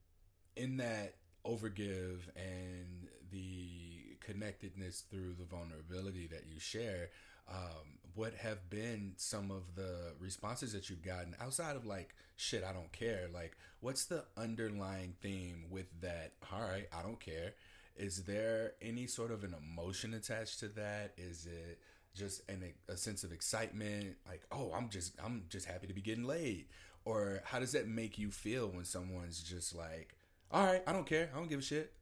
in 0.57 0.79
that 0.79 1.15
overgive 1.45 2.23
and 2.37 3.09
the 3.31 4.17
connectedness 4.21 5.05
through 5.11 5.35
the 5.35 5.45
vulnerability 5.45 6.27
that 6.29 6.47
you 6.47 6.59
share 6.59 7.11
um, 7.49 7.94
what 8.15 8.35
have 8.35 8.71
been 8.71 9.13
some 9.17 9.51
of 9.51 9.75
the 9.75 10.13
responses 10.21 10.73
that 10.73 10.89
you've 10.89 11.03
gotten 11.03 11.35
outside 11.41 11.77
of 11.77 11.85
like 11.85 12.15
shit 12.37 12.65
i 12.65 12.73
don't 12.73 12.93
care. 12.93 13.29
Like 13.33 13.57
what's 13.81 14.07
the 14.07 14.25
underlying 14.37 15.15
theme 15.21 15.65
with 15.71 16.01
that 16.01 16.33
all 16.53 16.63
right 16.63 16.87
i 16.97 17.03
don't 17.03 17.21
care. 17.21 17.55
Is 17.97 18.25
there 18.25 18.73
any 18.83 19.07
sort 19.07 19.31
of 19.31 19.45
an 19.45 19.55
emotion 19.55 20.15
attached 20.15 20.59
to 20.61 20.69
that? 20.69 21.13
Is 21.17 21.47
it 21.47 21.79
just 22.15 22.43
an, 22.49 22.65
a 22.89 22.97
sense 22.97 23.23
of 23.25 23.33
excitement? 23.33 24.17
Like 24.29 24.43
oh 24.53 24.73
i'm 24.77 24.89
just 24.89 25.15
i'm 25.25 25.45
just 25.49 25.67
happy 25.67 25.87
to 25.87 25.95
be 25.95 26.01
getting 26.01 26.25
laid. 26.25 26.67
Or 27.05 27.43
how 27.45 27.59
does 27.59 27.73
that 27.73 27.87
make 27.87 28.19
you 28.19 28.31
feel 28.31 28.69
when 28.69 28.85
someone's 28.85 29.43
just 29.43 29.75
like 29.75 30.17
all 30.51 30.65
right 30.65 30.83
i 30.87 30.93
don't 30.93 31.07
care. 31.07 31.31
I 31.35 31.39
don't 31.39 31.49
give 31.49 31.61
a 31.61 31.63
shit 31.63 31.93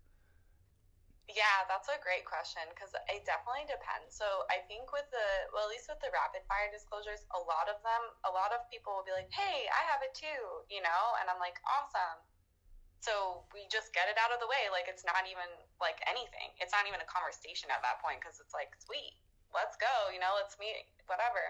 yeah, 1.33 1.65
that's 1.69 1.89
a 1.89 1.99
great 2.01 2.25
question 2.29 2.65
because 2.73 2.93
it 3.09 3.25
definitely 3.25 3.69
depends. 3.69 4.13
So 4.13 4.45
I 4.53 4.65
think 4.69 4.93
with 4.93 5.09
the, 5.09 5.27
well, 5.53 5.69
at 5.69 5.73
least 5.73 5.89
with 5.89 6.01
the 6.01 6.13
rapid 6.13 6.45
fire 6.49 6.69
disclosures, 6.69 7.25
a 7.33 7.41
lot 7.41 7.69
of 7.69 7.81
them, 7.81 8.03
a 8.29 8.33
lot 8.33 8.53
of 8.53 8.65
people 8.69 8.93
will 8.93 9.07
be 9.07 9.13
like, 9.13 9.33
hey, 9.33 9.69
I 9.69 9.83
have 9.89 10.05
it 10.05 10.13
too, 10.13 10.65
you 10.69 10.81
know? 10.81 11.03
And 11.21 11.29
I'm 11.33 11.41
like, 11.41 11.61
awesome. 11.65 12.21
So 13.01 13.45
we 13.51 13.67
just 13.67 13.91
get 13.97 14.07
it 14.07 14.21
out 14.21 14.31
of 14.31 14.39
the 14.39 14.47
way. 14.47 14.71
Like 14.71 14.87
it's 14.87 15.03
not 15.03 15.27
even 15.27 15.49
like 15.83 15.99
anything. 16.07 16.55
It's 16.61 16.71
not 16.71 16.87
even 16.87 17.03
a 17.03 17.09
conversation 17.09 17.73
at 17.73 17.83
that 17.83 17.99
point 18.05 18.23
because 18.23 18.39
it's 18.39 18.55
like, 18.55 18.77
sweet, 18.79 19.19
let's 19.51 19.75
go, 19.81 20.13
you 20.13 20.23
know, 20.23 20.37
let's 20.39 20.55
meet, 20.61 20.87
whatever. 21.11 21.43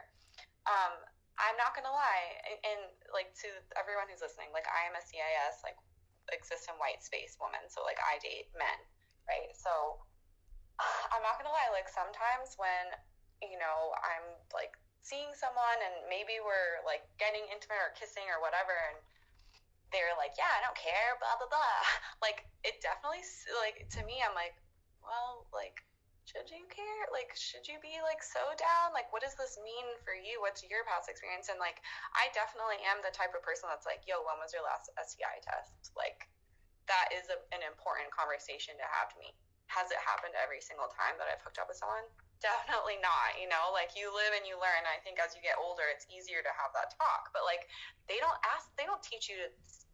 Um, 0.64 0.96
I'm 1.36 1.56
not 1.58 1.74
to 1.74 1.82
lie. 1.86 2.28
And, 2.46 2.56
and 2.62 2.80
like 3.10 3.34
to 3.44 3.48
everyone 3.74 4.06
who's 4.06 4.22
listening, 4.22 4.54
like 4.54 4.68
I 4.70 4.88
am 4.88 4.94
a 4.96 5.02
CIS, 5.02 5.60
like 5.66 5.76
existent 6.30 6.78
white 6.78 7.02
space 7.02 7.34
woman. 7.36 7.66
So 7.66 7.82
like 7.82 7.98
I 7.98 8.20
date 8.22 8.52
men 8.54 8.80
right? 9.28 9.50
So 9.54 10.02
I'm 11.12 11.22
not 11.22 11.38
gonna 11.38 11.54
lie, 11.54 11.70
like 11.74 11.90
sometimes 11.90 12.56
when 12.58 12.94
you 13.42 13.58
know 13.58 13.94
I'm 13.98 14.26
like 14.54 14.74
seeing 15.02 15.34
someone 15.34 15.78
and 15.82 16.06
maybe 16.06 16.38
we're 16.42 16.82
like 16.86 17.02
getting 17.18 17.42
intimate 17.50 17.82
or 17.82 17.92
kissing 17.98 18.26
or 18.30 18.38
whatever, 18.42 18.74
and 18.92 18.98
they're 19.90 20.16
like, 20.16 20.34
yeah, 20.38 20.48
I 20.48 20.60
don't 20.64 20.78
care, 20.78 21.18
blah 21.18 21.36
blah 21.38 21.50
blah. 21.50 21.80
Like 22.24 22.46
it 22.62 22.78
definitely 22.78 23.26
like 23.58 23.90
to 23.98 24.00
me, 24.06 24.22
I'm 24.22 24.34
like, 24.38 24.54
well, 25.02 25.50
like 25.50 25.82
should 26.22 26.46
you 26.54 26.62
care? 26.70 27.04
Like, 27.10 27.34
should 27.34 27.66
you 27.66 27.82
be 27.82 27.98
like 28.00 28.22
so 28.22 28.40
down? 28.54 28.94
Like, 28.94 29.10
what 29.10 29.26
does 29.26 29.34
this 29.34 29.58
mean 29.58 29.86
for 30.06 30.14
you? 30.14 30.38
What's 30.38 30.62
your 30.62 30.86
past 30.86 31.10
experience? 31.10 31.50
And 31.50 31.58
like, 31.58 31.82
I 32.14 32.30
definitely 32.30 32.78
am 32.86 33.02
the 33.02 33.10
type 33.10 33.34
of 33.34 33.42
person 33.42 33.66
that's 33.66 33.84
like, 33.84 34.06
yo, 34.06 34.22
when 34.22 34.38
was 34.38 34.54
your 34.54 34.62
last 34.62 34.88
STI 34.94 35.42
test? 35.42 35.92
Like, 35.98 36.30
that 36.90 37.12
is 37.14 37.28
a, 37.30 37.38
an 37.54 37.62
important 37.64 38.10
conversation 38.10 38.74
to 38.78 38.86
have 38.86 39.12
to 39.14 39.16
me. 39.20 39.34
Has 39.70 39.88
it 39.88 40.00
happened 40.04 40.36
every 40.36 40.60
single 40.60 40.90
time 40.92 41.16
that 41.16 41.32
I've 41.32 41.40
hooked 41.40 41.56
up 41.56 41.70
with 41.70 41.80
someone? 41.80 42.04
Definitely 42.44 43.00
not. 43.00 43.38
You 43.40 43.48
know, 43.48 43.72
like 43.72 43.96
you 43.96 44.12
live 44.12 44.36
and 44.36 44.44
you 44.44 44.58
learn. 44.60 44.84
I 44.84 45.00
think 45.00 45.16
as 45.22 45.32
you 45.32 45.40
get 45.40 45.56
older, 45.56 45.86
it's 45.88 46.04
easier 46.12 46.44
to 46.44 46.52
have 46.52 46.74
that 46.76 46.92
talk. 46.98 47.32
But 47.32 47.48
like, 47.48 47.70
they 48.10 48.20
don't 48.20 48.36
ask, 48.52 48.68
they 48.76 48.84
don't 48.84 49.00
teach 49.00 49.30
you 49.30 49.38
to 49.40 49.48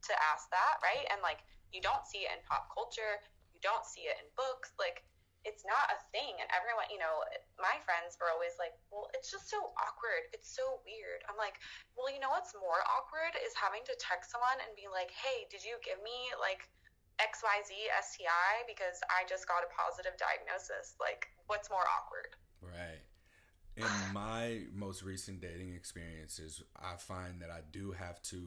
to 0.09 0.15
ask 0.31 0.47
that, 0.55 0.79
right? 0.83 1.07
And 1.11 1.21
like, 1.21 1.43
you 1.75 1.83
don't 1.83 2.07
see 2.07 2.25
it 2.25 2.33
in 2.33 2.41
pop 2.47 2.71
culture. 2.73 3.21
You 3.53 3.61
don't 3.61 3.85
see 3.85 4.07
it 4.07 4.17
in 4.23 4.27
books. 4.39 4.73
Like, 4.79 5.05
it's 5.47 5.63
not 5.67 5.91
a 5.95 5.99
thing. 6.11 6.39
And 6.39 6.49
everyone, 6.51 6.87
you 6.91 6.99
know, 6.99 7.23
my 7.59 7.79
friends 7.87 8.19
were 8.19 8.31
always 8.31 8.55
like, 8.59 8.75
well, 8.91 9.11
it's 9.15 9.31
just 9.31 9.51
so 9.51 9.75
awkward. 9.79 10.27
It's 10.35 10.51
so 10.51 10.83
weird. 10.83 11.23
I'm 11.31 11.39
like, 11.39 11.59
well, 11.95 12.11
you 12.11 12.19
know 12.19 12.31
what's 12.33 12.55
more 12.59 12.83
awkward 12.87 13.35
is 13.39 13.55
having 13.55 13.83
to 13.87 13.95
text 13.99 14.31
someone 14.35 14.59
and 14.63 14.73
be 14.75 14.91
like, 14.91 15.11
hey, 15.15 15.47
did 15.51 15.63
you 15.63 15.79
give 15.83 15.99
me 16.03 16.31
like 16.39 16.67
XYZ 17.21 17.71
STI 18.03 18.65
because 18.67 19.01
I 19.11 19.29
just 19.29 19.47
got 19.47 19.63
a 19.63 19.71
positive 19.75 20.13
diagnosis. 20.19 20.95
Like, 21.01 21.29
what's 21.47 21.71
more 21.71 21.85
awkward? 21.85 22.35
Right. 22.63 23.03
In 23.77 23.85
my 24.13 24.63
most 24.75 25.03
recent 25.03 25.41
dating 25.41 25.75
experiences, 25.75 26.63
I 26.77 26.97
find 26.97 27.43
that 27.43 27.51
I 27.51 27.61
do 27.71 27.93
have 27.93 28.23
to 28.25 28.43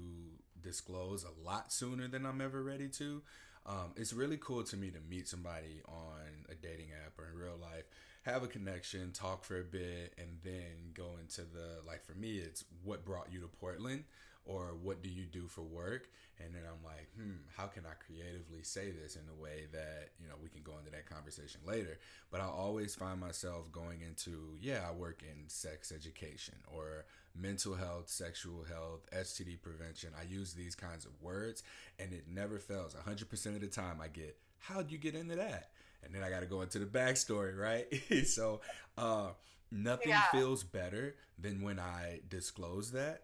disclose 0.62 1.26
a 1.26 1.48
lot 1.48 1.72
sooner 1.72 2.08
than 2.08 2.26
I'm 2.26 2.42
ever 2.42 2.64
ready 2.64 2.88
to. 2.90 3.22
Um, 3.66 3.94
it's 3.96 4.14
really 4.14 4.38
cool 4.38 4.64
to 4.64 4.78
me 4.78 4.90
to 4.90 5.00
meet 5.08 5.28
somebody 5.28 5.82
on 5.88 6.46
a 6.50 6.56
dating 6.56 6.90
app 7.06 7.20
or 7.20 7.30
in 7.32 7.38
real 7.38 7.58
life, 7.62 7.84
have 8.24 8.44
a 8.44 8.48
connection, 8.48 9.12
talk 9.12 9.44
for 9.44 9.60
a 9.60 9.64
bit, 9.64 10.14
and 10.18 10.40
then 10.44 10.94
go 10.94 11.18
into 11.22 11.42
the 11.42 11.80
like. 11.86 12.04
For 12.04 12.14
me, 12.14 12.38
it's 12.38 12.64
what 12.84 13.06
brought 13.06 13.32
you 13.32 13.40
to 13.42 13.48
Portland 13.48 14.06
or 14.46 14.74
what 14.82 15.02
do 15.04 15.10
you 15.10 15.26
do 15.26 15.48
for 15.48 15.62
work? 15.62 16.10
And 16.40 16.54
then 16.56 16.64
i'm 16.66 16.84
like 16.84 17.10
hmm 17.16 17.38
how 17.56 17.68
can 17.68 17.84
i 17.86 17.94
creatively 18.06 18.64
say 18.64 18.92
this 18.92 19.16
in 19.16 19.22
a 19.30 19.42
way 19.42 19.68
that 19.74 20.10
you 20.20 20.28
know 20.28 20.36
we 20.42 20.50
can 20.50 20.62
go 20.64 20.74
into 20.80 20.92
that 20.92 21.06
conversation 21.10 21.62
later? 21.66 22.00
But 22.32 22.42
i 22.42 22.46
always 22.46 22.96
find 22.96 23.20
myself 23.20 23.72
going 23.72 24.02
into 24.02 24.56
yeah 24.60 24.82
i 24.88 24.92
work 24.92 25.22
in 25.24 25.48
sex 25.48 25.92
education 25.92 26.56
or 26.68 27.06
mental 27.36 27.76
health 27.76 28.10
sexual 28.10 28.64
health 28.64 29.08
std 29.14 29.62
prevention. 29.62 30.12
I 30.20 30.24
use 30.24 30.54
these 30.54 30.76
kinds 30.76 31.06
of 31.06 31.12
words 31.22 31.64
and 32.00 32.14
it 32.14 32.26
never 32.28 32.60
fails. 32.60 32.96
100% 32.96 33.56
of 33.56 33.62
the 33.62 33.68
time 33.68 34.00
i 34.02 34.08
get 34.08 34.38
how'd 34.60 34.92
you 34.92 34.98
get 34.98 35.16
into 35.16 35.36
that? 35.36 35.70
And 36.04 36.14
then 36.14 36.24
i 36.24 36.30
got 36.30 36.40
to 36.42 36.46
go 36.46 36.62
into 36.62 36.80
the 36.80 36.86
backstory 36.86 37.58
right? 37.58 37.88
So 38.28 38.62
uh, 38.98 39.30
nothing 39.72 40.10
yeah. 40.10 40.22
feels 40.32 40.64
better 40.64 41.16
than 41.40 41.62
when 41.62 41.80
i 41.80 42.20
disclose 42.30 42.92
that 42.92 43.24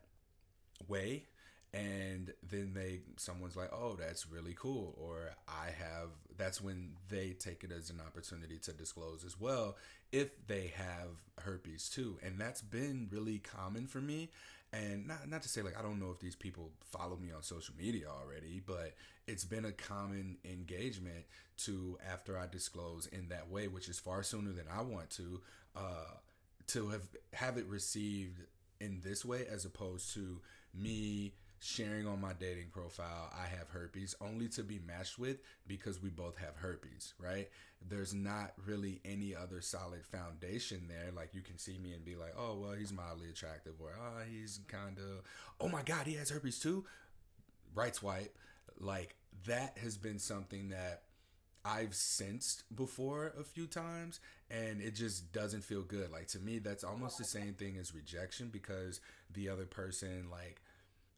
way 0.87 1.23
and 1.73 2.33
then 2.49 2.71
they 2.73 3.01
someone's 3.17 3.55
like 3.57 3.69
oh 3.73 3.95
that's 3.99 4.29
really 4.31 4.55
cool 4.57 4.95
or 4.97 5.31
i 5.47 5.65
have 5.65 6.09
that's 6.37 6.61
when 6.61 6.91
they 7.09 7.31
take 7.31 7.63
it 7.63 7.71
as 7.71 7.89
an 7.89 7.99
opportunity 8.05 8.57
to 8.57 8.71
disclose 8.71 9.25
as 9.25 9.39
well 9.39 9.75
if 10.11 10.47
they 10.47 10.71
have 10.75 11.09
herpes 11.39 11.89
too 11.89 12.17
and 12.23 12.39
that's 12.39 12.61
been 12.61 13.07
really 13.11 13.39
common 13.39 13.85
for 13.85 13.99
me 13.99 14.29
and 14.73 15.07
not 15.07 15.29
not 15.29 15.41
to 15.41 15.49
say 15.49 15.61
like 15.61 15.77
I 15.77 15.81
don't 15.81 15.99
know 15.99 16.11
if 16.11 16.19
these 16.19 16.35
people 16.35 16.71
follow 16.83 17.15
me 17.15 17.31
on 17.31 17.41
social 17.41 17.73
media 17.77 18.07
already, 18.07 18.61
but 18.65 18.93
it's 19.27 19.45
been 19.45 19.65
a 19.65 19.71
common 19.71 20.37
engagement 20.45 21.25
to 21.65 21.97
after 22.11 22.37
I 22.37 22.47
disclose 22.47 23.07
in 23.07 23.29
that 23.29 23.49
way, 23.49 23.67
which 23.67 23.87
is 23.87 23.99
far 23.99 24.23
sooner 24.23 24.51
than 24.51 24.65
I 24.71 24.81
want 24.81 25.09
to, 25.11 25.41
uh, 25.75 26.15
to 26.67 26.89
have 26.89 27.07
have 27.33 27.57
it 27.57 27.65
received 27.67 28.41
in 28.79 29.01
this 29.03 29.23
way 29.23 29.45
as 29.49 29.65
opposed 29.65 30.13
to 30.15 30.41
me 30.77 31.33
sharing 31.59 32.07
on 32.07 32.21
my 32.21 32.33
dating 32.39 32.67
profile 32.71 33.33
I 33.33 33.47
have 33.47 33.69
herpes 33.69 34.15
only 34.21 34.47
to 34.49 34.63
be 34.63 34.79
matched 34.85 35.17
with 35.17 35.37
because 35.65 36.01
we 36.01 36.09
both 36.09 36.37
have 36.37 36.55
herpes, 36.55 37.13
right? 37.19 37.49
There's 37.87 38.13
not 38.13 38.53
really 38.65 39.01
any 39.05 39.35
other 39.35 39.61
solid 39.61 40.05
foundation 40.05 40.87
there. 40.87 41.11
Like 41.15 41.33
you 41.33 41.41
can 41.41 41.57
see 41.57 41.77
me 41.77 41.93
and 41.93 42.05
be 42.05 42.15
like, 42.15 42.33
oh, 42.37 42.55
well, 42.55 42.73
he's 42.73 42.93
mildly 42.93 43.29
attractive, 43.29 43.73
or 43.79 43.91
oh, 43.99 44.21
he's 44.29 44.59
kind 44.67 44.97
of, 44.97 45.23
oh 45.59 45.67
my 45.67 45.81
God, 45.83 46.05
he 46.05 46.13
has 46.15 46.29
herpes 46.29 46.59
too. 46.59 46.85
Right 47.73 47.95
swipe. 47.95 48.35
Like 48.79 49.15
that 49.45 49.77
has 49.81 49.97
been 49.97 50.19
something 50.19 50.69
that 50.69 51.03
I've 51.65 51.95
sensed 51.95 52.63
before 52.75 53.33
a 53.39 53.43
few 53.43 53.67
times 53.67 54.19
and 54.49 54.81
it 54.81 54.95
just 54.95 55.33
doesn't 55.33 55.63
feel 55.63 55.81
good. 55.81 56.11
Like 56.11 56.27
to 56.27 56.39
me 56.39 56.59
that's 56.59 56.83
almost 56.83 57.17
the 57.17 57.25
same 57.25 57.53
thing 57.53 57.77
as 57.77 57.93
rejection 57.93 58.49
because 58.49 59.01
the 59.33 59.49
other 59.49 59.65
person 59.65 60.27
like 60.31 60.61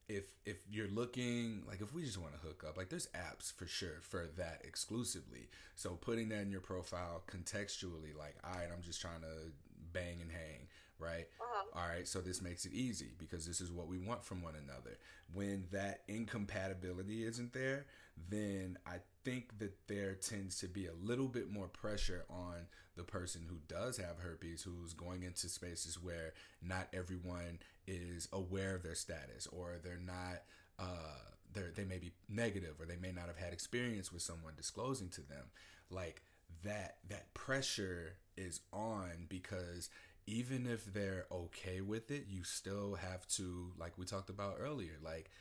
if 0.10 0.26
if 0.46 0.58
you're 0.70 0.90
looking 0.90 1.64
like 1.68 1.82
if 1.82 1.94
we 1.94 2.04
just 2.04 2.18
want 2.18 2.34
to 2.34 2.40
hook 2.46 2.66
up 2.68 2.76
like 2.78 2.90
there's 2.90 3.08
apps 3.08 3.54
for 3.54 3.66
sure 3.68 4.02
for 4.02 4.28
that 4.38 4.62
exclusively. 4.66 5.48
So 5.76 5.92
putting 5.92 6.30
that 6.30 6.42
in 6.42 6.52
your 6.52 6.62
profile 6.62 7.24
contextually 7.32 8.18
like 8.18 8.36
all 8.44 8.58
right 8.58 8.68
i'm 8.76 8.82
just 8.82 9.00
trying 9.00 9.22
to 9.22 9.52
bang 9.94 10.20
and 10.22 10.32
hang 10.32 10.68
right? 11.00 11.28
Uh-huh. 11.40 11.80
all 11.80 11.88
right 11.88 12.08
so 12.08 12.20
this 12.20 12.42
makes 12.42 12.66
it 12.66 12.74
easy 12.74 13.12
because 13.18 13.46
this 13.46 13.62
is 13.62 13.72
what 13.72 13.88
we 13.88 13.98
want 13.98 14.24
from 14.26 14.42
one 14.42 14.56
another. 14.56 14.98
When 15.34 15.66
that 15.72 16.02
incompatibility 16.08 17.24
isn't 17.24 17.54
there 17.54 17.86
then 18.30 18.78
i 18.86 18.98
think 19.24 19.58
that 19.60 19.74
there 19.88 20.14
tends 20.16 20.60
to 20.60 20.68
be 20.68 20.88
a 20.88 20.94
little 21.04 21.28
bit 21.28 21.52
more 21.52 21.68
pressure 21.68 22.26
on 22.30 22.68
the 22.96 23.04
person 23.04 23.42
who 23.48 23.58
does 23.68 23.98
have 23.98 24.20
herpes 24.20 24.64
who's 24.64 24.94
going 24.94 25.24
into 25.24 25.48
spaces 25.48 26.02
where 26.02 26.34
not 26.62 26.88
everyone 26.94 27.60
is 27.88 28.28
aware 28.34 28.76
of 28.76 28.84
their 28.84 28.96
status 28.96 29.48
or 29.48 29.76
they're 29.84 30.00
not 30.06 30.42
uh 30.80 31.30
they 31.54 31.62
they 31.76 31.86
may 31.86 31.98
be 31.98 32.12
negative 32.28 32.76
or 32.80 32.86
they 32.86 32.96
may 32.96 33.12
not 33.12 33.28
have 33.28 33.38
had 33.38 33.54
experience 33.54 34.12
with 34.12 34.22
someone 34.22 34.54
disclosing 34.56 35.10
to 35.10 35.22
them. 35.22 35.46
Like 35.90 36.22
that 36.64 36.98
that 37.10 37.34
pressure 37.34 38.16
is 38.38 38.62
on 38.72 39.26
because 39.28 39.90
even 40.28 40.68
if 40.68 40.94
they're 40.94 41.26
okay 41.32 41.82
with 41.82 42.12
it 42.12 42.26
you 42.30 42.44
still 42.44 42.96
have 42.96 43.26
to 43.28 43.72
like 43.80 43.98
we 43.98 44.06
talked 44.06 44.30
about 44.30 44.58
earlier 44.60 44.94
like 45.04 45.32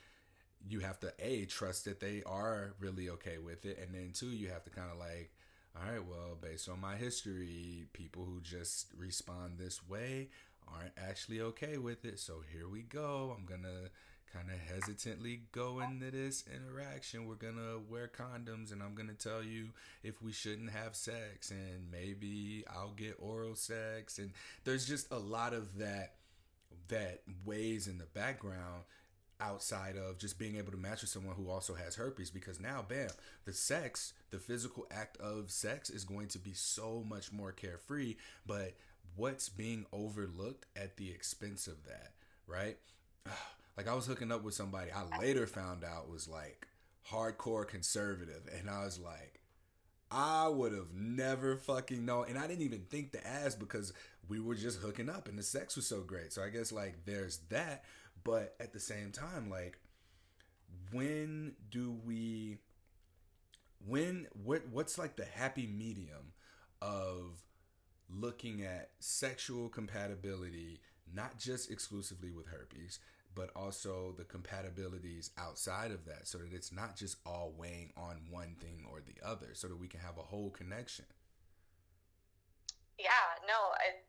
you 0.66 0.80
have 0.80 0.98
to 1.00 1.12
a 1.18 1.44
trust 1.46 1.84
that 1.84 2.00
they 2.00 2.22
are 2.26 2.74
really 2.80 3.08
okay 3.10 3.38
with 3.38 3.64
it 3.64 3.78
and 3.80 3.94
then 3.94 4.10
two 4.12 4.30
you 4.30 4.48
have 4.48 4.64
to 4.64 4.70
kind 4.70 4.90
of 4.90 4.98
like 4.98 5.30
all 5.76 5.92
right, 5.92 6.04
well, 6.04 6.36
based 6.40 6.68
on 6.68 6.80
my 6.80 6.96
history, 6.96 7.84
people 7.92 8.24
who 8.24 8.40
just 8.40 8.86
respond 8.96 9.58
this 9.58 9.86
way 9.86 10.28
aren't 10.66 10.92
actually 10.96 11.40
okay 11.40 11.78
with 11.78 12.04
it. 12.04 12.18
So 12.18 12.42
here 12.52 12.68
we 12.68 12.82
go. 12.82 13.34
I'm 13.36 13.46
to 13.62 13.90
kind 14.32 14.48
of 14.50 14.58
hesitantly 14.58 15.42
go 15.52 15.80
into 15.80 16.10
this 16.10 16.44
interaction. 16.54 17.26
We're 17.26 17.36
to 17.56 17.80
wear 17.88 18.08
condoms 18.08 18.72
and 18.72 18.82
I'm 18.82 18.94
to 19.08 19.14
tell 19.14 19.42
you 19.42 19.68
if 20.02 20.20
we 20.20 20.32
shouldn't 20.32 20.70
have 20.70 20.94
sex 20.94 21.50
and 21.50 21.90
maybe 21.90 22.64
I'll 22.68 22.92
get 22.94 23.16
oral 23.18 23.54
sex 23.54 24.18
and 24.18 24.32
there's 24.64 24.86
just 24.86 25.10
a 25.10 25.18
lot 25.18 25.54
of 25.54 25.78
that 25.78 26.14
that 26.88 27.22
weighs 27.44 27.86
in 27.86 27.98
the 27.98 28.06
background 28.06 28.82
outside 29.40 29.96
of 29.96 30.18
just 30.18 30.38
being 30.38 30.56
able 30.56 30.72
to 30.72 30.78
match 30.78 31.00
with 31.00 31.10
someone 31.10 31.34
who 31.34 31.48
also 31.48 31.74
has 31.74 31.96
herpes 31.96 32.30
because 32.30 32.60
now 32.60 32.84
bam 32.86 33.08
the 33.44 33.52
sex 33.52 34.12
the 34.30 34.38
physical 34.38 34.86
act 34.90 35.16
of 35.18 35.50
sex 35.50 35.90
is 35.90 36.04
going 36.04 36.28
to 36.28 36.38
be 36.38 36.52
so 36.52 37.04
much 37.08 37.32
more 37.32 37.52
carefree 37.52 38.16
but 38.46 38.74
what's 39.16 39.48
being 39.48 39.86
overlooked 39.92 40.66
at 40.76 40.96
the 40.96 41.10
expense 41.10 41.66
of 41.66 41.84
that 41.84 42.12
right 42.46 42.78
like 43.76 43.88
i 43.88 43.94
was 43.94 44.06
hooking 44.06 44.32
up 44.32 44.42
with 44.42 44.54
somebody 44.54 44.90
i 44.90 45.18
later 45.18 45.46
found 45.46 45.84
out 45.84 46.10
was 46.10 46.28
like 46.28 46.66
hardcore 47.10 47.66
conservative 47.66 48.42
and 48.58 48.68
i 48.68 48.84
was 48.84 48.98
like 48.98 49.40
I 50.10 50.48
would 50.48 50.72
have 50.72 50.94
never 50.94 51.56
fucking 51.56 52.04
known. 52.04 52.26
And 52.28 52.38
I 52.38 52.46
didn't 52.46 52.64
even 52.64 52.84
think 52.88 53.12
to 53.12 53.26
ask 53.26 53.58
because 53.58 53.92
we 54.28 54.40
were 54.40 54.54
just 54.54 54.80
hooking 54.80 55.08
up 55.10 55.28
and 55.28 55.38
the 55.38 55.42
sex 55.42 55.76
was 55.76 55.86
so 55.86 56.00
great. 56.00 56.32
So 56.32 56.42
I 56.42 56.48
guess 56.48 56.72
like 56.72 57.04
there's 57.04 57.38
that. 57.50 57.84
But 58.24 58.54
at 58.60 58.72
the 58.72 58.80
same 58.80 59.12
time, 59.12 59.50
like, 59.50 59.78
when 60.92 61.54
do 61.70 61.96
we, 62.04 62.58
when, 63.86 64.26
what, 64.44 64.62
what's 64.70 64.98
like 64.98 65.16
the 65.16 65.24
happy 65.24 65.66
medium 65.66 66.32
of 66.82 67.42
looking 68.10 68.64
at 68.64 68.90
sexual 68.98 69.68
compatibility, 69.68 70.80
not 71.12 71.38
just 71.38 71.70
exclusively 71.70 72.30
with 72.30 72.46
herpes, 72.46 72.98
but 73.34 73.50
also 73.54 74.14
the 74.16 74.24
compatibilities 74.24 75.30
outside 75.38 75.90
of 75.90 76.04
that 76.06 76.26
so 76.26 76.38
that 76.38 76.52
it's 76.52 76.72
not 76.72 76.96
just 76.96 77.18
all 77.24 77.52
weighing 77.56 77.92
on 77.96 78.16
one 78.30 78.56
thing 78.60 78.84
or 78.90 79.00
the 79.00 79.24
other 79.24 79.48
so 79.52 79.68
that 79.68 79.78
we 79.78 79.86
can 79.86 80.00
have 80.00 80.18
a 80.18 80.22
whole 80.22 80.50
connection? 80.50 81.04
Yeah 82.98 83.06
no 83.46 83.54
I, 83.54 84.07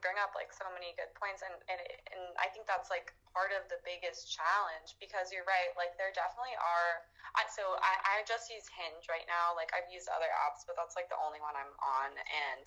bring 0.00 0.16
up 0.20 0.34
like 0.34 0.50
so 0.54 0.66
many 0.70 0.94
good 0.94 1.10
points 1.18 1.42
and 1.42 1.54
and, 1.66 1.80
and 2.14 2.22
i 2.38 2.46
think 2.50 2.64
that's 2.66 2.88
like 2.88 3.14
part 3.30 3.50
of 3.54 3.66
the 3.70 3.78
biggest 3.82 4.30
challenge 4.30 4.96
because 5.02 5.30
you're 5.30 5.46
right 5.46 5.74
like 5.74 5.94
there 6.00 6.10
definitely 6.14 6.54
are 6.58 7.04
so 7.48 7.74
I, 7.82 8.20
I 8.20 8.28
just 8.28 8.50
use 8.50 8.66
hinge 8.70 9.10
right 9.10 9.26
now 9.26 9.54
like 9.54 9.70
i've 9.74 9.88
used 9.90 10.10
other 10.10 10.28
apps 10.46 10.62
but 10.66 10.78
that's 10.78 10.94
like 10.94 11.10
the 11.10 11.18
only 11.18 11.42
one 11.42 11.54
i'm 11.58 11.74
on 11.82 12.10
and 12.14 12.64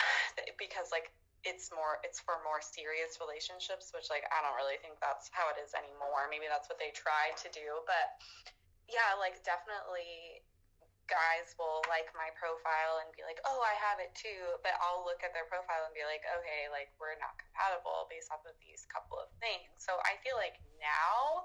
because 0.60 0.92
like 0.94 1.12
it's 1.44 1.72
more 1.72 2.00
it's 2.04 2.20
for 2.20 2.36
more 2.44 2.60
serious 2.60 3.16
relationships 3.16 3.92
which 3.96 4.12
like 4.12 4.28
i 4.28 4.44
don't 4.44 4.56
really 4.60 4.76
think 4.84 5.00
that's 5.00 5.32
how 5.32 5.48
it 5.48 5.56
is 5.56 5.72
anymore 5.72 6.28
maybe 6.28 6.44
that's 6.48 6.68
what 6.68 6.76
they 6.76 6.92
try 6.92 7.32
to 7.36 7.48
do 7.56 7.80
but 7.88 8.20
yeah 8.92 9.16
like 9.16 9.40
definitely 9.40 10.39
guys 11.10 11.52
will 11.58 11.82
like 11.90 12.08
my 12.14 12.30
profile 12.38 13.02
and 13.02 13.10
be 13.12 13.26
like, 13.26 13.42
oh, 13.44 13.60
I 13.60 13.74
have 13.76 13.98
it 13.98 14.14
too. 14.14 14.56
But 14.62 14.78
I'll 14.78 15.02
look 15.02 15.20
at 15.26 15.34
their 15.34 15.44
profile 15.50 15.84
and 15.84 15.92
be 15.92 16.06
like, 16.06 16.22
okay, 16.40 16.70
like 16.70 16.94
we're 16.96 17.18
not 17.18 17.36
compatible 17.36 18.06
based 18.06 18.30
off 18.30 18.46
of 18.46 18.54
these 18.62 18.86
couple 18.88 19.18
of 19.18 19.28
things. 19.42 19.68
So 19.82 19.98
I 20.06 20.16
feel 20.22 20.38
like 20.38 20.56
now, 20.78 21.44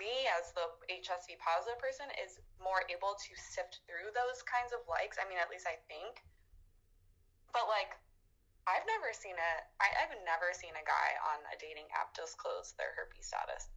me 0.00 0.26
as 0.40 0.50
the 0.56 0.66
HSV 0.88 1.36
positive 1.42 1.78
person 1.78 2.08
is 2.18 2.40
more 2.58 2.88
able 2.88 3.14
to 3.18 3.32
sift 3.36 3.84
through 3.84 4.10
those 4.16 4.40
kinds 4.48 4.72
of 4.72 4.82
likes. 4.88 5.20
I 5.20 5.28
mean, 5.28 5.38
at 5.38 5.52
least 5.52 5.68
I 5.68 5.76
think. 5.86 6.24
But 7.52 7.68
like, 7.68 7.92
I've 8.64 8.86
never 8.88 9.12
seen 9.12 9.36
it. 9.36 9.60
I've 9.82 10.14
never 10.24 10.54
seen 10.54 10.72
a 10.78 10.84
guy 10.86 11.18
on 11.34 11.42
a 11.50 11.58
dating 11.58 11.90
app 11.92 12.14
disclose 12.14 12.72
their 12.78 12.94
herpes 12.94 13.28
status 13.28 13.68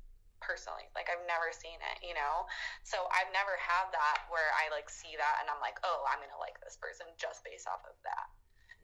personally. 0.46 0.86
Like 0.94 1.10
I've 1.10 1.26
never 1.26 1.50
seen 1.50 1.82
it, 1.82 1.98
you 2.06 2.14
know? 2.14 2.46
So 2.86 3.10
I've 3.10 3.34
never 3.34 3.58
had 3.58 3.90
that 3.92 4.30
where 4.30 4.54
I 4.54 4.70
like 4.70 4.88
see 4.88 5.18
that 5.18 5.42
and 5.42 5.50
I'm 5.50 5.60
like, 5.60 5.82
oh, 5.82 6.06
I'm 6.06 6.22
gonna 6.22 6.38
like 6.38 6.62
this 6.62 6.78
person 6.78 7.10
just 7.18 7.42
based 7.42 7.66
off 7.66 7.82
of 7.90 7.98
that. 8.06 8.30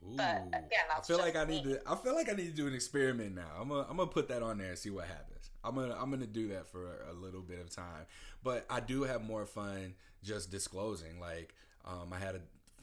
Ooh, 0.02 0.18
but 0.18 0.66
again, 0.66 0.86
I 0.90 0.98
feel 1.00 1.22
like 1.22 1.38
I 1.38 1.46
need 1.46 1.64
me. 1.64 1.78
to. 1.78 1.82
I 1.86 1.94
feel 1.94 2.14
like 2.14 2.28
I 2.28 2.34
need 2.34 2.50
to 2.50 2.58
do 2.58 2.66
an 2.66 2.74
experiment 2.74 3.38
now. 3.38 3.54
I'm 3.54 3.70
gonna, 3.70 3.86
I'm 3.88 3.96
gonna 3.96 4.10
put 4.10 4.26
that 4.28 4.42
on 4.42 4.58
there 4.58 4.74
and 4.74 4.78
see 4.78 4.90
what 4.90 5.06
happens. 5.06 5.50
I'm 5.62 5.76
gonna, 5.76 5.94
I'm 5.94 6.10
gonna 6.10 6.26
do 6.26 6.48
that 6.48 6.66
for 6.66 7.06
a, 7.06 7.12
a 7.12 7.14
little 7.14 7.40
bit 7.40 7.60
of 7.60 7.70
time. 7.70 8.10
But 8.42 8.66
I 8.68 8.80
do 8.80 9.04
have 9.04 9.22
more 9.22 9.46
fun 9.46 9.94
just 10.22 10.50
disclosing. 10.50 11.20
Like, 11.20 11.54
um, 11.84 12.12
I 12.12 12.18
had 12.18 12.34
a 12.34 12.40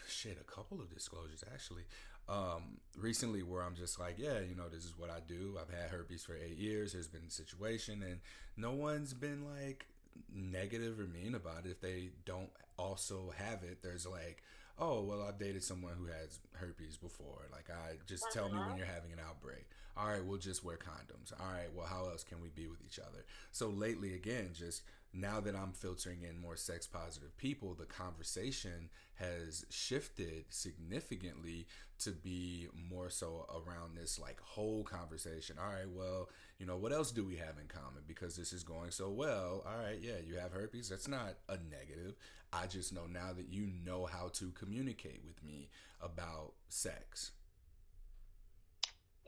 shit, 0.07 0.38
a 0.39 0.49
couple 0.49 0.80
of 0.80 0.93
disclosures 0.93 1.43
actually 1.53 1.84
um, 2.30 2.77
recently 2.97 3.41
where 3.43 3.63
I'm 3.63 3.75
just 3.75 3.99
like, 3.99 4.15
yeah, 4.17 4.39
you 4.39 4.55
know, 4.55 4.69
this 4.69 4.86
is 4.86 4.93
what 4.97 5.09
I 5.09 5.19
do. 5.27 5.57
I've 5.59 5.73
had 5.73 5.89
herpes 5.89 6.23
for 6.23 6.36
eight 6.36 6.57
years. 6.57 6.93
There's 6.93 7.07
been 7.07 7.25
a 7.27 7.32
situation, 7.32 8.03
and 8.03 8.19
no 8.55 8.71
one's 8.71 9.13
been 9.13 9.45
like 9.45 9.86
negative 10.34 10.99
or 10.99 11.03
mean 11.03 11.36
about 11.36 11.65
it. 11.65 11.71
If 11.71 11.82
they 11.82 12.09
don't 12.25 12.51
also 12.77 13.34
have 13.38 13.63
it, 13.63 13.82
there's 13.82 14.05
like, 14.05 14.43
oh, 14.77 15.01
well, 15.01 15.23
I've 15.27 15.39
dated 15.39 15.63
someone 15.63 15.93
who 15.97 16.05
has 16.05 16.39
herpes 16.53 16.97
before. 16.97 17.47
Like, 17.51 17.69
I 17.69 17.95
just 18.07 18.25
tell 18.32 18.49
me 18.49 18.57
when 18.57 18.77
you're 18.77 18.86
having 18.86 19.11
an 19.11 19.19
outbreak. 19.27 19.67
All 19.97 20.07
right, 20.07 20.23
we'll 20.23 20.37
just 20.37 20.63
wear 20.63 20.77
condoms. 20.77 21.33
All 21.39 21.51
right, 21.51 21.73
well, 21.75 21.87
how 21.87 22.05
else 22.09 22.23
can 22.23 22.41
we 22.41 22.49
be 22.49 22.67
with 22.67 22.79
each 22.85 22.99
other? 22.99 23.25
So 23.51 23.67
lately, 23.69 24.13
again, 24.13 24.51
just 24.53 24.83
now 25.13 25.39
that 25.39 25.55
I'm 25.55 25.73
filtering 25.73 26.19
in 26.23 26.39
more 26.39 26.55
sex 26.55 26.87
positive 26.87 27.35
people, 27.37 27.73
the 27.73 27.85
conversation 27.85 28.89
has 29.15 29.65
shifted 29.69 30.45
significantly 30.49 31.67
to 31.99 32.11
be 32.11 32.67
more 32.89 33.09
so 33.09 33.45
around 33.49 33.97
this 33.97 34.19
like 34.19 34.39
whole 34.39 34.83
conversation. 34.83 35.57
All 35.59 35.71
right, 35.71 35.89
well, 35.89 36.29
you 36.59 36.65
know, 36.65 36.77
what 36.77 36.93
else 36.93 37.11
do 37.11 37.25
we 37.25 37.35
have 37.37 37.57
in 37.59 37.67
common? 37.67 38.03
Because 38.07 38.35
this 38.35 38.53
is 38.53 38.63
going 38.63 38.91
so 38.91 39.09
well. 39.09 39.63
All 39.65 39.83
right, 39.83 39.99
yeah, 40.01 40.19
you 40.25 40.37
have 40.37 40.53
herpes. 40.53 40.89
That's 40.89 41.07
not 41.07 41.35
a 41.49 41.57
negative. 41.69 42.15
I 42.53 42.67
just 42.67 42.93
know 42.93 43.05
now 43.05 43.33
that 43.35 43.49
you 43.49 43.69
know 43.85 44.05
how 44.05 44.29
to 44.33 44.51
communicate 44.51 45.21
with 45.25 45.43
me 45.43 45.69
about 46.01 46.53
sex. 46.69 47.31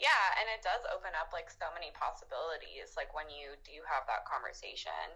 Yeah, 0.01 0.25
and 0.41 0.49
it 0.49 0.65
does 0.65 0.81
open 0.89 1.13
up 1.13 1.29
like 1.29 1.53
so 1.53 1.69
many 1.77 1.93
possibilities 1.93 2.97
like 2.97 3.13
when 3.13 3.29
you 3.29 3.53
do 3.61 3.85
have 3.85 4.09
that 4.09 4.25
conversation 4.25 5.13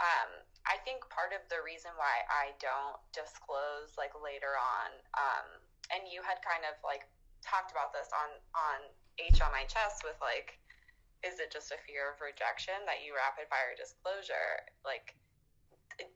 um, 0.00 0.30
I 0.64 0.80
think 0.88 1.04
part 1.12 1.36
of 1.36 1.44
the 1.52 1.60
reason 1.60 1.92
why 2.00 2.24
I 2.30 2.56
don't 2.56 2.96
disclose 3.12 3.92
like 4.00 4.16
later 4.16 4.56
on, 4.56 4.88
um, 5.18 5.46
and 5.92 6.08
you 6.08 6.24
had 6.24 6.40
kind 6.40 6.64
of 6.64 6.80
like 6.80 7.04
talked 7.44 7.74
about 7.74 7.92
this 7.92 8.08
on 8.14 8.30
on 8.56 8.78
H 9.20 9.44
on 9.44 9.52
my 9.52 9.68
chest 9.68 10.00
with 10.00 10.16
like, 10.24 10.56
is 11.20 11.36
it 11.44 11.52
just 11.52 11.74
a 11.76 11.78
fear 11.84 12.16
of 12.16 12.24
rejection 12.24 12.78
that 12.88 13.04
you 13.04 13.12
rapid 13.12 13.52
fire 13.52 13.76
disclosure? 13.76 14.64
Like, 14.80 15.12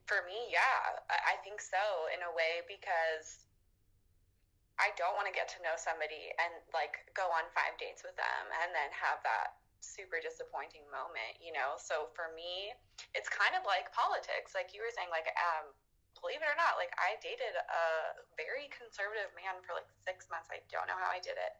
for 0.09 0.25
me, 0.25 0.49
yeah, 0.49 0.97
I 1.13 1.37
think 1.45 1.61
so 1.61 2.09
in 2.17 2.25
a 2.25 2.33
way 2.33 2.65
because 2.65 3.45
I 4.77 4.93
don't 4.97 5.17
want 5.17 5.25
to 5.29 5.35
get 5.35 5.49
to 5.57 5.59
know 5.65 5.77
somebody 5.77 6.33
and 6.37 6.53
like 6.77 7.09
go 7.17 7.29
on 7.33 7.49
five 7.57 7.77
dates 7.81 8.05
with 8.05 8.17
them 8.21 8.45
and 8.61 8.73
then 8.77 8.93
have 8.93 9.25
that 9.25 9.57
super 9.81 10.21
disappointing 10.21 10.85
moment, 10.93 11.41
you 11.41 11.55
know? 11.55 11.81
So 11.81 12.13
for 12.13 12.33
me, 12.37 12.77
it's 13.17 13.31
kind 13.33 13.57
of 13.57 13.65
like 13.65 13.89
politics. 13.97 14.53
Like 14.53 14.77
you 14.77 14.85
were 14.85 14.93
saying, 14.93 15.09
like, 15.09 15.31
um, 15.37 15.73
believe 16.21 16.41
it 16.41 16.49
or 16.49 16.59
not, 16.59 16.81
like 16.81 16.93
I 16.97 17.17
dated 17.21 17.55
a 17.57 17.85
very 18.37 18.69
conservative 18.73 19.33
man 19.37 19.61
for 19.65 19.77
like 19.77 19.89
six 20.05 20.29
months. 20.33 20.49
I 20.53 20.61
don't 20.73 20.89
know 20.89 20.97
how 20.97 21.13
I 21.13 21.21
did 21.21 21.37
it. 21.37 21.55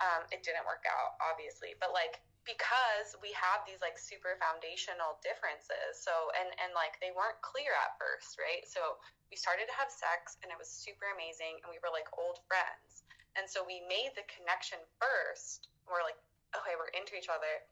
Um, 0.00 0.28
it 0.28 0.44
didn't 0.44 0.68
work 0.68 0.84
out, 0.84 1.16
obviously, 1.20 1.72
but 1.80 1.96
like 1.96 2.20
because 2.46 3.18
we 3.20 3.34
have 3.36 3.66
these 3.66 3.82
like 3.82 3.98
super 3.98 4.38
foundational 4.40 5.18
differences. 5.20 5.98
So 5.98 6.30
and 6.38 6.48
and 6.62 6.72
like 6.72 6.96
they 7.02 7.12
weren't 7.12 7.38
clear 7.42 7.74
at 7.76 7.98
first, 8.00 8.38
right? 8.40 8.64
So 8.64 8.96
we 9.28 9.36
started 9.36 9.66
to 9.66 9.74
have 9.76 9.90
sex 9.90 10.38
and 10.40 10.48
it 10.48 10.56
was 10.56 10.70
super 10.70 11.10
amazing 11.12 11.60
and 11.60 11.68
we 11.68 11.82
were 11.82 11.92
like 11.92 12.06
old 12.16 12.40
friends. 12.46 13.04
And 13.36 13.44
so 13.44 13.66
we 13.66 13.84
made 13.84 14.16
the 14.16 14.24
connection 14.32 14.80
first. 14.96 15.68
We're 15.84 16.06
like 16.06 16.16
okay, 16.54 16.78
we're 16.78 16.92
into 16.96 17.18
each 17.18 17.28
other. 17.28 17.66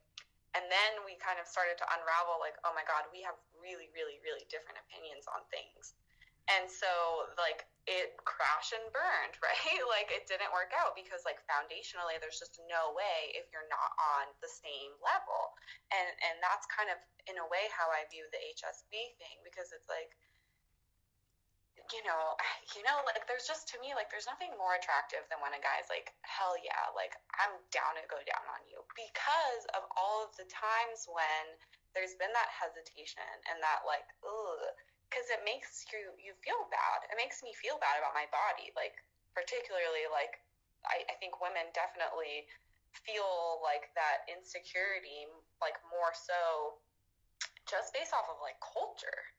And 0.54 0.70
then 0.70 1.02
we 1.02 1.18
kind 1.18 1.42
of 1.42 1.50
started 1.50 1.74
to 1.82 1.86
unravel 1.98 2.38
like, 2.38 2.54
oh 2.62 2.70
my 2.78 2.86
God, 2.86 3.10
we 3.10 3.24
have 3.26 3.34
really, 3.58 3.90
really, 3.90 4.22
really 4.22 4.46
different 4.46 4.78
opinions 4.86 5.26
on 5.26 5.42
things. 5.50 5.98
And 6.52 6.68
so, 6.68 6.88
like, 7.40 7.64
it 7.88 8.16
crashed 8.24 8.76
and 8.76 8.84
burned, 8.92 9.36
right? 9.44 9.80
like, 9.88 10.12
it 10.12 10.28
didn't 10.28 10.52
work 10.52 10.76
out 10.76 10.92
because, 10.92 11.24
like, 11.24 11.40
foundationally, 11.48 12.20
there's 12.20 12.40
just 12.40 12.60
no 12.68 12.92
way 12.92 13.32
if 13.32 13.48
you're 13.48 13.68
not 13.72 13.92
on 14.18 14.28
the 14.44 14.50
same 14.50 14.92
level. 15.00 15.56
And 15.92 16.08
and 16.28 16.36
that's 16.44 16.68
kind 16.68 16.92
of, 16.92 17.00
in 17.28 17.40
a 17.40 17.46
way, 17.48 17.64
how 17.72 17.88
I 17.88 18.04
view 18.12 18.28
the 18.28 18.40
HSV 18.56 18.92
thing 18.92 19.36
because 19.40 19.72
it's 19.72 19.88
like, 19.88 20.12
you 21.92 22.00
know, 22.06 22.36
you 22.76 22.82
know, 22.86 23.04
like 23.04 23.26
there's 23.28 23.44
just 23.44 23.68
to 23.74 23.76
me 23.82 23.92
like 23.92 24.08
there's 24.08 24.28
nothing 24.30 24.54
more 24.56 24.78
attractive 24.78 25.26
than 25.28 25.42
when 25.44 25.52
a 25.52 25.60
guy's 25.60 25.88
like, 25.92 26.14
hell 26.24 26.56
yeah, 26.56 26.88
like 26.96 27.12
I'm 27.36 27.52
down 27.74 27.98
to 27.98 28.04
go 28.08 28.20
down 28.24 28.44
on 28.48 28.62
you 28.70 28.80
because 28.96 29.64
of 29.76 29.84
all 29.98 30.24
of 30.24 30.32
the 30.40 30.48
times 30.48 31.04
when 31.10 31.44
there's 31.92 32.16
been 32.16 32.32
that 32.32 32.50
hesitation 32.50 33.28
and 33.52 33.60
that 33.60 33.84
like, 33.84 34.06
ugh, 34.24 34.64
because 35.14 35.30
it 35.30 35.46
makes 35.46 35.86
you 35.94 36.10
you 36.18 36.34
feel 36.42 36.66
bad. 36.74 37.06
It 37.06 37.14
makes 37.14 37.38
me 37.46 37.54
feel 37.54 37.78
bad 37.78 38.02
about 38.02 38.18
my 38.18 38.26
body, 38.34 38.74
like 38.74 38.98
particularly 39.30 40.10
like 40.10 40.42
I, 40.82 41.06
I 41.06 41.14
think 41.22 41.38
women 41.38 41.70
definitely 41.70 42.50
feel 43.06 43.62
like 43.62 43.94
that 43.94 44.26
insecurity, 44.26 45.30
like 45.62 45.78
more 45.86 46.10
so 46.10 46.82
just 47.70 47.94
based 47.94 48.10
off 48.10 48.26
of 48.26 48.42
like 48.42 48.58
culture 48.58 49.30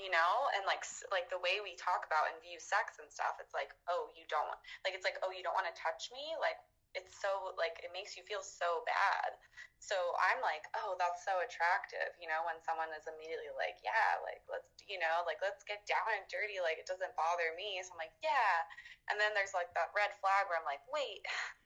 you 0.00 0.10
know 0.10 0.50
and 0.58 0.66
like 0.66 0.82
like 1.14 1.30
the 1.30 1.38
way 1.38 1.62
we 1.62 1.78
talk 1.78 2.02
about 2.02 2.26
and 2.26 2.34
view 2.42 2.58
sex 2.58 2.98
and 2.98 3.06
stuff 3.06 3.38
it's 3.38 3.54
like 3.54 3.70
oh 3.86 4.10
you 4.18 4.26
don't 4.26 4.50
like 4.82 4.90
it's 4.90 5.06
like 5.06 5.20
oh 5.22 5.30
you 5.30 5.38
don't 5.38 5.54
want 5.54 5.68
to 5.68 5.76
touch 5.78 6.10
me 6.10 6.34
like 6.42 6.58
it's 6.94 7.18
so 7.18 7.54
like 7.58 7.82
it 7.82 7.90
makes 7.90 8.14
you 8.14 8.22
feel 8.26 8.42
so 8.42 8.82
bad. 8.86 9.36
So 9.82 9.98
i'm 10.16 10.40
like 10.40 10.64
oh 10.80 10.96
that's 10.96 11.28
so 11.28 11.44
attractive 11.44 12.16
you 12.16 12.24
know 12.24 12.40
when 12.48 12.56
someone 12.64 12.88
is 12.96 13.04
immediately 13.04 13.52
like 13.52 13.76
yeah 13.84 14.16
like 14.24 14.40
let's 14.48 14.72
you 14.88 14.96
know 14.96 15.20
like 15.28 15.44
let's 15.44 15.60
get 15.68 15.84
down 15.84 16.08
and 16.16 16.24
dirty 16.32 16.56
like 16.56 16.80
it 16.80 16.88
doesn't 16.88 17.12
bother 17.18 17.52
me. 17.58 17.82
So 17.84 17.92
i'm 17.92 18.00
like 18.00 18.14
yeah. 18.24 18.64
And 19.12 19.20
then 19.20 19.36
there's 19.36 19.52
like 19.52 19.68
that 19.76 19.92
red 19.92 20.16
flag 20.24 20.48
where 20.48 20.56
i'm 20.56 20.64
like 20.64 20.80
wait 20.88 21.20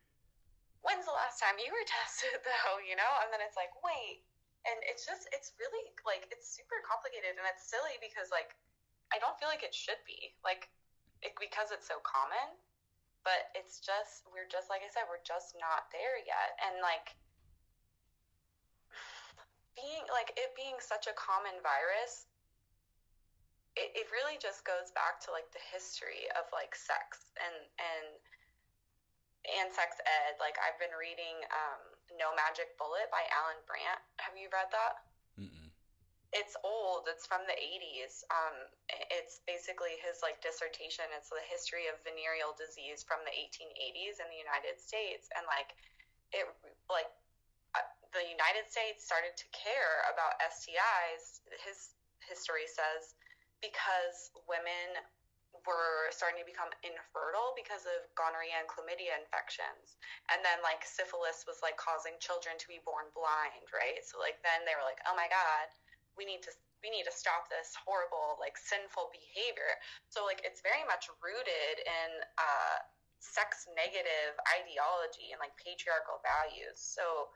when's 0.83 1.07
the 1.07 1.15
last 1.15 1.43
time 1.43 1.59
you 1.59 1.71
were 1.71 1.87
tested 2.01 2.41
though? 2.43 2.79
You 2.83 2.97
know? 2.99 3.13
And 3.23 3.31
then 3.31 3.43
it's 3.43 3.59
like 3.59 3.73
wait. 3.83 4.25
And 4.67 4.79
it's 4.85 5.07
just 5.07 5.31
it's 5.31 5.55
really 5.57 5.95
like 6.03 6.27
it's 6.35 6.51
super 6.51 6.83
complicated 6.85 7.39
and 7.39 7.47
it's 7.47 7.67
silly 7.71 7.97
because 8.03 8.29
like 8.35 8.57
I 9.15 9.17
don't 9.23 9.37
feel 9.41 9.49
like 9.49 9.65
it 9.65 9.73
should 9.73 10.01
be 10.05 10.37
like 10.45 10.69
it, 11.25 11.33
because 11.41 11.73
it's 11.73 11.89
so 11.89 11.99
common, 12.05 12.55
but 13.29 13.53
it's 13.53 13.85
just 13.85 14.25
we're 14.33 14.49
just 14.49 14.73
like 14.73 14.81
I 14.81 14.89
said 14.89 15.05
we're 15.05 15.21
just 15.21 15.53
not 15.61 15.93
there 15.93 16.17
yet, 16.25 16.57
and 16.65 16.81
like 16.81 17.13
being 19.77 20.09
like 20.09 20.33
it 20.41 20.57
being 20.57 20.81
such 20.81 21.05
a 21.05 21.13
common 21.13 21.61
virus. 21.61 22.25
It, 23.77 23.93
it 23.93 24.09
really 24.09 24.41
just 24.41 24.65
goes 24.65 24.89
back 24.97 25.21
to 25.23 25.31
like 25.31 25.53
the 25.53 25.61
history 25.61 26.25
of 26.41 26.49
like 26.57 26.73
sex 26.73 27.29
and 27.37 27.69
and 27.77 28.09
and 29.61 29.69
sex 29.77 30.01
ed. 30.09 30.41
Like 30.41 30.57
I've 30.65 30.81
been 30.81 30.97
reading 30.97 31.45
um, 31.53 31.85
No 32.17 32.33
Magic 32.33 32.81
Bullet 32.81 33.13
by 33.13 33.29
Allan 33.29 33.61
Brandt. 33.69 34.01
Have 34.25 34.41
you 34.41 34.49
read 34.49 34.73
that? 34.73 35.08
It's 36.37 36.53
old. 36.61 37.09
It's 37.09 37.25
from 37.25 37.49
the 37.49 37.57
80s. 37.57 38.21
Um, 38.29 38.57
it's 39.09 39.41
basically 39.49 39.97
his 40.05 40.21
like 40.21 40.45
dissertation. 40.45 41.09
It's 41.17 41.33
the 41.33 41.41
history 41.49 41.89
of 41.89 41.97
venereal 42.05 42.53
disease 42.53 43.01
from 43.01 43.25
the 43.25 43.33
1880s 43.33 44.21
in 44.21 44.29
the 44.29 44.37
United 44.37 44.77
States, 44.77 45.33
and 45.33 45.49
like 45.49 45.73
it 46.37 46.45
like 46.93 47.09
uh, 47.73 47.85
the 48.13 48.29
United 48.29 48.69
States 48.69 49.09
started 49.09 49.33
to 49.41 49.47
care 49.57 50.05
about 50.13 50.37
STIs. 50.45 51.41
His 51.65 51.97
history 52.21 52.69
says 52.69 53.17
because 53.65 54.29
women 54.45 55.01
were 55.67 56.13
starting 56.13 56.39
to 56.39 56.47
become 56.47 56.71
infertile 56.85 57.57
because 57.57 57.89
of 57.89 58.05
gonorrhea 58.15 58.55
and 58.61 58.69
chlamydia 58.69 59.17
infections. 59.19 59.97
And 60.31 60.45
then 60.45 60.61
like 60.61 60.85
syphilis 60.85 61.49
was 61.49 61.59
like 61.65 61.81
causing 61.81 62.15
children 62.21 62.57
to 62.61 62.69
be 62.69 62.85
born 62.85 63.09
blind, 63.17 63.65
right? 63.73 64.01
So 64.05 64.21
like 64.21 64.39
then 64.45 64.63
they 64.69 64.77
were 64.77 64.85
like, 64.85 65.01
"Oh 65.09 65.17
my 65.17 65.27
god, 65.33 65.67
we 66.19 66.27
need 66.27 66.43
to 66.45 66.53
we 66.83 66.91
need 66.91 67.07
to 67.07 67.15
stop 67.15 67.47
this 67.49 67.73
horrible 67.79 68.37
like 68.43 68.59
sinful 68.59 69.15
behavior." 69.15 69.79
So 70.11 70.27
like 70.27 70.43
it's 70.43 70.61
very 70.61 70.83
much 70.85 71.07
rooted 71.23 71.77
in 71.87 72.11
uh 72.37 72.77
sex 73.19 73.67
negative 73.75 74.39
ideology 74.55 75.35
and 75.35 75.39
like 75.39 75.55
patriarchal 75.59 76.23
values. 76.23 76.79
So 76.79 77.31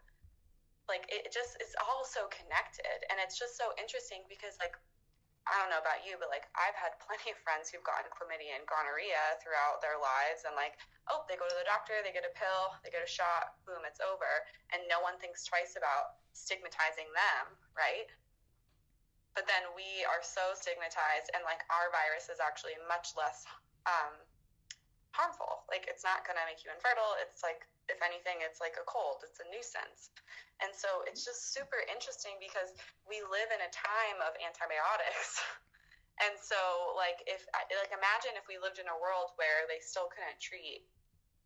like 0.91 1.07
it 1.07 1.31
just 1.31 1.55
it's 1.63 1.79
all 1.79 2.03
so 2.03 2.27
connected 2.35 3.07
and 3.11 3.23
it's 3.23 3.39
just 3.39 3.55
so 3.55 3.71
interesting 3.79 4.27
because 4.27 4.59
like 4.59 4.75
I 5.43 5.59
don't 5.59 5.75
know 5.75 5.83
about 5.83 6.07
you, 6.07 6.15
but 6.23 6.31
like 6.31 6.47
I've 6.55 6.79
had 6.79 6.95
plenty 7.03 7.35
of 7.35 7.39
friends 7.43 7.67
who've 7.67 7.83
gotten 7.83 8.07
chlamydia 8.15 8.55
and 8.55 8.67
gonorrhea 8.71 9.43
throughout 9.43 9.83
their 9.83 9.99
lives, 9.99 10.47
and 10.47 10.55
like, 10.55 10.79
oh, 11.11 11.27
they 11.27 11.35
go 11.35 11.51
to 11.51 11.59
the 11.59 11.67
doctor, 11.67 11.99
they 11.99 12.15
get 12.15 12.23
a 12.23 12.31
pill, 12.39 12.79
they 12.87 12.95
get 12.95 13.03
a 13.03 13.11
shot, 13.11 13.59
boom, 13.67 13.83
it's 13.83 13.99
over, 13.99 14.31
and 14.71 14.87
no 14.87 15.03
one 15.03 15.19
thinks 15.19 15.43
twice 15.43 15.75
about 15.75 16.23
stigmatizing 16.31 17.11
them, 17.11 17.59
right? 17.75 18.07
But 19.33 19.49
then 19.49 19.65
we 19.73 20.05
are 20.05 20.21
so 20.21 20.53
stigmatized, 20.53 21.33
and 21.33 21.41
like 21.49 21.65
our 21.73 21.89
virus 21.89 22.29
is 22.29 22.37
actually 22.37 22.77
much 22.85 23.17
less 23.17 23.49
um, 23.89 24.13
harmful. 25.17 25.65
Like 25.73 25.89
it's 25.89 26.05
not 26.05 26.25
going 26.29 26.37
to 26.37 26.45
make 26.45 26.61
you 26.65 26.73
infertile. 26.73 27.17
It's 27.21 27.41
like 27.41 27.65
if 27.91 27.99
anything, 28.05 28.41
it's 28.45 28.63
like 28.63 28.79
a 28.79 28.87
cold, 28.87 29.25
it's 29.27 29.43
a 29.43 29.47
nuisance. 29.51 30.13
And 30.63 30.71
so 30.71 31.03
it's 31.09 31.27
just 31.27 31.51
super 31.51 31.83
interesting 31.91 32.39
because 32.39 32.71
we 33.05 33.19
live 33.27 33.51
in 33.51 33.61
a 33.61 33.71
time 33.73 34.19
of 34.23 34.33
antibiotics. 34.39 35.43
and 36.25 36.35
so, 36.39 36.95
like, 36.95 37.19
if, 37.27 37.43
like, 37.53 37.91
imagine 37.91 38.39
if 38.39 38.47
we 38.47 38.63
lived 38.63 38.79
in 38.79 38.87
a 38.87 38.97
world 38.97 39.35
where 39.35 39.67
they 39.67 39.83
still 39.83 40.07
couldn't 40.09 40.39
treat 40.39 40.87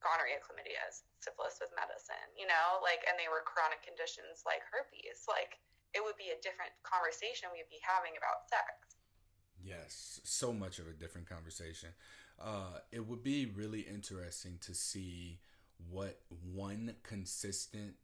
gonorrhea, 0.05 0.39
chlamydia, 0.45 0.85
syphilis 1.25 1.57
with 1.59 1.73
medicine, 1.73 2.29
you 2.37 2.45
know, 2.45 2.79
like, 2.85 3.01
and 3.09 3.17
they 3.17 3.33
were 3.33 3.43
chronic 3.43 3.81
conditions 3.81 4.45
like 4.45 4.61
herpes, 4.69 5.25
like, 5.25 5.57
it 5.95 6.03
would 6.03 6.17
be 6.17 6.31
a 6.35 6.39
different 6.43 6.73
conversation 6.83 7.49
we'd 7.53 7.71
be 7.71 7.83
having 7.83 8.17
about 8.19 8.49
sex. 8.49 8.97
Yes, 9.63 10.21
so 10.25 10.53
much 10.53 10.79
of 10.79 10.87
a 10.87 10.93
different 10.93 11.29
conversation. 11.29 11.91
Uh, 12.39 12.81
it 12.93 13.07
would 13.07 13.23
be 13.23 13.47
really 13.47 13.81
interesting 13.81 14.59
to 14.61 14.75
see 14.75 15.41
what 15.91 16.21
one 16.53 16.95
consistent 17.03 17.95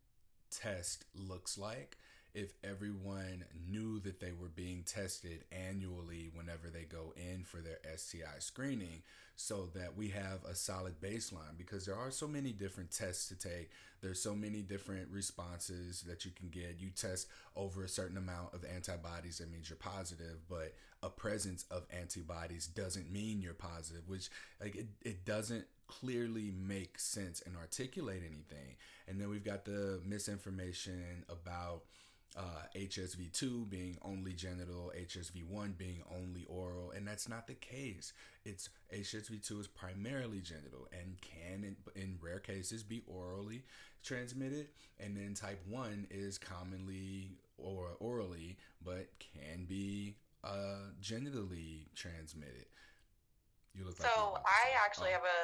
test 0.51 1.05
looks 1.15 1.57
like 1.57 1.97
if 2.35 2.55
everyone 2.65 3.45
knew 3.69 4.01
that 4.01 4.21
they 4.21 4.33
were 4.33 4.49
being 4.49 4.83
tested 4.85 5.45
annually 5.53 6.31
whenever 6.33 6.69
they 6.69 6.85
go 6.85 7.13
in 7.17 7.45
for 7.45 7.59
their 7.59 7.79
STI 7.97 8.39
screening 8.39 9.03
so 9.43 9.69
that 9.75 9.97
we 9.97 10.09
have 10.09 10.45
a 10.49 10.55
solid 10.55 11.01
baseline 11.01 11.57
because 11.59 11.85
there 11.85 11.97
are 11.97 12.11
so 12.11 12.29
many 12.29 12.53
different 12.53 12.91
tests 12.91 13.29
to 13.29 13.35
take 13.35 13.71
there's 14.01 14.21
so 14.21 14.35
many 14.35 14.63
different 14.63 15.09
responses 15.11 16.03
that 16.03 16.25
you 16.25 16.31
can 16.31 16.49
get 16.49 16.77
you 16.79 16.91
test 16.91 17.29
over 17.57 17.85
a 17.85 17.89
certain 17.89 18.17
amount 18.17 18.53
of 18.55 18.65
antibodies 18.65 19.39
that 19.39 19.51
means 19.51 19.69
you're 19.69 19.77
positive 19.77 20.39
but 20.49 20.75
a 21.03 21.09
presence 21.09 21.65
of 21.71 21.85
antibodies 21.91 22.67
doesn't 22.67 23.11
mean 23.11 23.41
you're 23.41 23.55
positive 23.55 24.09
which 24.09 24.31
like 24.61 24.77
it, 24.77 24.87
it 25.03 25.25
doesn't 25.25 25.67
clearly 26.01 26.51
make 26.57 26.99
sense 26.99 27.43
and 27.45 27.55
articulate 27.57 28.23
anything. 28.25 28.77
And 29.07 29.21
then 29.21 29.29
we've 29.29 29.45
got 29.45 29.67
the 29.67 30.01
misinformation 30.07 31.25
about 31.29 31.83
uh, 32.37 32.67
HSV2 32.77 33.69
being 33.69 33.99
only 34.03 34.33
genital, 34.33 34.93
HSV1 34.99 35.77
being 35.77 36.03
only 36.15 36.45
oral, 36.49 36.93
and 36.93 37.07
that's 37.07 37.29
not 37.29 37.47
the 37.47 37.55
case. 37.55 38.13
It's 38.45 38.71
HSV2 38.95 39.61
is 39.61 39.67
primarily 39.67 40.41
genital 40.41 40.89
and 40.93 41.17
can, 41.21 41.65
in, 41.65 41.77
in 41.95 42.19
rare 42.21 42.39
cases, 42.39 42.83
be 42.83 43.03
orally 43.07 43.63
transmitted, 44.03 44.69
and 44.99 45.17
then 45.17 45.35
type 45.35 45.61
1 45.69 46.07
is 46.11 46.39
commonly 46.39 47.33
or 47.59 47.91
orally, 48.01 48.57
but 48.85 49.09
can 49.21 49.65
be 49.65 50.17
uh, 50.43 50.91
genitally 51.01 51.87
transmitted. 51.95 52.67
You 53.75 53.85
look 53.87 53.97
so 53.97 54.37
like 54.37 54.45
I 54.45 54.77
actually 54.85 55.17
oh. 55.17 55.23
have 55.23 55.25
a 55.25 55.41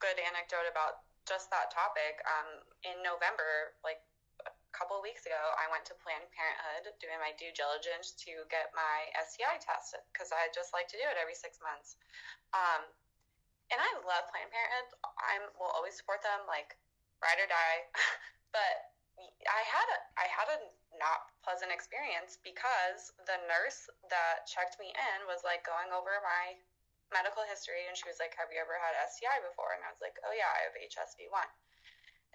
good 0.00 0.16
anecdote 0.16 0.64
about 0.70 1.04
just 1.28 1.52
that 1.52 1.68
topic. 1.68 2.16
Um, 2.24 2.64
in 2.88 2.96
November, 3.04 3.76
like 3.84 4.00
couple 4.76 5.00
weeks 5.00 5.24
ago, 5.24 5.38
I 5.56 5.70
went 5.72 5.88
to 5.88 5.94
Planned 6.00 6.28
Parenthood 6.32 6.92
doing 7.00 7.18
my 7.20 7.32
due 7.36 7.52
diligence 7.52 8.12
to 8.28 8.44
get 8.52 8.70
my 8.76 9.08
STI 9.16 9.58
tested 9.60 10.04
because 10.12 10.30
I 10.32 10.52
just 10.52 10.76
like 10.76 10.88
to 10.92 10.98
do 11.00 11.06
it 11.08 11.16
every 11.16 11.36
six 11.36 11.58
months. 11.60 11.96
Um, 12.52 12.84
and 13.72 13.78
I 13.80 13.90
love 14.04 14.28
Planned 14.32 14.52
Parenthood. 14.52 14.88
I 15.20 15.44
will 15.60 15.72
always 15.72 15.96
support 15.96 16.24
them, 16.24 16.44
like 16.48 16.76
ride 17.20 17.40
or 17.40 17.48
die. 17.48 17.78
but 18.56 18.92
I 19.50 19.62
had 19.66 19.88
a 19.88 19.98
I 20.14 20.26
had 20.30 20.48
a 20.52 20.58
not 20.96 21.30
pleasant 21.42 21.74
experience 21.74 22.38
because 22.42 23.12
the 23.26 23.38
nurse 23.50 23.90
that 24.10 24.46
checked 24.46 24.78
me 24.78 24.94
in 24.94 25.18
was 25.26 25.42
like 25.44 25.66
going 25.66 25.90
over 25.90 26.22
my 26.22 26.56
medical 27.12 27.44
history 27.44 27.88
and 27.88 27.96
she 27.96 28.08
was 28.08 28.20
like, 28.20 28.36
Have 28.36 28.52
you 28.52 28.60
ever 28.60 28.76
had 28.76 28.96
STI 29.08 29.40
before? 29.44 29.74
And 29.76 29.82
I 29.84 29.90
was 29.92 30.00
like, 30.02 30.16
Oh, 30.24 30.32
yeah, 30.32 30.48
I 30.48 30.68
have 30.68 30.76
HSV1. 30.76 31.48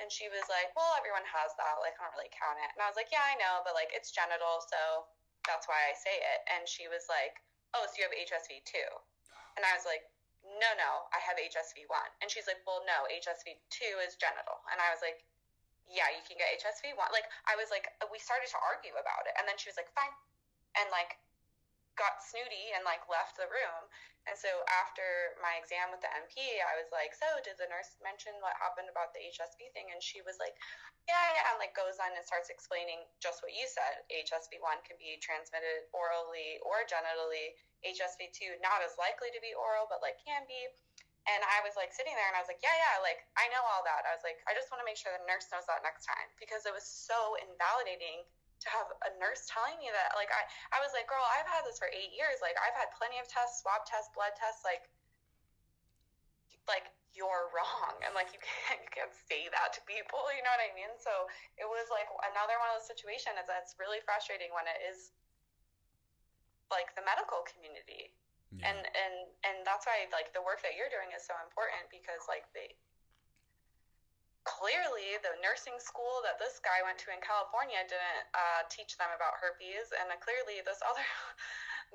And 0.01 0.09
she 0.09 0.29
was 0.29 0.45
like, 0.49 0.73
Well, 0.73 0.93
everyone 0.97 1.25
has 1.27 1.53
that. 1.57 1.77
Like, 1.81 1.97
I 1.97 2.07
don't 2.07 2.15
really 2.17 2.33
count 2.33 2.57
it. 2.57 2.71
And 2.73 2.81
I 2.81 2.89
was 2.89 2.97
like, 2.97 3.13
Yeah, 3.13 3.23
I 3.23 3.37
know, 3.37 3.61
but 3.61 3.77
like, 3.77 3.93
it's 3.93 4.09
genital, 4.09 4.63
so 4.65 5.09
that's 5.45 5.67
why 5.69 5.77
I 5.89 5.93
say 5.93 6.15
it. 6.15 6.39
And 6.49 6.65
she 6.65 6.89
was 6.89 7.05
like, 7.11 7.39
Oh, 7.73 7.85
so 7.89 8.01
you 8.01 8.05
have 8.05 8.15
HSV 8.15 8.63
too? 8.65 8.89
And 9.57 9.65
I 9.65 9.73
was 9.77 9.85
like, 9.85 10.05
No, 10.41 10.69
no, 10.77 11.07
I 11.13 11.19
have 11.21 11.37
HSV1. 11.37 12.07
And 12.21 12.27
she's 12.29 12.49
like, 12.49 12.61
Well, 12.65 12.81
no, 12.89 13.05
HSV2 13.09 13.79
is 14.05 14.17
genital. 14.17 14.61
And 14.73 14.81
I 14.81 14.89
was 14.89 15.01
like, 15.05 15.21
Yeah, 15.85 16.09
you 16.09 16.25
can 16.25 16.41
get 16.41 16.53
HSV1. 16.57 17.13
Like, 17.13 17.29
I 17.45 17.53
was 17.57 17.69
like, 17.69 17.89
we 18.09 18.17
started 18.17 18.49
to 18.53 18.59
argue 18.61 18.97
about 18.97 19.29
it. 19.29 19.37
And 19.37 19.45
then 19.45 19.61
she 19.61 19.69
was 19.69 19.77
like, 19.77 19.91
Fine. 19.93 20.13
And 20.73 20.89
like, 20.89 21.21
got 21.97 22.21
snooty 22.25 22.73
and 22.73 22.81
like 22.85 23.05
left 23.05 23.37
the 23.37 23.45
room. 23.49 23.83
And 24.23 24.39
so 24.39 24.49
after 24.71 25.35
my 25.43 25.59
exam 25.59 25.91
with 25.91 25.99
the 25.99 26.11
NP, 26.15 26.39
I 26.63 26.79
was 26.79 26.87
like, 26.95 27.11
"So, 27.11 27.27
did 27.43 27.59
the 27.59 27.67
nurse 27.67 27.99
mention 27.99 28.31
what 28.39 28.55
happened 28.55 28.87
about 28.87 29.11
the 29.11 29.19
HSV 29.19 29.67
thing?" 29.75 29.91
And 29.91 29.99
she 29.99 30.23
was 30.23 30.39
like, 30.39 30.55
"Yeah, 31.07 31.19
yeah," 31.35 31.51
and 31.51 31.59
like 31.59 31.75
goes 31.75 31.99
on 31.99 32.15
and 32.15 32.23
starts 32.23 32.47
explaining 32.47 33.03
just 33.19 33.43
what 33.43 33.51
you 33.51 33.67
said. 33.67 34.07
HSV1 34.07 34.83
can 34.87 34.95
be 34.97 35.19
transmitted 35.19 35.91
orally 35.91 36.59
or 36.63 36.87
genitally. 36.87 37.59
HSV2 37.83 38.59
not 38.63 38.79
as 38.81 38.95
likely 38.97 39.31
to 39.35 39.41
be 39.43 39.53
oral, 39.53 39.87
but 39.91 40.01
like 40.01 40.15
can 40.23 40.47
be. 40.47 40.71
And 41.27 41.43
I 41.43 41.63
was 41.63 41.75
like 41.79 41.95
sitting 41.95 42.15
there 42.15 42.27
and 42.27 42.35
I 42.35 42.43
was 42.43 42.51
like, 42.51 42.59
yeah, 42.63 42.75
yeah, 42.75 42.99
like 42.99 43.23
I 43.39 43.47
know 43.51 43.63
all 43.63 43.83
that. 43.83 44.03
I 44.07 44.11
was 44.15 44.23
like, 44.23 44.39
I 44.47 44.55
just 44.55 44.71
want 44.71 44.83
to 44.83 44.87
make 44.87 44.99
sure 44.99 45.11
the 45.15 45.23
nurse 45.23 45.47
knows 45.51 45.67
that 45.67 45.83
next 45.83 46.03
time 46.03 46.27
because 46.39 46.67
it 46.67 46.75
was 46.75 46.83
so 46.83 47.35
invalidating 47.39 48.27
to 48.63 48.69
have 48.71 48.87
a 49.05 49.11
nurse 49.19 49.43
telling 49.51 49.75
me 49.77 49.91
that 49.91 50.15
like 50.15 50.31
I, 50.31 50.47
I 50.71 50.79
was 50.79 50.95
like 50.95 51.05
girl 51.05 51.23
i've 51.35 51.47
had 51.47 51.67
this 51.67 51.77
for 51.77 51.91
eight 51.91 52.15
years. 52.15 52.39
Like 52.39 52.55
i've 52.63 52.75
had 52.75 52.89
plenty 52.95 53.19
of 53.19 53.27
tests 53.27 53.61
swab 53.61 53.83
tests 53.83 54.11
blood 54.15 54.31
tests 54.39 54.63
like 54.63 54.87
like 56.65 56.87
you're 57.13 57.51
wrong. 57.53 57.93
And 58.01 58.15
like 58.15 58.31
you 58.33 58.41
can't 58.41 58.79
you 58.81 58.91
can't 58.91 59.11
say 59.27 59.51
that 59.51 59.75
to 59.77 59.81
people 59.85 60.23
you 60.31 60.41
know 60.41 60.53
what 60.55 60.63
i 60.63 60.71
mean? 60.73 60.91
So 60.97 61.11
it 61.59 61.67
was 61.67 61.91
like 61.91 62.07
another 62.33 62.55
one 62.57 62.71
of 62.71 62.79
those 62.79 62.89
situations 62.89 63.35
that's 63.45 63.75
really 63.77 63.99
frustrating 64.07 64.49
when 64.55 64.65
it 64.65 64.79
is 64.87 65.11
like 66.71 66.95
the 66.95 67.03
medical 67.05 67.43
community. 67.45 68.15
Yeah. 68.53 68.69
and 68.69 68.79
and 68.85 69.15
and 69.49 69.57
that's 69.65 69.89
why 69.89 70.05
like 70.13 70.29
the 70.37 70.43
work 70.45 70.61
that 70.61 70.77
you're 70.77 70.91
doing 70.93 71.09
is 71.17 71.25
so 71.25 71.33
important 71.41 71.89
because 71.89 72.21
like 72.29 72.45
they 72.53 72.77
clearly 74.43 75.19
the 75.23 75.39
nursing 75.39 75.79
school 75.79 76.19
that 76.27 76.39
this 76.39 76.59
guy 76.59 76.83
went 76.83 76.99
to 77.03 77.11
in 77.11 77.19
California 77.23 77.79
didn't 77.87 78.23
uh, 78.35 78.67
teach 78.67 78.99
them 78.99 79.11
about 79.15 79.39
herpes, 79.39 79.91
and 79.95 80.11
uh, 80.11 80.19
clearly 80.19 80.59
this 80.63 80.83
other 80.89 81.03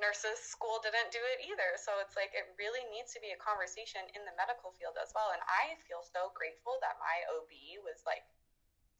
nurses 0.01 0.40
school 0.40 0.80
didn't 0.80 1.12
do 1.12 1.20
it 1.36 1.44
either. 1.44 1.76
So 1.76 2.01
it's 2.01 2.16
like 2.16 2.32
it 2.32 2.49
really 2.57 2.84
needs 2.88 3.12
to 3.16 3.20
be 3.20 3.36
a 3.36 3.40
conversation 3.40 4.05
in 4.16 4.24
the 4.24 4.34
medical 4.36 4.72
field 4.76 4.96
as 4.96 5.12
well. 5.12 5.32
And 5.36 5.42
I 5.44 5.76
feel 5.84 6.01
so 6.01 6.32
grateful 6.32 6.80
that 6.80 6.96
my 7.01 7.16
OB 7.36 7.53
was 7.84 8.01
like 8.09 8.24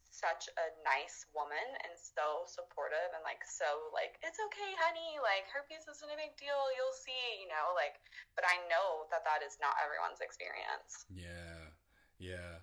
such 0.09 0.49
a 0.57 0.65
nice 0.81 1.29
woman 1.37 1.63
and 1.85 1.93
so 1.93 2.43
supportive 2.49 3.13
and 3.13 3.21
like 3.21 3.45
so 3.45 3.93
like 3.93 4.17
it's 4.25 4.41
okay 4.51 4.71
honey. 4.81 5.17
Like 5.21 5.49
herpes 5.49 5.89
isn't 5.89 6.11
a 6.11 6.17
big 6.17 6.37
deal. 6.37 6.69
You'll 6.77 6.97
see 6.97 7.41
you 7.41 7.49
know 7.49 7.73
like 7.77 8.01
but 8.33 8.43
i 8.43 8.57
know 8.67 9.05
that 9.13 9.21
that 9.23 9.45
is 9.45 9.57
not 9.61 9.77
everyone's 9.79 10.19
experience. 10.19 11.07
Yeah. 11.13 11.71
Yeah 12.19 12.59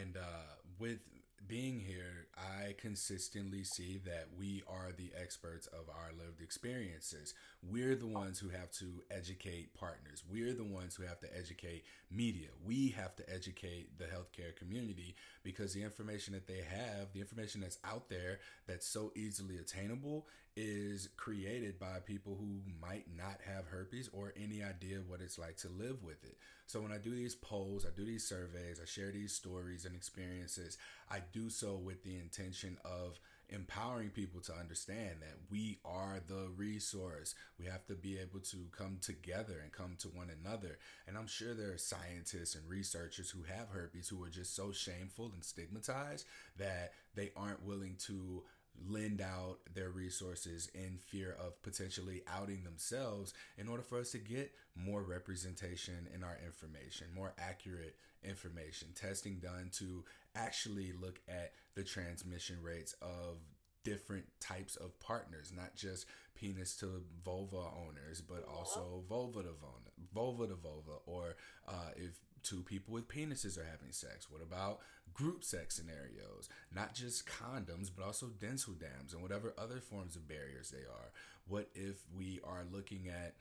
and 0.00 0.16
uh, 0.16 0.54
with 0.78 1.00
being 1.46 1.78
here, 1.78 2.26
I 2.36 2.72
consistently 2.78 3.64
see 3.64 4.00
that 4.06 4.28
we 4.38 4.62
are 4.66 4.92
the 4.96 5.10
experts 5.20 5.66
of 5.66 5.90
our 5.90 6.10
lived 6.18 6.40
experiences. 6.40 7.34
We're 7.62 7.96
the 7.96 8.06
ones 8.06 8.38
who 8.38 8.48
have 8.48 8.70
to 8.72 9.02
educate 9.10 9.74
partners. 9.74 10.22
We're 10.30 10.54
the 10.54 10.64
ones 10.64 10.94
who 10.94 11.02
have 11.04 11.20
to 11.20 11.36
educate 11.36 11.84
media. 12.10 12.48
We 12.64 12.88
have 12.96 13.14
to 13.16 13.30
educate 13.32 13.98
the 13.98 14.04
healthcare 14.04 14.56
community 14.56 15.16
because 15.42 15.74
the 15.74 15.82
information 15.82 16.32
that 16.32 16.46
they 16.46 16.62
have, 16.62 17.12
the 17.12 17.20
information 17.20 17.60
that's 17.60 17.78
out 17.84 18.08
there 18.08 18.40
that's 18.66 18.86
so 18.86 19.12
easily 19.14 19.58
attainable, 19.58 20.26
is 20.56 21.08
created 21.16 21.80
by 21.80 21.98
people 22.04 22.36
who 22.38 22.60
might 22.80 23.06
not 23.16 23.40
have 23.44 23.66
herpes 23.66 24.08
or 24.12 24.32
any 24.36 24.62
idea 24.62 24.98
what 25.06 25.20
it's 25.20 25.38
like 25.38 25.56
to 25.56 25.68
live 25.68 26.02
with 26.02 26.22
it. 26.22 26.36
So 26.66 26.80
when 26.80 26.92
I 26.92 26.98
do 26.98 27.10
these 27.10 27.34
polls, 27.34 27.84
I 27.84 27.90
do 27.94 28.04
these 28.04 28.26
surveys, 28.26 28.80
I 28.80 28.86
share 28.86 29.10
these 29.10 29.32
stories 29.32 29.84
and 29.84 29.96
experiences, 29.96 30.78
I 31.10 31.20
do 31.32 31.50
so 31.50 31.74
with 31.74 32.04
the 32.04 32.16
intention 32.16 32.78
of 32.84 33.18
empowering 33.50 34.10
people 34.10 34.40
to 34.40 34.54
understand 34.54 35.16
that 35.20 35.36
we 35.50 35.78
are 35.84 36.20
the 36.26 36.48
resource. 36.56 37.34
We 37.58 37.66
have 37.66 37.84
to 37.86 37.94
be 37.94 38.18
able 38.18 38.40
to 38.40 38.56
come 38.76 38.98
together 39.00 39.60
and 39.62 39.72
come 39.72 39.96
to 39.98 40.08
one 40.08 40.30
another. 40.30 40.78
And 41.06 41.16
I'm 41.16 41.26
sure 41.26 41.54
there 41.54 41.72
are 41.72 41.78
scientists 41.78 42.54
and 42.54 42.68
researchers 42.68 43.30
who 43.30 43.42
have 43.42 43.68
herpes 43.68 44.08
who 44.08 44.22
are 44.24 44.30
just 44.30 44.56
so 44.56 44.72
shameful 44.72 45.30
and 45.34 45.44
stigmatized 45.44 46.26
that 46.58 46.92
they 47.14 47.32
aren't 47.36 47.64
willing 47.64 47.96
to 48.06 48.42
lend 48.88 49.20
out 49.20 49.58
their 49.74 49.90
resources 49.90 50.70
in 50.74 50.98
fear 50.98 51.36
of 51.38 51.60
potentially 51.62 52.22
outing 52.28 52.64
themselves 52.64 53.32
in 53.56 53.68
order 53.68 53.82
for 53.82 53.98
us 53.98 54.10
to 54.12 54.18
get 54.18 54.52
more 54.76 55.02
representation 55.02 56.08
in 56.14 56.22
our 56.22 56.38
information, 56.44 57.06
more 57.14 57.32
accurate 57.38 57.96
information, 58.22 58.88
testing 58.94 59.38
done 59.38 59.70
to 59.72 60.04
actually 60.34 60.92
look 61.00 61.20
at 61.28 61.52
the 61.74 61.84
transmission 61.84 62.56
rates 62.62 62.94
of 63.00 63.38
different 63.84 64.24
types 64.40 64.76
of 64.76 64.98
partners, 64.98 65.52
not 65.54 65.76
just 65.76 66.06
penis 66.34 66.74
to 66.76 67.02
vulva 67.24 67.68
owners, 67.86 68.20
but 68.20 68.44
also 68.48 69.02
vulva 69.08 69.42
to 69.42 69.50
vulva, 69.60 69.90
vulva 70.14 70.46
to 70.48 70.54
vulva, 70.54 70.98
or 71.06 71.36
uh, 71.68 71.90
if 71.96 72.18
two 72.44 72.62
people 72.62 72.94
with 72.94 73.08
penises 73.08 73.58
are 73.58 73.64
having 73.64 73.92
sex? 73.92 74.30
What 74.30 74.42
about 74.42 74.80
group 75.12 75.42
sex 75.42 75.74
scenarios? 75.74 76.48
Not 76.74 76.94
just 76.94 77.26
condoms, 77.26 77.90
but 77.94 78.04
also 78.04 78.26
dental 78.26 78.74
dams 78.74 79.12
and 79.12 79.22
whatever 79.22 79.54
other 79.58 79.80
forms 79.80 80.16
of 80.16 80.28
barriers 80.28 80.70
they 80.70 80.84
are. 80.84 81.10
What 81.48 81.70
if 81.74 81.96
we 82.16 82.40
are 82.44 82.64
looking 82.70 83.08
at 83.08 83.34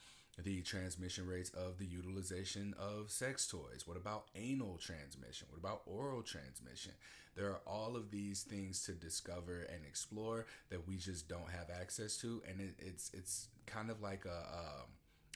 the 0.43 0.61
transmission 0.61 1.27
rates 1.27 1.51
of 1.51 1.77
the 1.77 1.85
utilization 1.85 2.73
of 2.79 3.11
sex 3.11 3.47
toys? 3.47 3.83
What 3.85 3.97
about 3.97 4.25
anal 4.35 4.77
transmission? 4.77 5.47
What 5.49 5.59
about 5.59 5.81
oral 5.85 6.23
transmission? 6.23 6.93
There 7.35 7.47
are 7.47 7.61
all 7.67 7.95
of 7.95 8.11
these 8.11 8.43
things 8.43 8.83
to 8.85 8.93
discover 8.93 9.61
and 9.73 9.85
explore 9.85 10.45
that 10.69 10.87
we 10.87 10.97
just 10.97 11.27
don't 11.27 11.49
have 11.49 11.69
access 11.69 12.17
to, 12.17 12.41
and 12.47 12.61
it, 12.61 12.75
it's 12.79 13.11
it's 13.13 13.47
kind 13.65 13.89
of 13.89 14.01
like 14.01 14.25
a 14.25 14.37
um, 14.55 14.87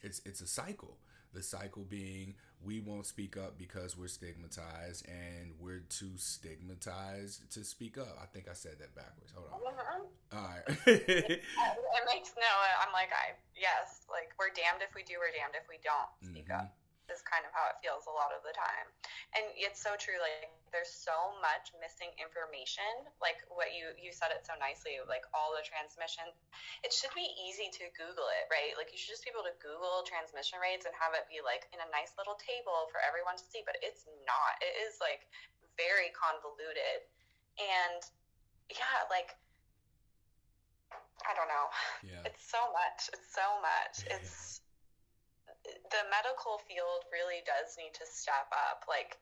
it's 0.04 0.22
it's 0.26 0.42
a 0.42 0.48
cycle 0.48 0.98
the 1.34 1.44
cycle 1.44 1.84
being 1.84 2.36
we 2.64 2.80
won't 2.80 3.06
speak 3.06 3.38
up 3.38 3.58
because 3.58 3.96
we're 3.96 4.08
stigmatized 4.08 5.06
and 5.08 5.52
we're 5.60 5.84
too 5.90 6.12
stigmatized 6.18 7.52
to 7.52 7.64
speak 7.64 7.98
up. 7.98 8.18
I 8.22 8.26
think 8.26 8.48
I 8.50 8.54
said 8.54 8.80
that 8.80 8.96
backwards. 8.96 9.32
Hold 9.36 9.48
on. 9.54 9.74
Mm-hmm. 9.74 10.38
All 10.38 10.44
right. 10.44 10.64
it 10.88 12.04
makes 12.12 12.34
no, 12.36 12.52
I'm 12.82 12.92
like, 12.94 13.10
I, 13.14 13.38
yes, 13.56 14.08
like 14.10 14.34
we're 14.40 14.50
damned 14.50 14.82
if 14.82 14.96
we 14.96 15.04
do, 15.04 15.16
we're 15.20 15.32
damned 15.32 15.54
if 15.54 15.70
we 15.70 15.78
don't 15.84 16.32
speak 16.32 16.50
mm-hmm. 16.50 16.66
up 16.66 16.76
is 17.10 17.24
kind 17.24 17.44
of 17.48 17.52
how 17.56 17.68
it 17.72 17.80
feels 17.80 18.06
a 18.08 18.14
lot 18.14 18.36
of 18.36 18.44
the 18.44 18.52
time. 18.52 18.88
And 19.36 19.46
it's 19.56 19.80
so 19.80 19.96
true. 19.96 20.20
Like 20.20 20.52
there's 20.72 20.92
so 20.92 21.36
much 21.40 21.72
missing 21.80 22.12
information. 22.20 23.08
Like 23.24 23.40
what 23.52 23.72
you 23.72 23.96
you 23.96 24.12
said 24.12 24.32
it 24.36 24.44
so 24.44 24.56
nicely. 24.60 25.00
Like 25.08 25.24
all 25.32 25.56
the 25.56 25.64
transmission, 25.64 26.28
it 26.84 26.92
should 26.92 27.14
be 27.16 27.28
easy 27.48 27.72
to 27.80 27.88
Google 27.96 28.28
it, 28.40 28.46
right? 28.52 28.76
Like 28.76 28.92
you 28.92 29.00
should 29.00 29.16
just 29.16 29.24
be 29.24 29.32
able 29.32 29.48
to 29.48 29.56
Google 29.64 30.04
transmission 30.04 30.60
rates 30.60 30.84
and 30.84 30.94
have 30.96 31.16
it 31.16 31.28
be 31.32 31.40
like 31.44 31.68
in 31.72 31.80
a 31.80 31.90
nice 31.92 32.12
little 32.20 32.36
table 32.40 32.92
for 32.92 33.00
everyone 33.04 33.40
to 33.40 33.46
see. 33.48 33.64
But 33.64 33.80
it's 33.80 34.04
not. 34.28 34.60
It 34.60 34.76
is 34.88 35.00
like 35.00 35.28
very 35.80 36.12
convoluted. 36.12 37.08
And 37.58 38.02
yeah, 38.68 39.08
like 39.08 39.36
I 41.24 41.32
don't 41.36 41.50
know. 41.50 41.68
Yeah. 42.04 42.28
It's 42.28 42.44
so 42.46 42.60
much. 42.72 43.10
It's 43.12 43.32
so 43.34 43.48
much. 43.60 43.96
Yeah. 44.06 44.20
It's 44.20 44.62
the 45.68 46.04
medical 46.10 46.60
field 46.68 47.06
really 47.12 47.44
does 47.46 47.76
need 47.78 47.94
to 47.94 48.06
step 48.06 48.48
up. 48.52 48.86
Like, 48.88 49.18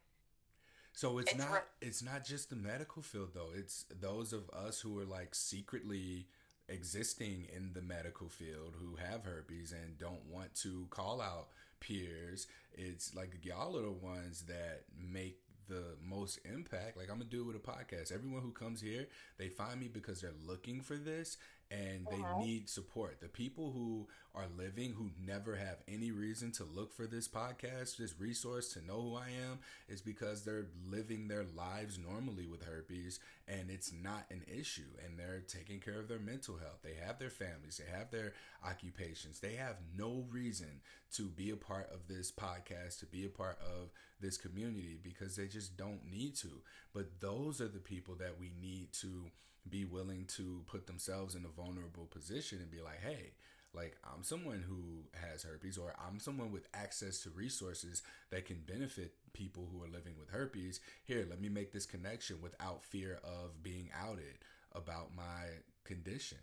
so 0.93 1.17
it's, 1.17 1.31
it's 1.31 1.39
not 1.39 1.51
re- 1.51 1.69
it's 1.81 2.03
not 2.03 2.23
just 2.23 2.49
the 2.49 2.55
medical 2.55 3.01
field 3.01 3.29
though. 3.33 3.49
It's 3.55 3.85
those 3.89 4.33
of 4.33 4.49
us 4.49 4.79
who 4.79 4.97
are 4.99 5.05
like 5.05 5.35
secretly 5.35 6.27
existing 6.67 7.47
in 7.55 7.71
the 7.73 7.81
medical 7.81 8.29
field 8.29 8.75
who 8.79 8.95
have 8.95 9.25
herpes 9.25 9.71
and 9.71 9.97
don't 9.97 10.25
want 10.31 10.55
to 10.55 10.87
call 10.89 11.21
out 11.21 11.49
peers. 11.79 12.47
It's 12.73 13.13
like 13.15 13.37
y'all 13.43 13.77
are 13.77 13.83
the 13.83 13.91
ones 13.91 14.43
that 14.47 14.83
make 14.97 15.39
the 15.67 15.95
most 16.03 16.39
impact. 16.45 16.97
Like 16.97 17.09
I'm 17.09 17.17
gonna 17.17 17.29
do 17.29 17.41
it 17.41 17.47
with 17.47 17.55
a 17.55 17.59
podcast. 17.59 18.11
Everyone 18.11 18.41
who 18.41 18.51
comes 18.51 18.81
here, 18.81 19.07
they 19.37 19.49
find 19.49 19.79
me 19.79 19.87
because 19.87 20.21
they're 20.21 20.31
looking 20.45 20.81
for 20.81 20.95
this 20.95 21.37
and 21.71 22.07
they 22.09 22.21
uh-huh. 22.21 22.39
need 22.39 22.69
support. 22.69 23.19
The 23.21 23.27
people 23.27 23.71
who 23.71 24.07
are 24.35 24.45
living 24.57 24.93
who 24.93 25.09
never 25.25 25.55
have 25.55 25.77
any 25.87 26.11
reason 26.11 26.51
to 26.51 26.63
look 26.63 26.93
for 26.93 27.07
this 27.07 27.27
podcast, 27.27 27.97
this 27.97 28.19
resource 28.19 28.73
to 28.73 28.85
know 28.85 29.01
who 29.01 29.15
I 29.15 29.29
am, 29.49 29.59
is 29.87 30.01
because 30.01 30.43
they're 30.43 30.67
living 30.89 31.27
their 31.27 31.45
lives 31.55 31.97
normally 31.97 32.45
with 32.45 32.65
herpes 32.65 33.19
and 33.47 33.69
it's 33.69 33.93
not 33.93 34.25
an 34.29 34.43
issue 34.47 34.81
and 35.05 35.17
they're 35.17 35.43
taking 35.47 35.79
care 35.79 35.99
of 35.99 36.07
their 36.07 36.19
mental 36.19 36.57
health. 36.57 36.79
They 36.83 36.95
have 37.05 37.17
their 37.17 37.29
families, 37.29 37.81
they 37.83 37.97
have 37.97 38.11
their 38.11 38.33
occupations. 38.65 39.39
They 39.39 39.55
have 39.55 39.77
no 39.97 40.25
reason 40.29 40.81
to 41.13 41.23
be 41.23 41.51
a 41.51 41.55
part 41.55 41.89
of 41.93 42.07
this 42.07 42.31
podcast, 42.31 42.99
to 42.99 43.05
be 43.05 43.25
a 43.25 43.29
part 43.29 43.57
of 43.61 43.89
this 44.19 44.37
community 44.37 44.99
because 45.01 45.35
they 45.35 45.47
just 45.47 45.77
don't 45.77 46.09
need 46.09 46.35
to. 46.37 46.61
But 46.93 47.19
those 47.19 47.61
are 47.61 47.67
the 47.67 47.79
people 47.79 48.15
that 48.15 48.39
we 48.39 48.51
need 48.61 48.91
to 49.01 49.25
be 49.69 49.85
willing 49.85 50.25
to 50.35 50.63
put 50.67 50.87
themselves 50.87 51.35
in 51.35 51.45
a 51.45 51.61
vulnerable 51.61 52.05
position 52.05 52.59
and 52.59 52.71
be 52.71 52.81
like, 52.81 53.01
hey, 53.01 53.33
like 53.73 53.97
I'm 54.05 54.23
someone 54.23 54.63
who 54.65 55.03
has 55.19 55.43
herpes 55.43 55.77
or 55.77 55.93
I'm 55.99 56.19
someone 56.19 56.51
with 56.51 56.67
access 56.73 57.19
to 57.21 57.29
resources 57.29 58.01
that 58.31 58.45
can 58.45 58.63
benefit 58.65 59.13
people 59.33 59.67
who 59.71 59.83
are 59.83 59.91
living 59.91 60.13
with 60.17 60.29
herpes. 60.29 60.79
Here, 61.03 61.25
let 61.29 61.41
me 61.41 61.49
make 61.49 61.73
this 61.73 61.85
connection 61.85 62.41
without 62.41 62.85
fear 62.85 63.19
of 63.23 63.61
being 63.61 63.89
outed 63.91 64.39
about 64.71 65.15
my 65.15 65.63
condition. 65.83 66.39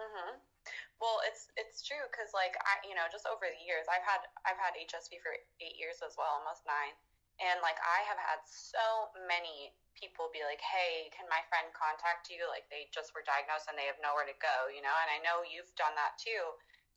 Mm-hmm. 0.00 0.40
Well, 1.00 1.20
it's 1.28 1.52
it's 1.60 1.84
true 1.84 2.00
because 2.08 2.32
like 2.32 2.56
I 2.64 2.80
you 2.88 2.96
know 2.96 3.04
just 3.12 3.28
over 3.28 3.44
the 3.44 3.60
years 3.60 3.84
I've 3.92 4.06
had 4.08 4.24
I've 4.48 4.56
had 4.56 4.72
HSV 4.72 5.20
for 5.20 5.36
eight 5.60 5.76
years 5.76 6.00
as 6.00 6.16
well, 6.16 6.40
almost 6.40 6.64
nine, 6.64 6.96
and 7.44 7.60
like 7.60 7.76
I 7.84 8.08
have 8.08 8.16
had 8.16 8.40
so 8.48 9.12
many 9.28 9.76
people 9.98 10.30
be 10.30 10.44
like, 10.44 10.60
hey, 10.60 11.10
can 11.14 11.26
my 11.30 11.42
friend 11.48 11.70
contact 11.74 12.28
you? 12.30 12.44
Like 12.46 12.66
they 12.68 12.90
just 12.90 13.14
were 13.14 13.24
diagnosed 13.24 13.66
and 13.70 13.78
they 13.78 13.88
have 13.88 13.98
nowhere 14.02 14.26
to 14.28 14.36
go, 14.38 14.70
you 14.70 14.84
know. 14.84 14.92
And 14.92 15.10
I 15.10 15.18
know 15.22 15.42
you've 15.46 15.72
done 15.74 15.94
that 15.96 16.18
too, 16.20 16.42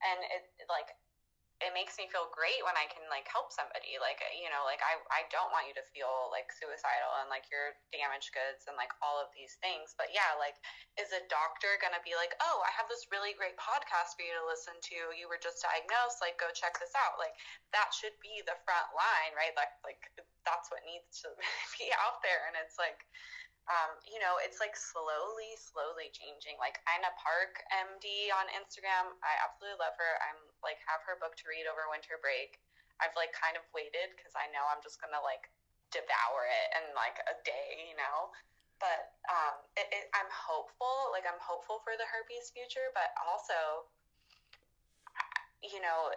and 0.03 0.19
it 0.29 0.43
like 0.69 0.91
it 1.57 1.73
makes 1.73 1.97
me 1.97 2.05
feel 2.13 2.29
great 2.29 2.61
when 2.61 2.77
I 2.77 2.85
can 2.85 3.01
like 3.09 3.25
help 3.25 3.49
somebody. 3.49 3.97
Like 3.97 4.21
uh, 4.21 4.29
you 4.37 4.45
know, 4.53 4.61
like 4.69 4.81
I 4.85 5.01
I 5.09 5.25
don't 5.33 5.49
want 5.49 5.65
you 5.65 5.73
to 5.73 5.85
feel 5.89 6.29
like 6.29 6.53
suicidal 6.53 7.17
and 7.17 7.33
like 7.33 7.49
you're 7.49 7.73
damaged 7.89 8.29
goods 8.29 8.69
and 8.69 8.77
like 8.77 8.93
all 9.01 9.17
of 9.17 9.33
these 9.33 9.57
things. 9.57 9.97
But 9.97 10.13
yeah, 10.13 10.37
like 10.37 10.53
is 11.01 11.09
a 11.17 11.25
doctor 11.25 11.81
gonna 11.81 12.01
be 12.05 12.13
like, 12.13 12.37
oh, 12.45 12.61
I 12.61 12.69
have 12.77 12.85
this 12.85 13.09
really 13.09 13.33
great 13.33 13.57
podcast 13.57 14.13
for 14.13 14.21
you 14.21 14.37
to 14.37 14.45
listen 14.45 14.77
to. 14.77 15.17
You 15.17 15.25
were 15.25 15.41
just 15.41 15.65
diagnosed. 15.65 16.21
Like 16.21 16.37
go 16.37 16.53
check 16.53 16.77
this 16.77 16.93
out. 16.93 17.17
Like 17.17 17.33
that 17.73 17.89
should 17.89 18.13
be 18.21 18.45
the 18.45 18.57
front 18.61 18.93
line, 18.93 19.33
right? 19.33 19.57
Like 19.57 19.73
like 19.81 20.01
that's 20.45 20.69
what 20.69 20.85
needs 20.85 21.25
to 21.25 21.33
be 21.81 21.89
out 21.97 22.21
there. 22.21 22.45
And 22.53 22.55
it's 22.61 22.77
like 22.77 23.01
um, 23.67 23.99
you 24.07 24.23
know, 24.23 24.39
it's 24.39 24.63
like 24.63 24.79
slowly, 24.79 25.51
slowly 25.59 26.07
changing. 26.15 26.55
Like 26.55 26.79
Ina 26.87 27.11
Park, 27.19 27.59
MD 27.67 28.31
on 28.31 28.47
Instagram, 28.55 29.11
I 29.19 29.33
absolutely 29.43 29.75
love 29.83 29.95
her. 29.99 30.13
I'm 30.23 30.39
like 30.63 30.79
have 30.87 31.03
her 31.03 31.19
book 31.19 31.35
to 31.43 31.45
read 31.51 31.67
over 31.67 31.83
winter 31.91 32.15
break. 32.23 32.63
I've 33.03 33.13
like 33.19 33.35
kind 33.35 33.59
of 33.59 33.67
waited 33.75 34.15
because 34.15 34.31
I 34.39 34.47
know 34.55 34.63
I'm 34.71 34.79
just 34.79 35.03
gonna 35.03 35.19
like 35.19 35.51
devour 35.91 36.47
it 36.47 36.67
in 36.79 36.85
like 36.95 37.19
a 37.27 37.35
day, 37.43 37.91
you 37.91 37.99
know. 37.99 38.31
But 38.79 39.19
um, 39.27 39.59
it, 39.75 39.87
it, 39.91 40.05
I'm 40.15 40.31
hopeful. 40.31 41.11
Like 41.11 41.27
I'm 41.27 41.39
hopeful 41.43 41.83
for 41.83 41.99
the 41.99 42.07
herpes 42.07 42.55
future, 42.55 42.95
but 42.95 43.11
also, 43.19 43.91
you 45.59 45.83
know, 45.83 46.15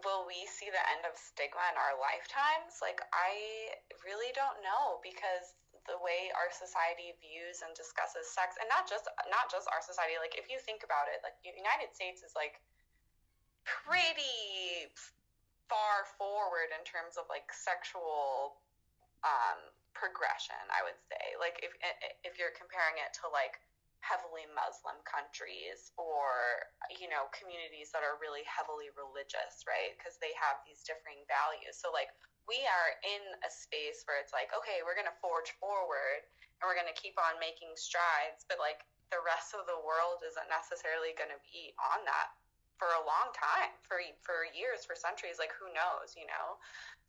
will 0.00 0.24
we 0.24 0.48
see 0.48 0.72
the 0.72 0.80
end 0.96 1.04
of 1.04 1.12
stigma 1.12 1.60
in 1.68 1.76
our 1.76 2.00
lifetimes? 2.00 2.80
Like 2.80 3.04
I 3.12 3.76
really 4.00 4.32
don't 4.32 4.64
know 4.64 5.02
because 5.04 5.59
the 5.90 5.98
way 5.98 6.30
our 6.38 6.48
society 6.54 7.12
views 7.18 7.66
and 7.66 7.74
discusses 7.74 8.30
sex 8.30 8.54
and 8.62 8.70
not 8.70 8.86
just 8.86 9.10
not 9.26 9.50
just 9.50 9.66
our 9.74 9.82
society 9.82 10.14
like 10.22 10.38
if 10.38 10.46
you 10.46 10.62
think 10.62 10.86
about 10.86 11.10
it 11.10 11.18
like 11.26 11.34
the 11.42 11.50
united 11.50 11.90
states 11.90 12.22
is 12.22 12.30
like 12.38 12.62
pretty 13.66 14.86
far 15.66 16.06
forward 16.14 16.70
in 16.70 16.82
terms 16.86 17.18
of 17.18 17.26
like 17.26 17.50
sexual 17.50 18.62
um, 19.26 19.58
progression 19.92 20.58
i 20.70 20.80
would 20.86 20.96
say. 21.10 21.36
Like 21.36 21.60
if 21.60 21.72
if 22.24 22.38
you're 22.38 22.54
comparing 22.54 22.96
it 23.02 23.12
to 23.20 23.28
like 23.32 23.58
heavily 24.00 24.48
muslim 24.52 24.98
countries 25.06 25.92
or 26.00 26.64
you 26.96 27.06
know 27.06 27.28
communities 27.36 27.92
that 27.92 28.02
are 28.02 28.16
really 28.18 28.42
heavily 28.48 28.88
religious 28.96 29.60
right? 29.66 29.94
Because 29.96 30.16
they 30.18 30.32
have 30.36 30.60
these 30.64 30.82
differing 30.84 31.22
values. 31.30 31.78
So 31.78 31.92
like 31.92 32.12
we 32.48 32.58
are 32.66 32.90
in 33.06 33.22
a 33.46 33.50
space 33.50 34.02
where 34.08 34.18
it's 34.18 34.34
like, 34.34 34.50
okay, 34.50 34.82
we're 34.82 34.98
going 34.98 35.08
to 35.08 35.22
forge 35.22 35.54
forward 35.62 36.26
and 36.58 36.66
we're 36.66 36.76
going 36.76 36.90
to 36.90 36.98
keep 36.98 37.14
on 37.20 37.38
making 37.38 37.72
strides, 37.78 38.44
but 38.50 38.58
like 38.58 38.82
the 39.14 39.22
rest 39.22 39.54
of 39.54 39.66
the 39.66 39.78
world 39.82 40.22
isn't 40.26 40.50
necessarily 40.50 41.14
going 41.14 41.30
to 41.30 41.40
be 41.46 41.74
on 41.78 42.02
that 42.06 42.34
for 42.80 42.88
a 42.96 43.04
long 43.04 43.28
time, 43.36 43.76
for 43.84 44.00
for 44.24 44.48
years, 44.56 44.88
for 44.88 44.96
centuries, 44.96 45.36
like 45.36 45.52
who 45.52 45.68
knows, 45.76 46.16
you 46.16 46.24
know? 46.24 46.56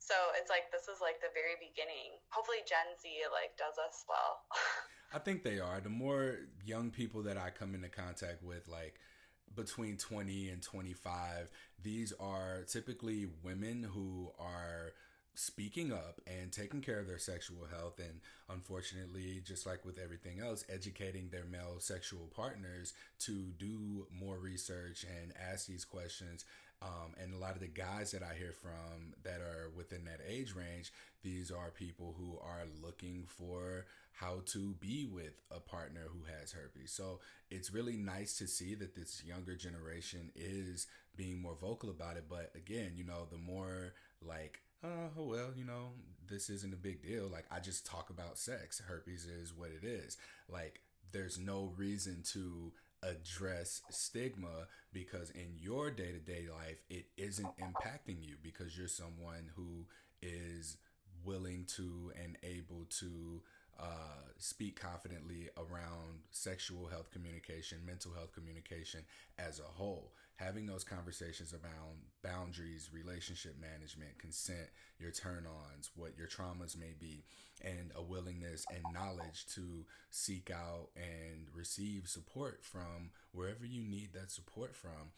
So 0.03 0.35
it's 0.35 0.51
like 0.51 0.67
this 0.67 0.91
is 0.91 0.99
like 0.99 1.23
the 1.23 1.31
very 1.31 1.55
beginning. 1.63 2.19
Hopefully 2.35 2.67
Gen 2.67 2.91
Z 2.99 3.07
like 3.31 3.55
does 3.55 3.79
us 3.79 4.03
well. 4.11 4.43
I 5.15 5.19
think 5.23 5.47
they 5.47 5.63
are. 5.63 5.79
The 5.79 5.87
more 5.87 6.43
young 6.67 6.91
people 6.91 7.23
that 7.23 7.39
I 7.39 7.55
come 7.55 7.71
into 7.71 7.87
contact 7.87 8.43
with 8.43 8.67
like 8.67 8.99
between 9.55 9.95
20 9.95 10.49
and 10.49 10.61
25, 10.61 11.49
these 11.81 12.11
are 12.19 12.63
typically 12.67 13.27
women 13.43 13.83
who 13.83 14.31
are 14.39 14.91
speaking 15.33 15.91
up 15.93 16.19
and 16.27 16.51
taking 16.51 16.81
care 16.81 16.99
of 16.99 17.07
their 17.07 17.17
sexual 17.17 17.65
health 17.71 17.99
and 17.99 18.19
unfortunately 18.49 19.41
just 19.45 19.65
like 19.65 19.85
with 19.85 19.97
everything 19.97 20.39
else 20.39 20.65
educating 20.69 21.29
their 21.29 21.45
male 21.45 21.75
sexual 21.79 22.29
partners 22.35 22.93
to 23.17 23.53
do 23.57 24.05
more 24.11 24.37
research 24.37 25.05
and 25.05 25.33
ask 25.51 25.67
these 25.67 25.85
questions 25.85 26.45
um, 26.81 27.13
and 27.21 27.33
a 27.33 27.37
lot 27.37 27.53
of 27.53 27.61
the 27.61 27.67
guys 27.67 28.11
that 28.11 28.23
I 28.23 28.33
hear 28.35 28.53
from 28.53 29.13
that 29.23 29.39
are 29.39 29.69
within 29.75 30.05
that 30.05 30.19
age 30.27 30.55
range, 30.55 30.91
these 31.21 31.51
are 31.51 31.69
people 31.69 32.15
who 32.17 32.39
are 32.41 32.63
looking 32.83 33.25
for 33.27 33.85
how 34.13 34.41
to 34.47 34.73
be 34.79 35.05
with 35.05 35.41
a 35.55 35.59
partner 35.59 36.07
who 36.11 36.23
has 36.39 36.51
herpes. 36.51 36.91
So 36.91 37.19
it's 37.51 37.71
really 37.71 37.97
nice 37.97 38.37
to 38.39 38.47
see 38.47 38.73
that 38.75 38.95
this 38.95 39.23
younger 39.23 39.55
generation 39.55 40.31
is 40.35 40.87
being 41.15 41.39
more 41.39 41.55
vocal 41.59 41.89
about 41.91 42.17
it. 42.17 42.25
But 42.27 42.51
again, 42.55 42.93
you 42.95 43.03
know, 43.03 43.27
the 43.31 43.37
more 43.37 43.93
like 44.25 44.61
oh 44.83 45.09
well 45.15 45.49
you 45.55 45.63
know 45.63 45.89
this 46.29 46.49
isn't 46.49 46.73
a 46.73 46.77
big 46.77 47.01
deal. 47.01 47.27
Like 47.27 47.45
i 47.51 47.59
just 47.59 47.85
talk 47.85 48.09
about 48.09 48.37
sex. 48.37 48.81
Herpes 48.87 49.25
is 49.25 49.53
what 49.53 49.69
it 49.69 49.85
is. 49.85 50.17
Like 50.49 50.81
there's 51.11 51.37
no 51.37 51.73
reason 51.77 52.23
to 52.33 52.71
address 53.03 53.81
stigma 53.89 54.67
because 54.93 55.31
in 55.31 55.47
your 55.59 55.89
day-to-day 55.89 56.45
life 56.51 56.83
it 56.89 57.07
isn't 57.17 57.49
impacting 57.57 58.21
you 58.21 58.35
because 58.43 58.77
you're 58.77 58.87
someone 58.87 59.49
who 59.55 59.85
is 60.21 60.77
willing 61.25 61.65
to 61.65 62.11
and 62.23 62.37
able 62.43 62.85
to 62.89 63.41
uh, 63.79 64.29
speak 64.37 64.79
confidently 64.79 65.49
around 65.57 66.19
sexual 66.31 66.87
health 66.87 67.09
communication, 67.11 67.79
mental 67.85 68.13
health 68.13 68.31
communication 68.33 69.01
as 69.39 69.59
a 69.59 69.63
whole 69.63 70.13
having 70.43 70.65
those 70.65 70.83
conversations 70.83 71.53
around 71.53 71.99
boundaries, 72.23 72.89
relationship 72.93 73.55
management, 73.59 74.17
consent, 74.17 74.69
your 74.99 75.11
turn 75.11 75.45
ons, 75.45 75.91
what 75.95 76.17
your 76.17 76.27
traumas 76.27 76.77
may 76.77 76.93
be, 76.99 77.23
and 77.63 77.91
a 77.95 78.01
willingness 78.01 78.65
and 78.73 78.83
knowledge 78.93 79.45
to 79.53 79.85
seek 80.09 80.49
out 80.51 80.89
and 80.95 81.47
receive 81.55 82.07
support 82.07 82.63
from 82.63 83.11
wherever 83.31 83.65
you 83.65 83.83
need 83.83 84.09
that 84.13 84.31
support 84.31 84.75
from. 84.75 85.11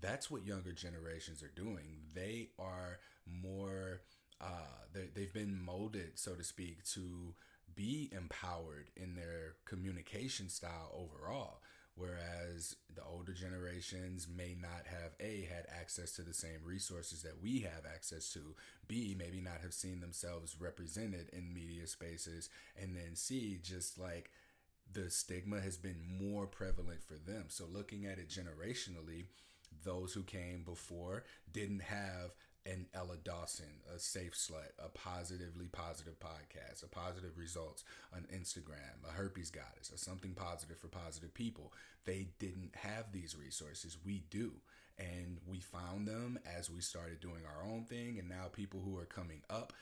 That's 0.00 0.30
what 0.30 0.46
younger 0.46 0.72
generations 0.72 1.42
are 1.42 1.52
doing. 1.54 2.00
They 2.14 2.48
are 2.58 3.00
more, 3.26 4.00
uh, 4.40 4.86
they've 5.14 5.32
been 5.32 5.62
molded, 5.62 6.18
so 6.18 6.34
to 6.34 6.44
speak, 6.44 6.84
to 6.94 7.34
be 7.74 8.10
empowered 8.12 8.90
in 8.96 9.14
their 9.14 9.56
communication 9.66 10.48
style 10.48 10.90
overall 10.94 11.60
whereas 12.00 12.76
the 12.94 13.04
older 13.04 13.32
generations 13.32 14.26
may 14.34 14.56
not 14.60 14.86
have 14.86 15.12
a 15.20 15.46
had 15.52 15.66
access 15.78 16.12
to 16.12 16.22
the 16.22 16.32
same 16.32 16.60
resources 16.64 17.22
that 17.22 17.42
we 17.42 17.60
have 17.60 17.84
access 17.92 18.32
to 18.32 18.54
b 18.88 19.14
maybe 19.18 19.40
not 19.40 19.60
have 19.62 19.74
seen 19.74 20.00
themselves 20.00 20.56
represented 20.58 21.28
in 21.32 21.52
media 21.52 21.86
spaces 21.86 22.48
and 22.80 22.96
then 22.96 23.14
c 23.14 23.58
just 23.62 23.98
like 23.98 24.30
the 24.92 25.10
stigma 25.10 25.60
has 25.60 25.76
been 25.76 26.00
more 26.20 26.46
prevalent 26.46 27.02
for 27.02 27.14
them. 27.14 27.44
So 27.48 27.64
looking 27.70 28.06
at 28.06 28.18
it 28.18 28.28
generationally 28.28 29.26
those 29.84 30.12
who 30.12 30.22
came 30.22 30.64
before 30.64 31.24
didn't 31.52 31.82
have 31.82 32.34
an 32.66 32.86
Ella 32.94 33.16
Dawson, 33.22 33.80
a 33.94 33.98
safe 33.98 34.34
slut, 34.34 34.72
a 34.78 34.88
positively 34.88 35.66
positive 35.66 36.18
podcast, 36.20 36.82
a 36.82 36.88
positive 36.88 37.38
results 37.38 37.84
on 38.14 38.26
Instagram, 38.34 39.08
a 39.08 39.12
herpes 39.12 39.50
goddess, 39.50 39.90
or 39.92 39.96
something 39.96 40.32
positive 40.34 40.78
for 40.78 40.88
positive 40.88 41.32
people. 41.32 41.72
They 42.04 42.28
didn't 42.38 42.74
have 42.76 43.12
these 43.12 43.36
resources. 43.38 43.96
We 44.04 44.24
do. 44.30 44.52
And 44.98 45.38
we 45.46 45.60
found 45.60 46.06
them 46.06 46.38
as 46.58 46.70
we 46.70 46.82
started 46.82 47.20
doing 47.20 47.42
our 47.46 47.64
own 47.70 47.84
thing. 47.84 48.18
And 48.18 48.28
now 48.28 48.48
people 48.52 48.82
who 48.84 48.98
are 48.98 49.06
coming 49.06 49.40
up 49.48 49.72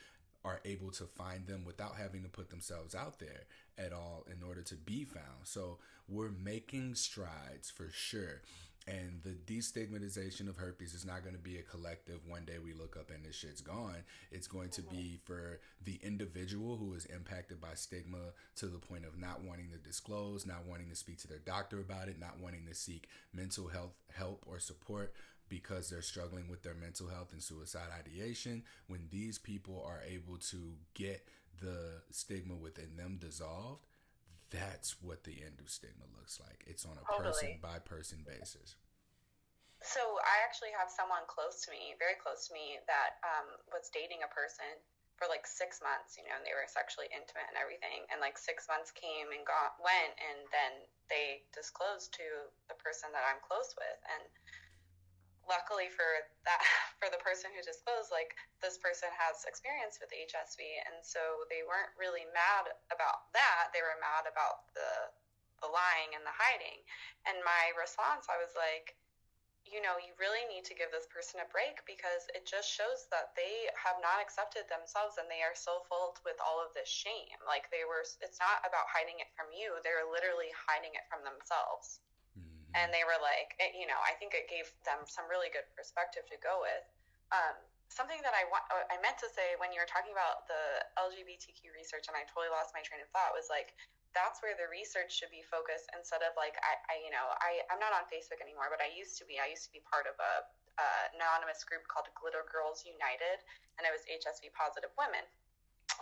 are 0.45 0.61
able 0.63 0.91
to 0.91 1.03
find 1.03 1.45
them 1.47 1.65
without 1.65 1.95
having 1.97 2.23
to 2.23 2.29
put 2.29 2.49
themselves 2.49 2.95
out 2.95 3.19
there 3.19 3.43
at 3.77 3.91
all 3.91 4.25
in 4.31 4.41
order 4.47 4.61
to 4.61 4.75
be 4.75 5.03
found. 5.03 5.43
So 5.43 5.79
we're 6.07 6.31
making 6.31 6.95
strides 6.95 7.69
for 7.69 7.89
sure. 7.91 8.41
And 8.89 9.21
the 9.23 9.37
destigmatization 9.53 10.49
of 10.49 10.57
herpes 10.57 10.95
is 10.95 11.05
not 11.05 11.21
going 11.21 11.35
to 11.35 11.41
be 11.41 11.57
a 11.57 11.61
collective 11.61 12.21
one 12.27 12.43
day 12.45 12.57
we 12.63 12.73
look 12.73 12.97
up 12.97 13.11
and 13.13 13.23
this 13.23 13.35
shit's 13.35 13.61
gone. 13.61 14.03
It's 14.31 14.47
going 14.47 14.69
to 14.71 14.81
be 14.81 15.19
for 15.25 15.59
the 15.83 15.99
individual 16.01 16.75
who 16.77 16.93
is 16.95 17.05
impacted 17.05 17.61
by 17.61 17.75
stigma 17.75 18.33
to 18.55 18.65
the 18.65 18.79
point 18.79 19.05
of 19.05 19.19
not 19.19 19.43
wanting 19.43 19.69
to 19.71 19.77
disclose, 19.77 20.45
not 20.45 20.65
wanting 20.65 20.89
to 20.89 20.95
speak 20.95 21.19
to 21.19 21.27
their 21.27 21.39
doctor 21.39 21.79
about 21.79 22.07
it, 22.07 22.19
not 22.19 22.39
wanting 22.41 22.65
to 22.67 22.73
seek 22.73 23.09
mental 23.31 23.67
health 23.67 23.93
help 24.11 24.43
or 24.47 24.59
support 24.59 25.13
because 25.49 25.89
they're 25.89 26.01
struggling 26.01 26.47
with 26.47 26.63
their 26.63 26.75
mental 26.75 27.09
health 27.09 27.31
and 27.31 27.43
suicide 27.43 27.89
ideation. 27.97 28.63
When 28.87 29.07
these 29.11 29.37
people 29.37 29.85
are 29.87 30.01
able 30.07 30.37
to 30.49 30.57
get 30.95 31.27
the 31.61 32.01
stigma 32.09 32.55
within 32.55 32.95
them 32.95 33.17
dissolved, 33.21 33.85
that's 34.49 34.97
what 35.01 35.23
the 35.23 35.41
end 35.45 35.61
of 35.61 35.69
stigma 35.69 36.05
looks 36.17 36.41
like. 36.41 36.65
It's 36.65 36.85
on 36.85 36.97
a 36.97 37.05
totally. 37.05 37.29
person 37.29 37.49
by 37.61 37.79
person 37.79 38.19
basis. 38.25 38.75
So 39.79 40.01
I 40.03 40.43
actually 40.43 40.75
have 40.75 40.91
someone 40.91 41.23
close 41.31 41.63
to 41.63 41.71
me, 41.71 41.95
very 41.95 42.19
close 42.19 42.49
to 42.49 42.53
me, 42.53 42.83
that 42.83 43.23
um, 43.23 43.47
was 43.71 43.87
dating 43.87 44.27
a 44.27 44.31
person 44.31 44.67
for 45.15 45.27
like 45.31 45.47
six 45.47 45.79
months, 45.79 46.19
you 46.19 46.23
know, 46.27 46.35
and 46.35 46.43
they 46.43 46.55
were 46.55 46.67
sexually 46.67 47.07
intimate 47.11 47.47
and 47.47 47.59
everything. 47.59 48.07
And 48.11 48.19
like 48.19 48.35
six 48.35 48.67
months 48.67 48.91
came 48.91 49.31
and 49.31 49.43
got 49.47 49.79
went, 49.79 50.15
and 50.19 50.47
then 50.51 50.73
they 51.07 51.43
disclosed 51.51 52.11
to 52.19 52.51
the 52.67 52.75
person 52.79 53.11
that 53.15 53.23
I'm 53.23 53.39
close 53.43 53.71
with. 53.75 53.99
And 54.07 54.23
luckily 55.49 55.89
for 55.89 56.05
that, 56.45 56.61
for 57.01 57.09
the 57.09 57.19
person 57.19 57.51
who 57.51 57.65
disclosed, 57.65 58.13
like 58.13 58.37
this 58.61 58.77
person 58.79 59.09
has 59.17 59.43
experience 59.49 59.97
with 59.97 60.13
HSV, 60.13 60.61
and 60.87 61.01
so 61.01 61.19
they 61.49 61.65
weren't 61.65 61.91
really 61.97 62.29
mad 62.31 62.71
about 62.93 63.33
that. 63.35 63.73
They 63.73 63.83
were 63.83 63.97
mad 63.99 64.29
about 64.29 64.69
the 64.77 65.11
the 65.59 65.67
lying 65.67 66.15
and 66.15 66.23
the 66.23 66.31
hiding. 66.31 66.79
And 67.27 67.35
my 67.43 67.75
response, 67.75 68.31
I 68.31 68.39
was 68.39 68.55
like 68.55 68.95
you 69.69 69.85
know, 69.85 70.01
you 70.01 70.17
really 70.17 70.41
need 70.49 70.65
to 70.65 70.77
give 70.77 70.89
this 70.89 71.05
person 71.13 71.43
a 71.45 71.47
break 71.53 71.85
because 71.85 72.25
it 72.33 72.47
just 72.47 72.65
shows 72.65 73.05
that 73.13 73.37
they 73.37 73.69
have 73.77 74.01
not 74.01 74.17
accepted 74.17 74.65
themselves 74.65 75.21
and 75.21 75.29
they 75.29 75.45
are 75.45 75.53
so 75.53 75.85
filled 75.85 76.17
with 76.25 76.41
all 76.41 76.57
of 76.57 76.73
this 76.73 76.89
shame. 76.89 77.37
Like 77.45 77.69
they 77.69 77.85
were, 77.85 78.01
it's 78.01 78.41
not 78.41 78.65
about 78.65 78.89
hiding 78.89 79.21
it 79.21 79.29
from 79.37 79.53
you, 79.53 79.77
they're 79.85 80.09
literally 80.09 80.49
hiding 80.55 80.97
it 80.97 81.05
from 81.05 81.21
themselves. 81.21 82.01
Mm-hmm. 82.69 82.79
And 82.79 82.87
they 82.93 83.01
were 83.01 83.17
like, 83.17 83.57
it, 83.57 83.73
you 83.73 83.89
know, 83.89 83.97
I 84.05 84.13
think 84.21 84.37
it 84.37 84.45
gave 84.45 84.69
them 84.85 85.01
some 85.09 85.25
really 85.25 85.49
good 85.49 85.65
perspective 85.73 86.29
to 86.29 86.37
go 86.37 86.61
with. 86.61 86.85
Um, 87.33 87.57
something 87.89 88.21
that 88.21 88.37
I 88.37 88.45
want, 88.53 88.65
I 88.69 88.97
meant 89.01 89.17
to 89.25 89.29
say 89.33 89.57
when 89.57 89.73
you 89.73 89.81
were 89.81 89.89
talking 89.89 90.13
about 90.13 90.45
the 90.45 90.85
LGBTQ 90.97 91.73
research, 91.73 92.05
and 92.05 92.13
I 92.13 92.25
totally 92.29 92.53
lost 92.53 92.77
my 92.77 92.85
train 92.85 93.01
of 93.01 93.09
thought, 93.09 93.33
was 93.33 93.49
like, 93.49 93.73
that's 94.17 94.41
where 94.41 94.57
the 94.57 94.65
research 94.69 95.13
should 95.13 95.29
be 95.29 95.45
focused 95.45 95.89
instead 95.93 96.25
of 96.25 96.33
like 96.33 96.57
I, 96.65 96.73
I 96.89 96.95
you 97.01 97.13
know 97.13 97.29
I 97.41 97.61
I'm 97.69 97.77
not 97.77 97.93
on 97.93 98.09
Facebook 98.09 98.41
anymore, 98.41 98.69
but 98.73 98.81
I 98.81 98.89
used 98.89 99.21
to 99.21 99.25
be. 99.25 99.37
I 99.37 99.49
used 99.49 99.69
to 99.69 99.73
be 99.73 99.85
part 99.85 100.09
of 100.09 100.17
a, 100.17 100.33
a 100.81 100.87
anonymous 101.13 101.61
group 101.61 101.85
called 101.85 102.09
Glitter 102.17 102.45
Girls 102.49 102.85
United, 102.85 103.45
and 103.77 103.85
it 103.85 103.93
was 103.93 104.01
HSV 104.09 104.49
positive 104.57 104.89
women, 104.97 105.21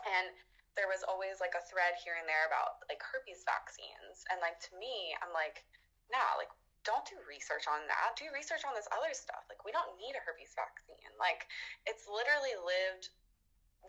and 0.08 0.32
there 0.80 0.88
was 0.88 1.04
always 1.04 1.42
like 1.42 1.58
a 1.58 1.64
thread 1.68 1.98
here 2.00 2.16
and 2.16 2.28
there 2.30 2.48
about 2.48 2.80
like 2.88 3.04
herpes 3.04 3.44
vaccines, 3.44 4.24
and 4.32 4.40
like 4.40 4.60
to 4.72 4.74
me, 4.80 5.12
I'm 5.20 5.36
like, 5.36 5.68
nah, 6.14 6.38
like 6.40 6.52
don't 6.88 7.04
do 7.04 7.20
research 7.28 7.68
on 7.68 7.84
that. 7.92 8.16
Do 8.16 8.32
research 8.32 8.64
on 8.64 8.72
this 8.72 8.88
other 8.96 9.12
stuff. 9.12 9.44
Like 9.52 9.68
we 9.68 9.76
don't 9.76 9.92
need 10.00 10.16
a 10.16 10.24
herpes 10.24 10.56
vaccine. 10.56 11.12
Like 11.20 11.44
it's 11.84 12.08
literally 12.08 12.56
lived 12.64 13.12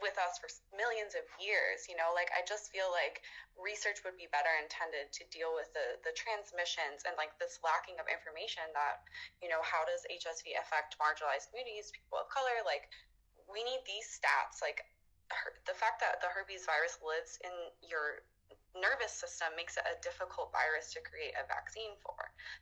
with 0.00 0.14
us 0.18 0.38
for 0.38 0.46
millions 0.74 1.18
of 1.18 1.26
years 1.42 1.90
you 1.90 1.98
know 1.98 2.14
like 2.14 2.30
i 2.34 2.40
just 2.46 2.70
feel 2.70 2.86
like 2.94 3.22
research 3.58 4.02
would 4.06 4.14
be 4.14 4.30
better 4.30 4.50
intended 4.62 5.10
to 5.10 5.26
deal 5.34 5.50
with 5.54 5.66
the 5.74 5.98
the 6.06 6.14
transmissions 6.14 7.02
and 7.02 7.18
like 7.18 7.34
this 7.42 7.58
lacking 7.66 7.98
of 7.98 8.06
information 8.06 8.62
that 8.74 9.02
you 9.42 9.50
know 9.50 9.58
how 9.66 9.82
does 9.90 10.06
hsv 10.06 10.46
affect 10.54 10.94
marginalized 11.02 11.50
communities 11.50 11.90
people 11.90 12.18
of 12.18 12.30
color 12.30 12.62
like 12.62 12.86
we 13.50 13.64
need 13.66 13.82
these 13.86 14.06
stats 14.06 14.62
like 14.62 14.86
her, 15.34 15.58
the 15.68 15.76
fact 15.76 16.00
that 16.00 16.22
the 16.24 16.30
herpes 16.30 16.64
virus 16.64 16.96
lives 17.02 17.36
in 17.44 17.52
your 17.84 18.24
nervous 18.76 19.14
system 19.14 19.48
makes 19.56 19.76
it 19.80 19.86
a 19.88 19.96
difficult 20.04 20.52
virus 20.52 20.92
to 20.92 21.00
create 21.00 21.32
a 21.38 21.44
vaccine 21.48 21.96
for 22.04 22.18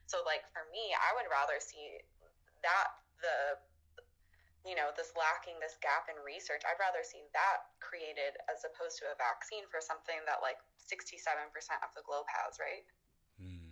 so 0.07 0.23
like 0.23 0.47
for 0.55 0.63
me 0.71 0.95
i 0.95 1.11
would 1.19 1.27
rather 1.29 1.59
see 1.59 1.99
that 2.63 2.95
the 3.21 3.59
you 4.67 4.75
know, 4.75 4.91
this 4.99 5.15
lacking, 5.15 5.55
this 5.63 5.79
gap 5.79 6.11
in 6.11 6.19
research, 6.27 6.67
I'd 6.67 6.83
rather 6.83 7.07
see 7.07 7.23
that 7.31 7.71
created 7.79 8.35
as 8.51 8.67
opposed 8.67 8.99
to 8.99 9.07
a 9.07 9.15
vaccine 9.15 9.63
for 9.71 9.79
something 9.79 10.19
that 10.27 10.43
like 10.43 10.59
67% 10.83 11.15
of 11.87 11.95
the 11.95 12.03
globe 12.03 12.27
has, 12.27 12.59
right? 12.59 12.83
Hmm. 13.39 13.71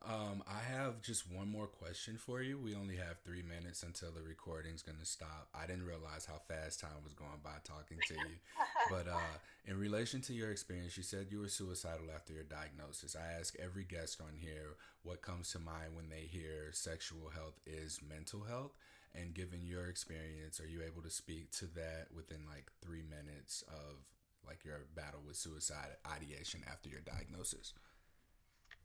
Um, 0.00 0.36
I 0.48 0.64
have 0.64 1.04
just 1.04 1.28
one 1.28 1.52
more 1.52 1.68
question 1.68 2.16
for 2.16 2.40
you. 2.40 2.56
We 2.56 2.72
only 2.72 2.96
have 2.96 3.20
three 3.20 3.44
minutes 3.68 3.82
until 3.82 4.10
the 4.10 4.26
recording's 4.26 4.80
going 4.82 4.96
to 4.98 5.04
stop. 5.04 5.48
I 5.54 5.66
didn't 5.66 5.84
realize 5.84 6.24
how 6.24 6.40
fast 6.48 6.80
time 6.80 7.04
was 7.04 7.12
going 7.12 7.40
by 7.44 7.60
talking 7.64 7.98
to 8.08 8.14
you. 8.14 8.36
but 8.90 9.06
uh, 9.06 9.36
in 9.66 9.78
relation 9.78 10.22
to 10.22 10.32
your 10.32 10.50
experience, 10.50 10.96
you 10.96 11.02
said 11.02 11.26
you 11.28 11.40
were 11.40 11.48
suicidal 11.48 12.06
after 12.14 12.32
your 12.32 12.44
diagnosis. 12.44 13.14
I 13.14 13.38
ask 13.38 13.54
every 13.62 13.84
guest 13.84 14.22
on 14.22 14.38
here 14.40 14.76
what 15.02 15.20
comes 15.20 15.52
to 15.52 15.58
mind 15.58 15.94
when 15.94 16.08
they 16.08 16.24
hear 16.26 16.72
sexual 16.72 17.28
health 17.34 17.60
is 17.66 18.00
mental 18.08 18.40
health. 18.40 18.72
And 19.14 19.34
given 19.34 19.60
your 19.62 19.86
experience, 19.88 20.60
are 20.60 20.68
you 20.68 20.80
able 20.82 21.02
to 21.02 21.10
speak 21.10 21.50
to 21.58 21.66
that 21.74 22.06
within 22.14 22.48
like 22.48 22.70
three 22.82 23.02
minutes 23.02 23.64
of 23.68 24.00
like 24.46 24.64
your 24.64 24.80
battle 24.96 25.20
with 25.26 25.36
suicide 25.36 26.00
ideation 26.10 26.60
after 26.72 26.88
your 26.88 27.00
diagnosis? 27.00 27.74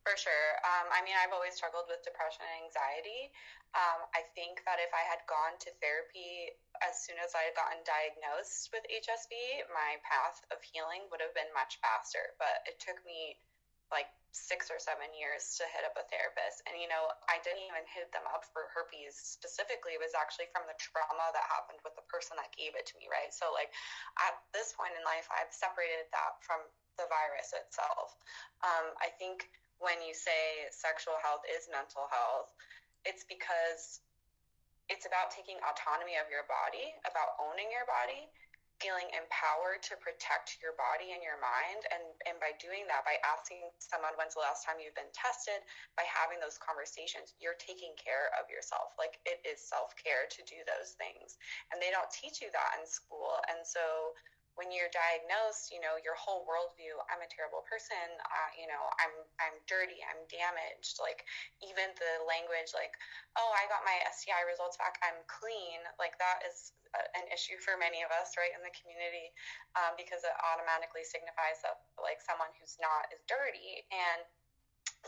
For 0.04 0.20
sure. 0.20 0.50
Um, 0.68 0.92
I 0.92 1.00
mean, 1.00 1.16
I've 1.16 1.32
always 1.32 1.56
struggled 1.56 1.88
with 1.88 2.04
depression 2.04 2.44
and 2.44 2.68
anxiety. 2.68 3.32
Um, 3.72 4.04
I 4.12 4.28
think 4.36 4.60
that 4.68 4.84
if 4.84 4.92
I 4.92 5.00
had 5.08 5.24
gone 5.32 5.56
to 5.64 5.72
therapy 5.80 6.52
as 6.84 7.00
soon 7.08 7.16
as 7.24 7.32
I 7.32 7.48
had 7.48 7.56
gotten 7.56 7.80
diagnosed 7.88 8.68
with 8.76 8.84
HSV, 8.92 9.32
my 9.72 9.96
path 10.04 10.44
of 10.52 10.60
healing 10.60 11.08
would 11.08 11.24
have 11.24 11.32
been 11.32 11.48
much 11.56 11.80
faster. 11.80 12.36
But 12.36 12.68
it 12.68 12.84
took 12.84 13.00
me 13.08 13.40
like 13.88 14.12
six 14.36 14.68
or 14.68 14.82
seven 14.82 15.08
years 15.16 15.56
to 15.62 15.64
hit 15.72 15.88
up 15.88 15.96
a 15.96 16.04
therapist. 16.12 16.66
And, 16.68 16.76
you 16.82 16.92
know, 16.92 17.08
I 17.32 17.40
didn't 17.46 17.64
even 17.64 17.86
hit 17.88 18.12
them 18.12 18.26
up 18.28 18.44
for 18.52 18.68
herpes 18.76 19.16
specifically. 19.16 19.96
It 19.96 20.04
was 20.04 20.18
actually 20.18 20.52
from 20.52 20.68
the 20.68 20.76
trauma 20.82 21.32
that 21.32 21.46
happened 21.48 21.80
with 21.86 21.96
the 21.96 22.04
person 22.12 22.36
that 22.42 22.52
gave 22.58 22.76
it 22.76 22.90
to 22.92 22.98
me, 23.00 23.08
right? 23.08 23.32
So, 23.32 23.56
like, 23.56 23.72
at 24.20 24.36
this 24.52 24.76
point 24.76 24.98
in 24.98 25.06
life, 25.06 25.30
I've 25.32 25.54
separated 25.54 26.12
that 26.12 26.42
from 26.44 26.66
the 26.98 27.06
virus 27.08 27.54
itself. 27.54 28.18
Um, 28.66 28.98
I 28.98 29.14
think 29.22 29.54
when 29.84 30.00
you 30.00 30.16
say 30.16 30.72
sexual 30.72 31.20
health 31.20 31.44
is 31.46 31.68
mental 31.68 32.08
health, 32.08 32.56
it's 33.04 33.28
because 33.28 34.00
it's 34.88 35.04
about 35.04 35.32
taking 35.32 35.60
autonomy 35.64 36.16
of 36.16 36.32
your 36.32 36.48
body, 36.48 36.96
about 37.04 37.36
owning 37.40 37.68
your 37.68 37.84
body, 37.88 38.32
feeling 38.82 39.08
empowered 39.16 39.80
to 39.80 39.96
protect 40.04 40.60
your 40.60 40.76
body 40.76 41.16
and 41.16 41.24
your 41.24 41.40
mind. 41.40 41.88
And, 41.92 42.04
and 42.28 42.36
by 42.44 42.52
doing 42.60 42.84
that, 42.92 43.08
by 43.08 43.16
asking 43.24 43.64
someone 43.80 44.12
when's 44.20 44.36
the 44.36 44.44
last 44.44 44.68
time 44.68 44.80
you've 44.80 44.98
been 44.98 45.12
tested, 45.16 45.64
by 45.96 46.04
having 46.04 46.40
those 46.44 46.60
conversations, 46.60 47.32
you're 47.40 47.60
taking 47.60 47.96
care 47.96 48.34
of 48.36 48.52
yourself. 48.52 48.92
Like 49.00 49.24
it 49.24 49.40
is 49.48 49.64
self 49.64 49.96
care 49.96 50.28
to 50.28 50.42
do 50.44 50.64
those 50.68 51.00
things. 51.00 51.40
And 51.72 51.80
they 51.80 51.96
don't 51.96 52.12
teach 52.12 52.44
you 52.44 52.52
that 52.52 52.80
in 52.80 52.84
school. 52.84 53.40
And 53.48 53.64
so 53.64 54.16
when 54.54 54.70
you're 54.70 54.92
diagnosed, 54.94 55.74
you 55.74 55.82
know, 55.82 55.98
your 56.06 56.14
whole 56.14 56.46
worldview, 56.46 56.94
I'm 57.10 57.26
a 57.26 57.30
terrible 57.30 57.66
person, 57.66 58.06
uh, 58.22 58.52
you 58.54 58.70
know, 58.70 58.84
I'm 59.02 59.14
I'm 59.42 59.58
dirty, 59.66 59.98
I'm 60.06 60.22
damaged. 60.30 61.02
Like 61.02 61.26
even 61.66 61.90
the 61.98 62.22
language 62.30 62.70
like, 62.78 62.94
oh, 63.34 63.50
I 63.58 63.66
got 63.70 63.82
my 63.82 63.98
STI 64.14 64.46
results 64.46 64.78
back, 64.78 65.02
I'm 65.02 65.18
clean. 65.26 65.82
Like 65.98 66.18
that 66.22 66.46
is 66.46 66.74
a, 66.94 67.02
an 67.18 67.26
issue 67.34 67.58
for 67.58 67.82
many 67.82 68.06
of 68.06 68.14
us, 68.14 68.38
right, 68.38 68.54
in 68.54 68.62
the 68.62 68.74
community, 68.78 69.34
um, 69.74 69.98
because 69.98 70.22
it 70.22 70.36
automatically 70.54 71.02
signifies 71.02 71.58
that 71.66 71.82
like 71.98 72.22
someone 72.22 72.54
who's 72.62 72.78
not 72.78 73.10
is 73.10 73.26
dirty. 73.26 73.82
And 73.90 74.22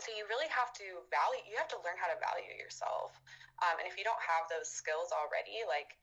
so 0.02 0.12
you 0.12 0.28
really 0.28 0.50
have 0.50 0.74
to 0.76 1.06
value, 1.08 1.42
you 1.46 1.56
have 1.56 1.70
to 1.72 1.80
learn 1.86 1.96
how 1.96 2.10
to 2.10 2.18
value 2.18 2.52
yourself. 2.58 3.16
Um, 3.64 3.80
and 3.80 3.86
if 3.88 3.96
you 3.96 4.04
don't 4.04 4.20
have 4.20 4.44
those 4.52 4.68
skills 4.68 5.14
already, 5.14 5.64
like 5.64 5.96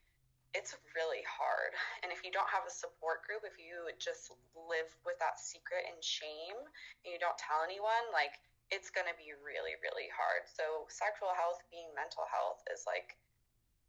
it's 0.53 0.77
really 0.93 1.25
hard. 1.25 1.73
And 2.05 2.13
if 2.13 2.21
you 2.21 2.29
don't 2.29 2.49
have 2.49 2.65
a 2.65 2.73
support 2.73 3.25
group, 3.25 3.41
if 3.41 3.57
you 3.57 3.89
just 3.97 4.29
live 4.53 4.89
with 5.01 5.17
that 5.17 5.41
secret 5.41 5.89
and 5.89 5.97
shame 5.99 6.57
and 7.03 7.09
you 7.09 7.17
don't 7.17 7.37
tell 7.41 7.65
anyone, 7.65 8.05
like 8.13 8.37
it's 8.69 8.93
going 8.93 9.09
to 9.09 9.17
be 9.17 9.33
really, 9.41 9.73
really 9.81 10.09
hard. 10.13 10.45
So, 10.45 10.85
sexual 10.89 11.33
health 11.33 11.61
being 11.73 11.89
mental 11.97 12.25
health 12.29 12.61
is 12.69 12.85
like 12.85 13.17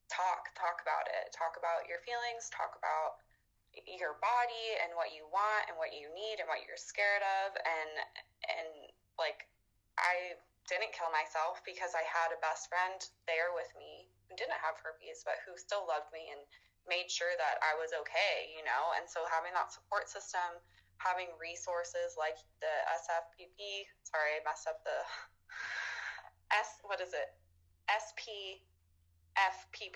talk, 0.08 0.52
talk 0.56 0.80
about 0.80 1.08
it, 1.08 1.32
talk 1.36 1.56
about 1.60 1.84
your 1.88 2.00
feelings, 2.04 2.48
talk 2.48 2.76
about 2.80 3.20
your 3.82 4.14
body 4.22 4.78
and 4.86 4.94
what 4.94 5.10
you 5.10 5.26
want 5.34 5.66
and 5.66 5.74
what 5.74 5.90
you 5.90 6.06
need 6.14 6.38
and 6.38 6.46
what 6.46 6.62
you're 6.62 6.78
scared 6.78 7.26
of 7.42 7.58
and 7.58 7.92
and 8.46 8.70
like 9.18 9.50
I 9.98 10.38
didn't 10.70 10.94
kill 10.94 11.10
myself 11.10 11.58
because 11.66 11.90
I 11.92 12.06
had 12.06 12.30
a 12.30 12.38
best 12.38 12.70
friend 12.70 13.02
there 13.26 13.50
with 13.50 13.68
me 13.74 14.06
didn't 14.36 14.58
have 14.60 14.78
herpes, 14.80 15.22
but 15.24 15.40
who 15.46 15.56
still 15.56 15.86
loved 15.88 16.10
me 16.12 16.30
and 16.30 16.42
made 16.84 17.08
sure 17.08 17.32
that 17.40 17.60
I 17.64 17.76
was 17.80 17.96
okay, 18.04 18.52
you 18.52 18.62
know? 18.64 18.92
And 18.96 19.08
so 19.08 19.24
having 19.28 19.56
that 19.56 19.72
support 19.72 20.08
system, 20.08 20.60
having 21.00 21.32
resources 21.40 22.14
like 22.16 22.36
the 22.60 22.74
SFPP, 23.04 23.88
sorry, 24.04 24.38
I 24.38 24.40
messed 24.44 24.68
up 24.68 24.84
the 24.84 24.98
S, 26.60 26.78
what 26.84 27.00
is 27.00 27.12
it? 27.16 27.34
SPFPP. 27.90 28.62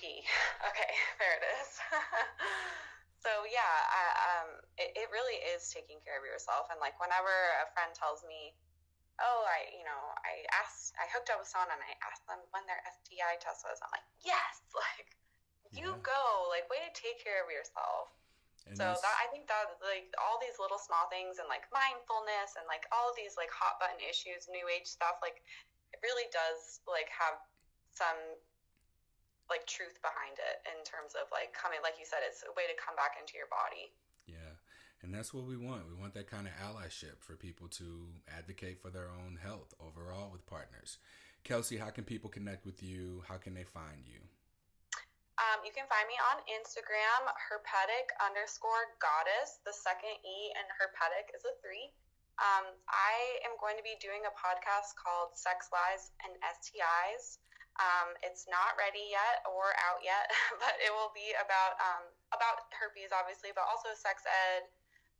Okay, 0.68 0.92
there 1.22 1.34
it 1.38 1.44
is. 1.62 1.70
so 3.24 3.30
yeah, 3.46 3.74
I, 3.88 4.02
um, 4.26 4.48
it, 4.76 4.90
it 5.06 5.08
really 5.14 5.38
is 5.54 5.70
taking 5.70 6.02
care 6.02 6.18
of 6.18 6.26
yourself. 6.26 6.66
And 6.68 6.82
like 6.82 6.98
whenever 6.98 7.30
a 7.62 7.70
friend 7.72 7.94
tells 7.94 8.26
me, 8.26 8.58
oh, 9.18 9.40
I, 9.46 9.70
you 9.74 9.82
know, 9.82 10.02
I 10.22 10.46
asked, 10.62 10.94
I 10.98 11.10
hooked 11.10 11.30
up 11.30 11.42
with 11.42 11.50
someone 11.50 11.74
and 11.74 11.82
I 11.82 11.92
asked 12.06 12.24
them 12.30 12.38
when 12.54 12.62
their 12.70 12.78
STI 12.86 13.38
test 13.42 13.66
was. 13.66 13.78
I'm 13.82 13.90
like, 13.90 14.06
yes, 14.22 14.62
like, 14.74 15.14
you 15.74 15.90
yeah. 15.92 16.00
go, 16.06 16.22
like, 16.48 16.70
way 16.70 16.80
to 16.80 16.92
take 16.94 17.18
care 17.20 17.42
of 17.42 17.50
yourself. 17.50 18.14
And 18.68 18.76
so 18.76 18.84
that 18.84 19.16
I 19.16 19.32
think 19.32 19.48
that 19.48 19.80
like 19.80 20.12
all 20.20 20.36
these 20.36 20.60
little 20.60 20.76
small 20.76 21.08
things 21.08 21.40
and 21.40 21.48
like 21.48 21.64
mindfulness 21.72 22.52
and 22.60 22.68
like 22.68 22.84
all 22.92 23.16
these 23.16 23.32
like 23.40 23.48
hot 23.48 23.80
button 23.80 23.96
issues, 24.04 24.44
new 24.52 24.68
age 24.68 24.84
stuff, 24.84 25.16
like 25.24 25.40
it 25.96 26.04
really 26.04 26.28
does 26.28 26.84
like 26.84 27.08
have 27.08 27.40
some 27.96 28.36
like 29.48 29.64
truth 29.64 29.96
behind 30.04 30.36
it 30.36 30.60
in 30.68 30.84
terms 30.84 31.16
of 31.16 31.32
like 31.32 31.56
coming, 31.56 31.80
like 31.80 31.96
you 31.96 32.04
said, 32.04 32.20
it's 32.20 32.44
a 32.44 32.52
way 32.52 32.68
to 32.68 32.76
come 32.76 32.92
back 33.00 33.16
into 33.16 33.40
your 33.40 33.48
body. 33.48 33.88
Yeah. 34.28 34.60
And 35.00 35.14
that's 35.14 35.32
what 35.32 35.48
we 35.48 35.56
want. 35.56 35.88
We 35.88 35.96
want 35.96 36.12
that 36.20 36.28
kind 36.28 36.44
of 36.44 36.52
allyship 36.60 37.24
for 37.24 37.40
people 37.40 37.72
to 37.80 38.17
advocate 38.48 38.80
for 38.80 38.88
their 38.88 39.12
own 39.12 39.36
health 39.36 39.76
overall 39.76 40.32
with 40.32 40.40
partners. 40.48 40.96
Kelsy, 41.44 41.76
how 41.76 41.92
can 41.92 42.08
people 42.08 42.32
connect 42.32 42.64
with 42.64 42.80
you? 42.80 43.20
How 43.28 43.36
can 43.36 43.52
they 43.52 43.68
find 43.68 44.08
you? 44.08 44.24
Um, 45.36 45.60
you 45.68 45.70
can 45.70 45.84
find 45.84 46.08
me 46.08 46.16
on 46.32 46.40
Instagram, 46.48 47.28
herpetic 47.36 48.08
underscore 48.24 48.96
goddess. 49.04 49.60
The 49.68 49.76
second 49.76 50.16
E 50.24 50.38
in 50.56 50.64
herpetic 50.80 51.28
is 51.36 51.44
a 51.44 51.52
three. 51.60 51.92
Um, 52.40 52.72
I 52.88 53.44
am 53.44 53.52
going 53.60 53.76
to 53.76 53.84
be 53.84 54.00
doing 54.00 54.24
a 54.24 54.32
podcast 54.32 54.96
called 54.96 55.36
Sex 55.36 55.68
Lies 55.68 56.08
and 56.24 56.32
STIs. 56.40 57.44
Um, 57.76 58.16
it's 58.24 58.48
not 58.48 58.80
ready 58.80 59.12
yet 59.12 59.44
or 59.44 59.76
out 59.84 60.00
yet, 60.00 60.32
but 60.62 60.72
it 60.80 60.88
will 60.90 61.12
be 61.12 61.36
about 61.36 61.76
um, 61.84 62.08
about 62.32 62.64
herpes, 62.72 63.12
obviously, 63.12 63.52
but 63.52 63.68
also 63.68 63.92
sex 63.92 64.24
ed, 64.24 64.72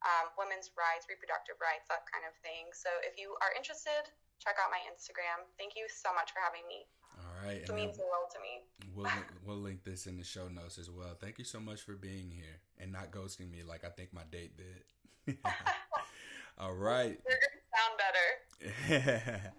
um, 0.06 0.30
women's 0.38 0.70
rights, 0.78 1.10
reproductive 1.10 1.58
rights, 1.58 1.90
that 1.90 2.06
kind 2.06 2.22
of 2.26 2.34
thing. 2.44 2.70
So 2.74 2.90
if 3.02 3.18
you 3.18 3.34
are 3.42 3.50
interested, 3.54 4.06
check 4.38 4.58
out 4.62 4.70
my 4.70 4.82
Instagram. 4.86 5.46
Thank 5.58 5.74
you 5.74 5.86
so 5.90 6.14
much 6.14 6.30
for 6.30 6.40
having 6.42 6.62
me. 6.70 6.86
All 7.18 7.34
right. 7.42 7.62
It 7.62 7.74
means 7.74 7.98
the 7.98 8.06
world 8.06 8.30
to 8.34 8.40
me. 8.40 8.62
We'll, 8.94 9.10
we'll 9.44 9.62
link 9.62 9.82
this 9.82 10.06
in 10.06 10.16
the 10.16 10.24
show 10.24 10.46
notes 10.46 10.78
as 10.78 10.90
well. 10.90 11.18
Thank 11.18 11.38
you 11.38 11.44
so 11.44 11.58
much 11.58 11.82
for 11.82 11.94
being 11.94 12.30
here 12.30 12.62
and 12.78 12.92
not 12.92 13.10
ghosting 13.10 13.50
me 13.50 13.62
like 13.66 13.84
I 13.84 13.90
think 13.90 14.14
my 14.14 14.26
date 14.30 14.54
did. 14.56 15.36
All 16.58 16.74
right. 16.74 17.18
You're 17.26 17.38
going 17.38 17.54
to 17.54 17.66
sound 17.74 17.94
better. 17.98 19.52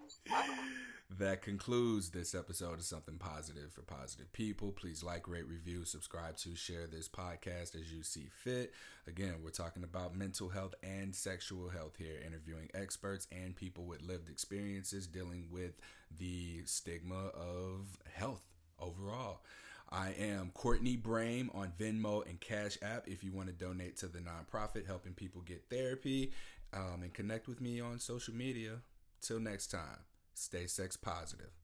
That 1.19 1.41
concludes 1.41 2.11
this 2.11 2.33
episode 2.33 2.75
of 2.75 2.83
Something 2.85 3.17
Positive 3.17 3.73
for 3.73 3.81
Positive 3.81 4.31
People. 4.31 4.71
Please 4.71 5.03
like, 5.03 5.27
rate, 5.27 5.47
review, 5.47 5.83
subscribe 5.83 6.37
to, 6.37 6.55
share 6.55 6.87
this 6.87 7.09
podcast 7.09 7.75
as 7.75 7.91
you 7.91 8.03
see 8.03 8.29
fit. 8.33 8.73
Again, 9.05 9.35
we're 9.43 9.49
talking 9.49 9.83
about 9.83 10.15
mental 10.15 10.47
health 10.47 10.75
and 10.81 11.13
sexual 11.13 11.67
health 11.67 11.97
here, 11.97 12.15
interviewing 12.25 12.69
experts 12.73 13.27
and 13.33 13.53
people 13.53 13.83
with 13.83 14.01
lived 14.01 14.29
experiences 14.29 15.07
dealing 15.07 15.47
with 15.51 15.81
the 16.17 16.61
stigma 16.63 17.27
of 17.33 17.97
health 18.13 18.53
overall. 18.79 19.41
I 19.89 20.13
am 20.17 20.51
Courtney 20.53 20.95
Brame 20.95 21.53
on 21.53 21.73
Venmo 21.77 22.25
and 22.29 22.39
Cash 22.39 22.77
App 22.81 23.09
if 23.09 23.25
you 23.25 23.33
want 23.33 23.49
to 23.49 23.53
donate 23.53 23.97
to 23.97 24.07
the 24.07 24.19
nonprofit 24.19 24.87
helping 24.87 25.13
people 25.13 25.41
get 25.41 25.65
therapy 25.69 26.31
um, 26.71 27.01
and 27.01 27.13
connect 27.13 27.49
with 27.49 27.59
me 27.59 27.81
on 27.81 27.99
social 27.99 28.33
media. 28.33 28.77
Till 29.21 29.41
next 29.41 29.67
time. 29.67 30.08
Stay 30.41 30.67
sex 30.67 30.95
positive. 30.95 31.58